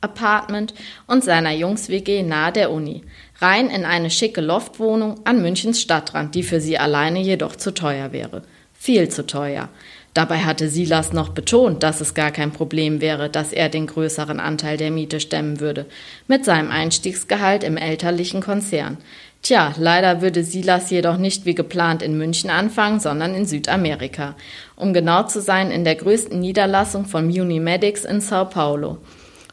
Einzimmer-Apartment 0.00 0.74
und 1.06 1.24
seiner 1.24 1.52
Jungs-WG 1.52 2.22
nahe 2.22 2.52
der 2.52 2.70
Uni. 2.70 3.02
Rein 3.40 3.70
in 3.70 3.84
eine 3.84 4.10
schicke 4.10 4.40
Loftwohnung 4.40 5.20
an 5.24 5.42
Münchens 5.42 5.80
Stadtrand, 5.80 6.34
die 6.34 6.42
für 6.42 6.60
sie 6.60 6.78
alleine 6.78 7.20
jedoch 7.20 7.56
zu 7.56 7.72
teuer 7.72 8.12
wäre. 8.12 8.42
Viel 8.74 9.08
zu 9.08 9.26
teuer. 9.26 9.68
Dabei 10.14 10.38
hatte 10.38 10.68
Silas 10.68 11.12
noch 11.12 11.28
betont, 11.28 11.82
dass 11.82 12.00
es 12.00 12.14
gar 12.14 12.30
kein 12.30 12.52
Problem 12.52 13.00
wäre, 13.00 13.28
dass 13.28 13.52
er 13.52 13.68
den 13.68 13.86
größeren 13.86 14.40
Anteil 14.40 14.76
der 14.76 14.90
Miete 14.90 15.20
stemmen 15.20 15.60
würde, 15.60 15.86
mit 16.26 16.44
seinem 16.44 16.70
Einstiegsgehalt 16.70 17.62
im 17.62 17.76
elterlichen 17.76 18.40
Konzern. 18.40 18.98
Tja, 19.42 19.74
leider 19.78 20.20
würde 20.20 20.42
Silas 20.42 20.90
jedoch 20.90 21.18
nicht 21.18 21.44
wie 21.44 21.54
geplant 21.54 22.02
in 22.02 22.18
München 22.18 22.50
anfangen, 22.50 22.98
sondern 22.98 23.34
in 23.34 23.46
Südamerika. 23.46 24.34
Um 24.74 24.92
genau 24.92 25.24
zu 25.24 25.40
sein, 25.40 25.70
in 25.70 25.84
der 25.84 25.94
größten 25.94 26.40
Niederlassung 26.40 27.04
von 27.04 27.26
Munimedics 27.26 28.04
in 28.04 28.20
Sao 28.20 28.46
Paulo. 28.46 28.98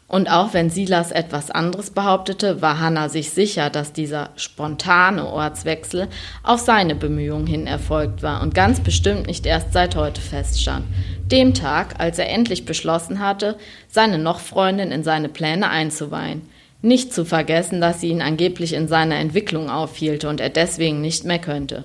Und 0.08 0.30
auch 0.30 0.54
wenn 0.54 0.70
Silas 0.70 1.12
etwas 1.12 1.50
anderes 1.50 1.90
behauptete, 1.90 2.62
war 2.62 2.80
Hannah 2.80 3.10
sich 3.10 3.32
sicher, 3.32 3.72
dass 3.72 3.92
dieser 3.92 4.30
spontane 4.36 5.26
Ortswechsel 5.26 6.08
auf 6.44 6.60
seine 6.60 6.94
Bemühungen 6.94 7.48
hin 7.48 7.66
erfolgt 7.66 8.22
war 8.22 8.44
und 8.44 8.54
ganz 8.54 8.80
bestimmt 8.80 9.26
nicht 9.26 9.48
erst 9.48 9.74
seit 9.74 9.96
heute 9.96 10.22
feststand. 10.22 10.86
Dem 11.32 11.56
Tag, 11.56 11.96
als 12.00 12.20
er 12.20 12.30
endlich 12.30 12.66
beschlossen 12.66 13.20
hatte, 13.20 13.58
seine 13.88 14.20
Noch-Freundin 14.20 14.92
in 14.92 15.04
seine 15.04 15.28
Pläne 15.28 15.70
einzuweihen. 15.70 16.44
Nicht 16.84 17.12
zu 17.12 17.26
vergessen, 17.26 17.82
dass 17.82 18.00
sie 18.00 18.10
ihn 18.10 18.22
angeblich 18.22 18.74
in 18.74 18.88
seiner 18.88 19.16
Entwicklung 19.16 19.72
aufhielte 19.72 20.30
und 20.30 20.40
er 20.40 20.52
deswegen 20.52 21.02
nicht 21.02 21.26
mehr 21.26 21.40
könnte. 21.40 21.84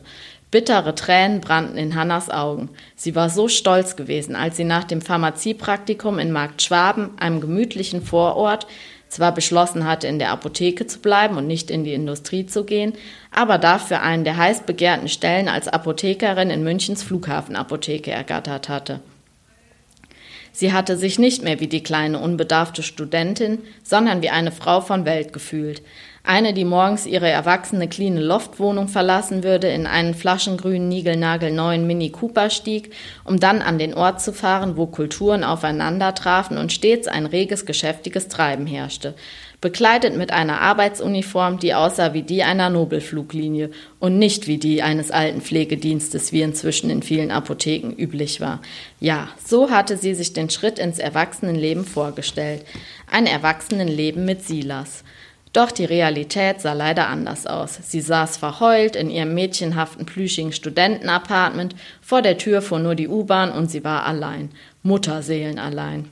Bittere 0.50 0.96
Tränen 0.96 1.40
brannten 1.40 1.78
in 1.78 1.94
Hannas 1.94 2.28
Augen. 2.28 2.70
Sie 2.96 3.14
war 3.14 3.30
so 3.30 3.46
stolz 3.46 3.94
gewesen, 3.94 4.34
als 4.34 4.56
sie 4.56 4.64
nach 4.64 4.82
dem 4.82 5.00
Pharmaziepraktikum 5.00 6.18
in 6.18 6.32
Markt 6.32 6.62
Schwaben, 6.62 7.10
einem 7.20 7.40
gemütlichen 7.40 8.02
Vorort, 8.02 8.66
zwar 9.08 9.32
beschlossen 9.32 9.86
hatte, 9.86 10.08
in 10.08 10.18
der 10.18 10.30
Apotheke 10.30 10.86
zu 10.86 11.00
bleiben 11.00 11.36
und 11.36 11.46
nicht 11.46 11.70
in 11.70 11.84
die 11.84 11.94
Industrie 11.94 12.46
zu 12.46 12.64
gehen, 12.64 12.94
aber 13.30 13.58
dafür 13.58 14.02
einen 14.02 14.24
der 14.24 14.36
heiß 14.36 14.62
begehrten 14.62 15.08
Stellen 15.08 15.48
als 15.48 15.68
Apothekerin 15.68 16.50
in 16.50 16.64
Münchens 16.64 17.02
Flughafenapotheke 17.02 18.10
ergattert 18.10 18.68
hatte. 18.68 19.00
Sie 20.52 20.72
hatte 20.72 20.96
sich 20.96 21.18
nicht 21.18 21.42
mehr 21.42 21.60
wie 21.60 21.68
die 21.68 21.82
kleine 21.82 22.18
unbedarfte 22.18 22.82
Studentin, 22.82 23.58
sondern 23.82 24.22
wie 24.22 24.30
eine 24.30 24.52
Frau 24.52 24.80
von 24.80 25.04
Welt 25.04 25.32
gefühlt, 25.32 25.82
eine, 26.22 26.52
die 26.52 26.66
morgens 26.66 27.06
ihre 27.06 27.28
erwachsene 27.28 27.88
cleane 27.88 28.20
Loftwohnung 28.20 28.88
verlassen 28.88 29.42
würde, 29.42 29.68
in 29.68 29.86
einen 29.86 30.14
flaschengrünen, 30.14 30.86
niegelnagelneuen 30.88 31.86
Mini 31.86 32.10
Cooper 32.10 32.50
stieg, 32.50 32.92
um 33.24 33.40
dann 33.40 33.62
an 33.62 33.78
den 33.78 33.94
Ort 33.94 34.20
zu 34.20 34.32
fahren, 34.34 34.76
wo 34.76 34.86
Kulturen 34.86 35.44
aufeinander 35.44 36.14
trafen 36.14 36.58
und 36.58 36.72
stets 36.72 37.08
ein 37.08 37.24
reges, 37.24 37.64
geschäftiges 37.64 38.28
Treiben 38.28 38.66
herrschte. 38.66 39.14
Bekleidet 39.60 40.16
mit 40.16 40.32
einer 40.32 40.62
Arbeitsuniform, 40.62 41.58
die 41.58 41.74
aussah 41.74 42.14
wie 42.14 42.22
die 42.22 42.42
einer 42.42 42.70
Nobelfluglinie 42.70 43.70
und 43.98 44.18
nicht 44.18 44.46
wie 44.46 44.56
die 44.56 44.82
eines 44.82 45.10
alten 45.10 45.42
Pflegedienstes, 45.42 46.32
wie 46.32 46.40
inzwischen 46.40 46.88
in 46.88 47.02
vielen 47.02 47.30
Apotheken 47.30 47.92
üblich 47.92 48.40
war. 48.40 48.62
Ja, 49.00 49.28
so 49.44 49.70
hatte 49.70 49.98
sie 49.98 50.14
sich 50.14 50.32
den 50.32 50.48
Schritt 50.48 50.78
ins 50.78 50.98
Erwachsenenleben 50.98 51.84
vorgestellt. 51.84 52.64
Ein 53.10 53.26
Erwachsenenleben 53.26 54.24
mit 54.24 54.42
Silas. 54.42 55.04
Doch 55.52 55.72
die 55.72 55.84
Realität 55.84 56.60
sah 56.60 56.72
leider 56.72 57.08
anders 57.08 57.46
aus. 57.46 57.78
Sie 57.82 58.00
saß 58.00 58.36
verheult 58.38 58.96
in 58.96 59.10
ihrem 59.10 59.34
mädchenhaften 59.34 60.06
plüschigen 60.06 60.52
Studentenapartment, 60.52 61.74
vor 62.00 62.22
der 62.22 62.38
Tür 62.38 62.62
fuhr 62.62 62.78
nur 62.78 62.94
die 62.94 63.08
U-Bahn 63.08 63.50
und 63.50 63.70
sie 63.70 63.84
war 63.84 64.06
allein, 64.06 64.50
Mutterseelen 64.82 65.58
allein. 65.58 66.08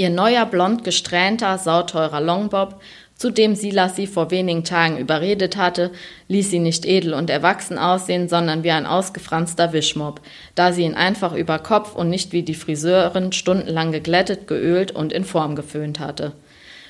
Ihr 0.00 0.08
neuer 0.08 0.46
blond 0.46 0.82
gesträhnter, 0.82 1.58
sauteurer 1.58 2.22
Longbob, 2.22 2.80
zu 3.16 3.28
dem 3.28 3.54
Silas 3.54 3.96
sie 3.96 4.06
vor 4.06 4.30
wenigen 4.30 4.64
Tagen 4.64 4.96
überredet 4.96 5.58
hatte, 5.58 5.90
ließ 6.28 6.48
sie 6.48 6.58
nicht 6.58 6.86
edel 6.86 7.12
und 7.12 7.28
erwachsen 7.28 7.76
aussehen, 7.76 8.26
sondern 8.26 8.64
wie 8.64 8.70
ein 8.70 8.86
ausgefranster 8.86 9.74
Wischmob, 9.74 10.22
da 10.54 10.72
sie 10.72 10.84
ihn 10.84 10.94
einfach 10.94 11.34
über 11.34 11.58
Kopf 11.58 11.94
und 11.94 12.08
nicht 12.08 12.32
wie 12.32 12.42
die 12.42 12.54
Friseurin 12.54 13.32
stundenlang 13.32 13.92
geglättet, 13.92 14.46
geölt 14.46 14.90
und 14.90 15.12
in 15.12 15.24
Form 15.24 15.54
geföhnt 15.54 16.00
hatte. 16.00 16.32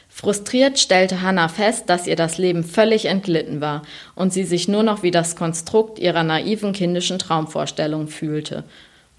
Frustriert 0.09 0.79
stellte 0.79 1.21
Hannah 1.21 1.49
fest, 1.49 1.91
dass 1.91 2.07
ihr 2.07 2.15
das 2.15 2.39
Leben 2.39 2.63
völlig 2.63 3.07
entglitten 3.07 3.61
war 3.61 3.83
und 4.15 4.33
sie 4.33 4.45
sich 4.45 4.69
nur 4.69 4.85
noch 4.85 5.03
wie 5.03 5.11
das 5.11 5.35
Konstrukt 5.35 5.99
ihrer 5.99 6.23
naiven 6.23 6.73
kindischen 6.73 7.19
Traumvorstellung 7.19 8.07
fühlte. 8.07 8.63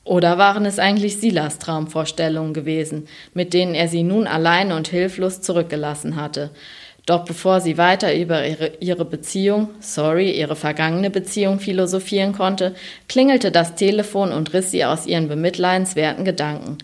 Oder 0.04 0.38
waren 0.38 0.66
es 0.66 0.80
eigentlich 0.80 1.18
Silas 1.18 1.60
Traumvorstellungen 1.60 2.54
gewesen, 2.54 3.08
mit 3.34 3.54
denen 3.54 3.76
er 3.76 3.88
sie 3.88 4.04
nun 4.04 4.26
allein 4.26 4.72
und 4.72 4.88
hilflos 4.88 5.42
zurückgelassen 5.42 6.16
hatte? 6.16 6.50
Doch 7.06 7.26
bevor 7.26 7.62
sie 7.62 7.78
weiter 7.78 8.16
über 8.16 8.46
ihre, 8.46 8.72
ihre 8.80 9.06
Beziehung, 9.06 9.70
sorry, 9.80 10.32
ihre 10.32 10.56
vergangene 10.56 11.10
Beziehung 11.10 11.60
philosophieren 11.60 12.34
konnte, 12.34 12.76
klingelte 13.08 13.52
das 13.52 13.76
Telefon 13.76 14.32
und 14.32 14.54
riss 14.54 14.72
sie 14.72 14.86
aus 14.86 15.06
ihren 15.08 15.28
bemitleidenswerten 15.28 16.26
Gedanken. 16.26 16.78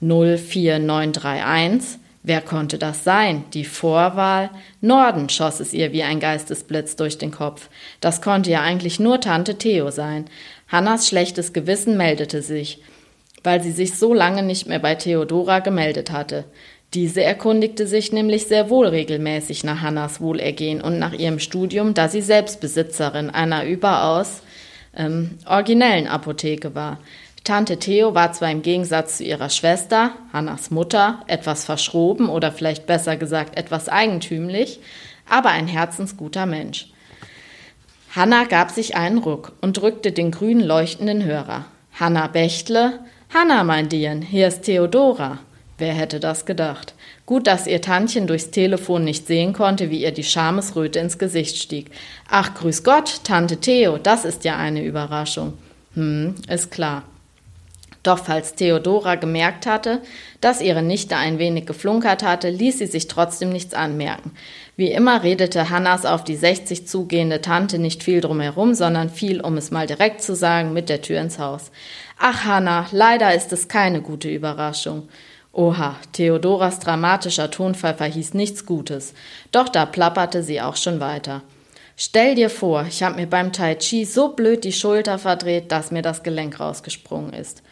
04931 0.00 1.98
Wer 2.24 2.40
konnte 2.42 2.78
das 2.78 3.04
sein? 3.04 3.44
Die 3.54 3.64
Vorwahl? 3.64 4.50
Norden 4.80 5.28
schoss 5.28 5.60
es 5.60 5.72
ihr 5.72 5.92
wie 5.92 6.02
ein 6.02 6.20
Geistesblitz 6.20 6.96
durch 6.96 7.16
den 7.16 7.30
Kopf. 7.30 7.70
Das 8.00 8.20
konnte 8.20 8.50
ja 8.50 8.60
eigentlich 8.60 9.00
nur 9.00 9.20
Tante 9.20 9.56
Theo 9.56 9.90
sein. 9.90 10.26
Hannas 10.68 11.08
schlechtes 11.08 11.52
Gewissen 11.52 11.96
meldete 11.96 12.42
sich, 12.42 12.82
weil 13.42 13.62
sie 13.62 13.72
sich 13.72 13.98
so 13.98 14.12
lange 14.12 14.42
nicht 14.42 14.66
mehr 14.66 14.78
bei 14.78 14.94
Theodora 14.94 15.60
gemeldet 15.60 16.10
hatte. 16.10 16.44
Diese 16.94 17.22
erkundigte 17.22 17.86
sich 17.86 18.12
nämlich 18.12 18.46
sehr 18.46 18.70
wohl 18.70 18.86
regelmäßig 18.86 19.64
nach 19.64 19.82
Hannas 19.82 20.20
Wohlergehen 20.20 20.80
und 20.80 20.98
nach 20.98 21.12
ihrem 21.12 21.38
Studium, 21.38 21.94
da 21.94 22.08
sie 22.08 22.22
selbst 22.22 22.60
Besitzerin 22.60 23.30
einer 23.30 23.64
überaus 23.64 24.42
ähm, 24.96 25.38
originellen 25.46 26.06
Apotheke 26.06 26.74
war. 26.74 26.98
Tante 27.44 27.78
Theo 27.78 28.14
war 28.14 28.32
zwar 28.32 28.50
im 28.50 28.62
Gegensatz 28.62 29.18
zu 29.18 29.24
ihrer 29.24 29.48
Schwester, 29.48 30.12
Hannas 30.32 30.70
Mutter, 30.70 31.22
etwas 31.28 31.64
verschroben 31.64 32.28
oder 32.28 32.52
vielleicht 32.52 32.86
besser 32.86 33.16
gesagt 33.16 33.56
etwas 33.56 33.88
eigentümlich, 33.88 34.80
aber 35.28 35.50
ein 35.50 35.66
herzensguter 35.66 36.46
Mensch. 36.46 36.88
Hanna 38.14 38.44
gab 38.44 38.70
sich 38.70 38.96
einen 38.96 39.18
Ruck 39.18 39.52
und 39.60 39.76
drückte 39.76 40.12
den 40.12 40.30
grün 40.30 40.60
leuchtenden 40.60 41.24
Hörer. 41.24 41.66
Hanna 41.98 42.26
Bechtle, 42.26 43.00
Hanna, 43.32 43.64
mein 43.64 43.88
Dien, 43.88 44.22
hier 44.22 44.48
ist 44.48 44.62
Theodora. 44.62 45.38
Wer 45.76 45.92
hätte 45.92 46.18
das 46.18 46.46
gedacht? 46.46 46.94
Gut, 47.26 47.46
dass 47.46 47.66
ihr 47.66 47.80
Tantchen 47.80 48.26
durchs 48.26 48.50
Telefon 48.50 49.04
nicht 49.04 49.26
sehen 49.26 49.52
konnte, 49.52 49.90
wie 49.90 50.02
ihr 50.02 50.12
die 50.12 50.24
Schamesröte 50.24 50.98
ins 50.98 51.18
Gesicht 51.18 51.56
stieg. 51.56 51.90
Ach, 52.28 52.54
grüß 52.54 52.82
Gott, 52.82 53.20
Tante 53.24 53.58
Theo, 53.58 53.98
das 53.98 54.24
ist 54.24 54.44
ja 54.44 54.56
eine 54.56 54.82
Überraschung. 54.82 55.52
Hm, 55.94 56.34
ist 56.48 56.70
klar. 56.70 57.04
Doch 58.08 58.20
falls 58.24 58.54
Theodora 58.54 59.16
gemerkt 59.16 59.66
hatte, 59.66 60.00
dass 60.40 60.62
ihre 60.62 60.82
Nichte 60.82 61.18
ein 61.18 61.38
wenig 61.38 61.66
geflunkert 61.66 62.22
hatte, 62.22 62.48
ließ 62.48 62.78
sie 62.78 62.86
sich 62.86 63.06
trotzdem 63.06 63.50
nichts 63.50 63.74
anmerken. 63.74 64.32
Wie 64.76 64.90
immer 64.90 65.24
redete 65.24 65.68
Hannas 65.68 66.06
auf 66.06 66.24
die 66.24 66.36
60 66.36 66.88
zugehende 66.88 67.42
Tante 67.42 67.78
nicht 67.78 68.02
viel 68.02 68.22
drumherum, 68.22 68.72
sondern 68.72 69.10
fiel, 69.10 69.42
um 69.42 69.58
es 69.58 69.70
mal 69.70 69.86
direkt 69.86 70.22
zu 70.22 70.34
sagen, 70.34 70.72
mit 70.72 70.88
der 70.88 71.02
Tür 71.02 71.20
ins 71.20 71.38
Haus. 71.38 71.70
Ach, 72.18 72.46
Hanna, 72.46 72.86
leider 72.92 73.34
ist 73.34 73.52
es 73.52 73.68
keine 73.68 74.00
gute 74.00 74.30
Überraschung. 74.30 75.10
Oha, 75.52 75.96
Theodoras 76.12 76.80
dramatischer 76.80 77.50
Tonfall 77.50 77.92
verhieß 77.92 78.32
nichts 78.32 78.64
Gutes. 78.64 79.12
Doch 79.52 79.68
da 79.68 79.84
plapperte 79.84 80.42
sie 80.42 80.62
auch 80.62 80.76
schon 80.76 80.98
weiter. 80.98 81.42
Stell 81.94 82.36
dir 82.36 82.48
vor, 82.48 82.86
ich 82.88 83.02
habe 83.02 83.16
mir 83.16 83.26
beim 83.26 83.52
Tai 83.52 83.74
Chi 83.74 84.06
so 84.06 84.28
blöd 84.28 84.64
die 84.64 84.72
Schulter 84.72 85.18
verdreht, 85.18 85.70
dass 85.72 85.90
mir 85.90 86.00
das 86.00 86.22
Gelenk 86.22 86.58
rausgesprungen 86.58 87.34
ist. 87.34 87.62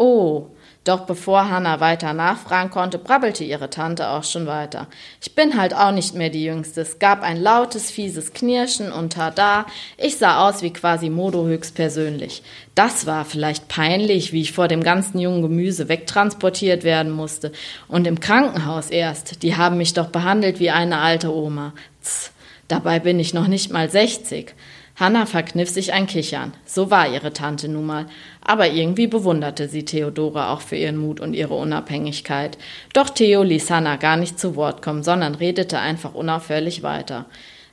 Oh, 0.00 0.46
doch 0.84 1.00
bevor 1.00 1.50
Hannah 1.50 1.80
weiter 1.80 2.12
nachfragen 2.12 2.70
konnte, 2.70 2.98
brabbelte 2.98 3.42
ihre 3.42 3.68
Tante 3.68 4.08
auch 4.08 4.22
schon 4.22 4.46
weiter. 4.46 4.86
Ich 5.20 5.34
bin 5.34 5.60
halt 5.60 5.74
auch 5.74 5.90
nicht 5.90 6.14
mehr 6.14 6.30
die 6.30 6.44
Jüngste. 6.44 6.82
Es 6.82 7.00
gab 7.00 7.22
ein 7.22 7.36
lautes, 7.36 7.90
fieses 7.90 8.32
Knirschen 8.32 8.92
und 8.92 9.14
tada, 9.14 9.66
ich 9.96 10.16
sah 10.16 10.48
aus 10.48 10.62
wie 10.62 10.72
quasi 10.72 11.10
Modo 11.10 11.46
höchstpersönlich. 11.46 12.44
Das 12.76 13.06
war 13.06 13.24
vielleicht 13.24 13.66
peinlich, 13.66 14.32
wie 14.32 14.42
ich 14.42 14.52
vor 14.52 14.68
dem 14.68 14.84
ganzen 14.84 15.18
jungen 15.18 15.42
Gemüse 15.42 15.88
wegtransportiert 15.88 16.84
werden 16.84 17.10
musste. 17.10 17.50
Und 17.88 18.06
im 18.06 18.20
Krankenhaus 18.20 18.90
erst. 18.90 19.42
Die 19.42 19.56
haben 19.56 19.78
mich 19.78 19.94
doch 19.94 20.10
behandelt 20.10 20.60
wie 20.60 20.70
eine 20.70 20.98
alte 21.00 21.34
Oma. 21.34 21.72
Tz, 22.02 22.30
dabei 22.68 23.00
bin 23.00 23.18
ich 23.18 23.34
noch 23.34 23.48
nicht 23.48 23.72
mal 23.72 23.90
sechzig. 23.90 24.54
Hanna 24.98 25.26
verkniff 25.26 25.68
sich 25.68 25.92
ein 25.92 26.06
Kichern. 26.08 26.54
So 26.64 26.90
war 26.90 27.08
ihre 27.08 27.32
Tante 27.32 27.68
nun 27.68 27.86
mal. 27.86 28.06
Aber 28.48 28.66
irgendwie 28.66 29.08
bewunderte 29.08 29.68
sie 29.68 29.84
Theodora 29.84 30.54
auch 30.54 30.62
für 30.62 30.76
ihren 30.76 30.96
Mut 30.96 31.20
und 31.20 31.34
ihre 31.34 31.52
Unabhängigkeit. 31.52 32.56
Doch 32.94 33.10
Theo 33.10 33.42
ließ 33.42 33.70
Hanna 33.70 33.96
gar 33.96 34.16
nicht 34.16 34.40
zu 34.40 34.56
Wort 34.56 34.80
kommen, 34.80 35.02
sondern 35.02 35.34
redete 35.34 35.78
einfach 35.78 36.14
unaufhörlich 36.14 36.82
weiter. 36.82 37.26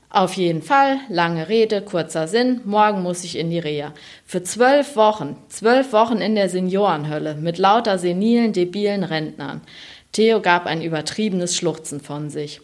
Auf 0.09 0.33
jeden 0.33 0.61
Fall, 0.61 0.97
lange 1.07 1.47
Rede, 1.47 1.81
kurzer 1.81 2.27
Sinn, 2.27 2.59
morgen 2.65 3.03
muss 3.03 3.23
ich 3.23 3.37
in 3.37 3.49
die 3.49 3.59
Reha. 3.59 3.93
Für 4.25 4.43
zwölf 4.43 4.97
Wochen, 4.97 5.37
zwölf 5.47 5.93
Wochen 5.93 6.17
in 6.17 6.35
der 6.35 6.49
Seniorenhölle, 6.49 7.35
mit 7.35 7.57
lauter 7.57 7.97
senilen, 7.97 8.51
debilen 8.51 9.05
Rentnern. 9.05 9.61
Theo 10.11 10.41
gab 10.41 10.65
ein 10.65 10.81
übertriebenes 10.81 11.55
Schluchzen 11.55 12.01
von 12.01 12.29
sich. 12.29 12.59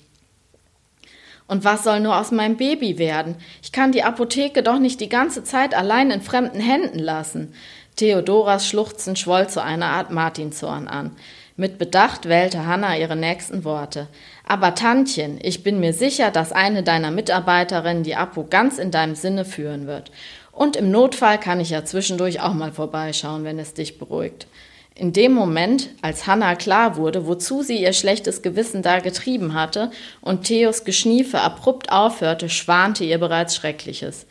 Und 1.48 1.66
was 1.66 1.84
soll 1.84 2.00
nur 2.00 2.18
aus 2.18 2.32
meinem 2.32 2.56
Baby 2.56 2.98
werden? 2.98 3.36
Ich 3.62 3.74
kann 3.74 3.92
die 3.92 4.04
Apotheke 4.04 4.64
doch 4.64 4.80
nicht 4.80 5.02
die 5.02 5.10
ganze 5.10 5.44
Zeit 5.44 5.74
allein 5.76 6.10
in 6.10 6.22
fremden 6.22 6.62
Händen 6.62 7.00
lassen. 7.00 7.54
Theodoras 7.96 8.68
Schluchzen 8.68 9.16
schwoll 9.16 9.48
zu 9.48 9.62
einer 9.62 9.88
Art 9.88 10.12
Martinshorn 10.12 10.88
an. 10.88 11.12
Mit 11.58 11.78
Bedacht 11.78 12.28
wählte 12.28 12.66
Hanna 12.66 12.98
ihre 12.98 13.16
nächsten 13.16 13.64
Worte. 13.64 14.08
Aber 14.48 14.74
Tantchen, 14.74 15.38
ich 15.42 15.64
bin 15.64 15.80
mir 15.80 15.94
sicher, 15.94 16.32
dass 16.32 16.52
eine 16.52 16.82
deiner 16.82 17.12
Mitarbeiterinnen 17.12 18.04
die 18.04 18.16
Apo 18.16 18.46
ganz 18.50 18.78
in 18.78 18.90
deinem 18.90 19.16
Sinne 19.16 19.46
führen 19.46 19.86
wird. 19.86 20.12
Und 20.52 20.76
im 20.76 20.92
Notfall 20.92 21.40
kann 21.40 21.60
ich 21.60 21.70
ja 21.70 21.86
zwischendurch 21.86 22.42
auch 22.42 22.54
mal 22.54 22.72
vorbeischauen, 22.72 23.44
wenn 23.44 23.60
es 23.60 23.74
dich 23.74 24.00
beruhigt. 24.00 24.48
In 24.96 25.14
dem 25.14 25.32
Moment, 25.32 25.90
als 26.02 26.28
Hannah 26.28 26.56
klar 26.56 26.98
wurde, 26.98 27.26
wozu 27.26 27.64
sie 27.64 27.82
ihr 27.82 27.94
schlechtes 27.94 28.42
Gewissen 28.42 28.82
da 28.82 29.00
getrieben 29.00 29.54
hatte 29.54 29.90
und 30.22 30.44
Theos 30.44 30.84
Geschniefe 30.84 31.40
abrupt 31.40 31.92
aufhörte, 31.92 32.50
schwante 32.50 33.04
ihr 33.04 33.18
bereits 33.18 33.56
Schreckliches. 33.56 34.26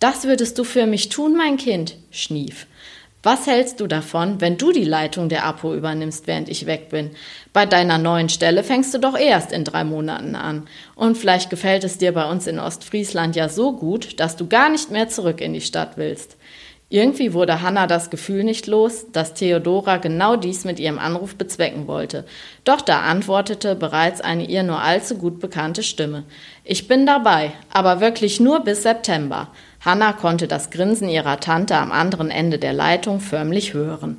Das 0.00 0.24
würdest 0.24 0.58
du 0.58 0.64
für 0.64 0.86
mich 0.86 1.10
tun, 1.10 1.36
mein 1.36 1.56
Kind, 1.58 1.96
schnief. 2.10 2.66
Was 3.22 3.46
hältst 3.46 3.80
du 3.80 3.86
davon, 3.86 4.40
wenn 4.40 4.56
du 4.56 4.72
die 4.72 4.84
Leitung 4.84 5.28
der 5.28 5.44
Apo 5.44 5.74
übernimmst, 5.74 6.26
während 6.26 6.48
ich 6.48 6.64
weg 6.64 6.88
bin? 6.88 7.10
Bei 7.52 7.66
deiner 7.66 7.98
neuen 7.98 8.30
Stelle 8.30 8.64
fängst 8.64 8.94
du 8.94 8.98
doch 8.98 9.14
erst 9.14 9.52
in 9.52 9.64
drei 9.64 9.84
Monaten 9.84 10.34
an. 10.34 10.66
Und 10.94 11.18
vielleicht 11.18 11.50
gefällt 11.50 11.84
es 11.84 11.98
dir 11.98 12.12
bei 12.12 12.30
uns 12.30 12.46
in 12.46 12.58
Ostfriesland 12.58 13.36
ja 13.36 13.50
so 13.50 13.76
gut, 13.76 14.18
dass 14.20 14.36
du 14.36 14.48
gar 14.48 14.70
nicht 14.70 14.90
mehr 14.90 15.08
zurück 15.08 15.42
in 15.42 15.52
die 15.52 15.60
Stadt 15.60 15.98
willst. 15.98 16.38
Irgendwie 16.92 17.34
wurde 17.34 17.60
Hannah 17.60 17.86
das 17.86 18.08
Gefühl 18.08 18.42
nicht 18.42 18.66
los, 18.66 19.12
dass 19.12 19.34
Theodora 19.34 19.98
genau 19.98 20.34
dies 20.34 20.64
mit 20.64 20.80
ihrem 20.80 20.98
Anruf 20.98 21.36
bezwecken 21.36 21.86
wollte. 21.86 22.24
Doch 22.64 22.80
da 22.80 23.02
antwortete 23.02 23.76
bereits 23.76 24.20
eine 24.20 24.46
ihr 24.46 24.64
nur 24.64 24.80
allzu 24.80 25.16
gut 25.16 25.38
bekannte 25.40 25.82
Stimme. 25.82 26.24
Ich 26.64 26.88
bin 26.88 27.06
dabei, 27.06 27.52
aber 27.70 28.00
wirklich 28.00 28.40
nur 28.40 28.60
bis 28.64 28.82
September. 28.82 29.52
Hannah 29.80 30.12
konnte 30.12 30.46
das 30.46 30.70
Grinsen 30.70 31.08
ihrer 31.08 31.40
Tante 31.40 31.76
am 31.76 31.90
anderen 31.90 32.30
Ende 32.30 32.58
der 32.58 32.72
Leitung 32.72 33.20
förmlich 33.20 33.74
hören. 33.74 34.18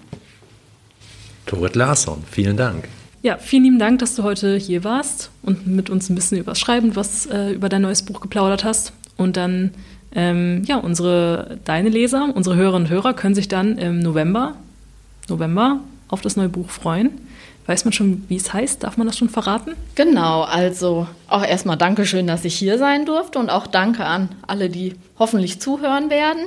Dorit 1.45 1.75
Larsson, 1.75 2.23
vielen 2.29 2.57
Dank. 2.57 2.87
Ja, 3.21 3.37
vielen 3.37 3.63
lieben 3.63 3.79
Dank, 3.79 3.99
dass 3.99 4.15
du 4.15 4.23
heute 4.23 4.57
hier 4.57 4.83
warst 4.83 5.29
und 5.43 5.67
mit 5.67 5.91
uns 5.91 6.09
ein 6.09 6.15
bisschen 6.15 6.39
über 6.39 6.51
das 6.51 6.59
Schreiben, 6.59 6.95
was 6.95 7.27
äh, 7.27 7.51
über 7.51 7.69
dein 7.69 7.83
neues 7.83 8.01
Buch 8.01 8.19
geplaudert 8.19 8.63
hast. 8.63 8.93
Und 9.17 9.37
dann 9.37 9.71
ähm, 10.13 10.63
ja, 10.65 10.77
unsere, 10.77 11.59
deine 11.63 11.89
Leser, 11.89 12.29
unsere 12.33 12.55
Hörerinnen 12.55 12.87
und 12.87 12.91
Hörer 12.91 13.13
können 13.13 13.35
sich 13.35 13.47
dann 13.47 13.77
im 13.77 13.99
November, 13.99 14.55
November 15.29 15.79
auf 16.07 16.21
das 16.21 16.35
neue 16.35 16.49
Buch 16.49 16.69
freuen. 16.69 17.11
Weiß 17.67 17.85
man 17.85 17.93
schon, 17.93 18.23
wie 18.27 18.37
es 18.37 18.53
heißt? 18.53 18.83
Darf 18.83 18.97
man 18.97 19.05
das 19.05 19.17
schon 19.17 19.29
verraten? 19.29 19.75
Genau, 19.95 20.41
also 20.41 21.07
auch 21.27 21.45
erstmal 21.45 21.77
Dankeschön, 21.77 22.25
dass 22.25 22.43
ich 22.43 22.55
hier 22.55 22.77
sein 22.79 23.05
durfte 23.05 23.37
und 23.37 23.49
auch 23.49 23.67
danke 23.67 24.03
an 24.03 24.29
alle, 24.47 24.69
die 24.69 24.95
hoffentlich 25.19 25.61
zuhören 25.61 26.09
werden. 26.09 26.41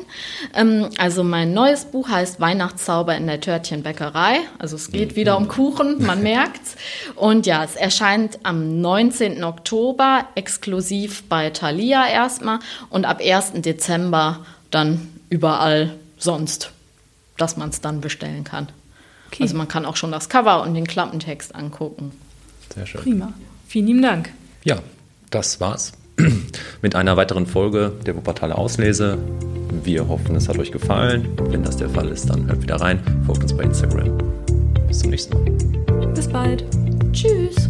Ähm, 0.55 0.91
also 0.99 1.23
mein 1.23 1.55
neues 1.55 1.85
Buch 1.85 2.09
heißt 2.09 2.41
Weihnachtszauber 2.41 3.17
in 3.17 3.29
der 3.29 3.41
Törtchenbäckerei. 3.41 4.41
Also 4.59 4.75
es 4.75 4.91
geht 4.91 5.15
wieder 5.15 5.37
um 5.37 5.47
Kuchen, 5.47 6.05
man 6.05 6.23
merkt's. 6.25 6.75
Und 7.15 7.47
ja, 7.47 7.63
es 7.63 7.77
erscheint 7.77 8.41
am 8.43 8.81
19. 8.81 9.45
Oktober 9.45 10.27
exklusiv 10.35 11.23
bei 11.29 11.51
Thalia 11.51 12.09
erstmal 12.09 12.59
und 12.91 13.05
ab 13.05 13.21
1. 13.25 13.53
Dezember 13.63 14.45
dann 14.73 15.09
überall 15.31 15.95
sonst, 16.19 16.73
dass 17.37 17.57
man 17.57 17.71
es 17.71 17.81
dann 17.81 18.01
bestellen 18.01 18.43
kann. 18.43 18.69
Okay. 19.35 19.43
Also 19.43 19.57
man 19.57 19.67
kann 19.67 19.85
auch 19.85 19.97
schon 19.97 20.13
das 20.13 20.29
Cover 20.29 20.63
und 20.63 20.75
den 20.75 20.87
Klappentext 20.87 21.57
angucken. 21.57 22.13
Sehr 22.73 22.87
schön. 22.87 23.01
Prima. 23.01 23.33
Vielen 23.67 23.87
lieben 23.89 24.03
Dank. 24.03 24.31
Ja, 24.63 24.79
das 25.31 25.61
war's 25.61 25.93
mit 26.83 26.95
einer 26.95 27.17
weiteren 27.17 27.47
Folge 27.47 27.93
der 28.07 28.15
Wuppertaler 28.15 28.57
Auslese. 28.57 29.19
Wir 29.83 30.07
hoffen, 30.07 30.37
es 30.37 30.49
hat 30.49 30.59
euch 30.59 30.71
gefallen. 30.71 31.37
Wenn 31.49 31.65
das 31.65 31.77
der 31.77 31.91
Fall 31.91 32.09
ist, 32.11 32.31
dann 32.31 32.47
hört 32.47 32.63
wieder 32.63 32.77
rein. 32.77 33.01
Folgt 33.27 33.43
uns 33.43 33.57
bei 33.57 33.65
Instagram. 33.65 34.17
Bis 34.87 35.01
zum 35.01 35.11
nächsten 35.11 35.35
Mal. 35.35 36.13
Bis 36.15 36.29
bald. 36.29 36.65
Tschüss. 37.13 37.69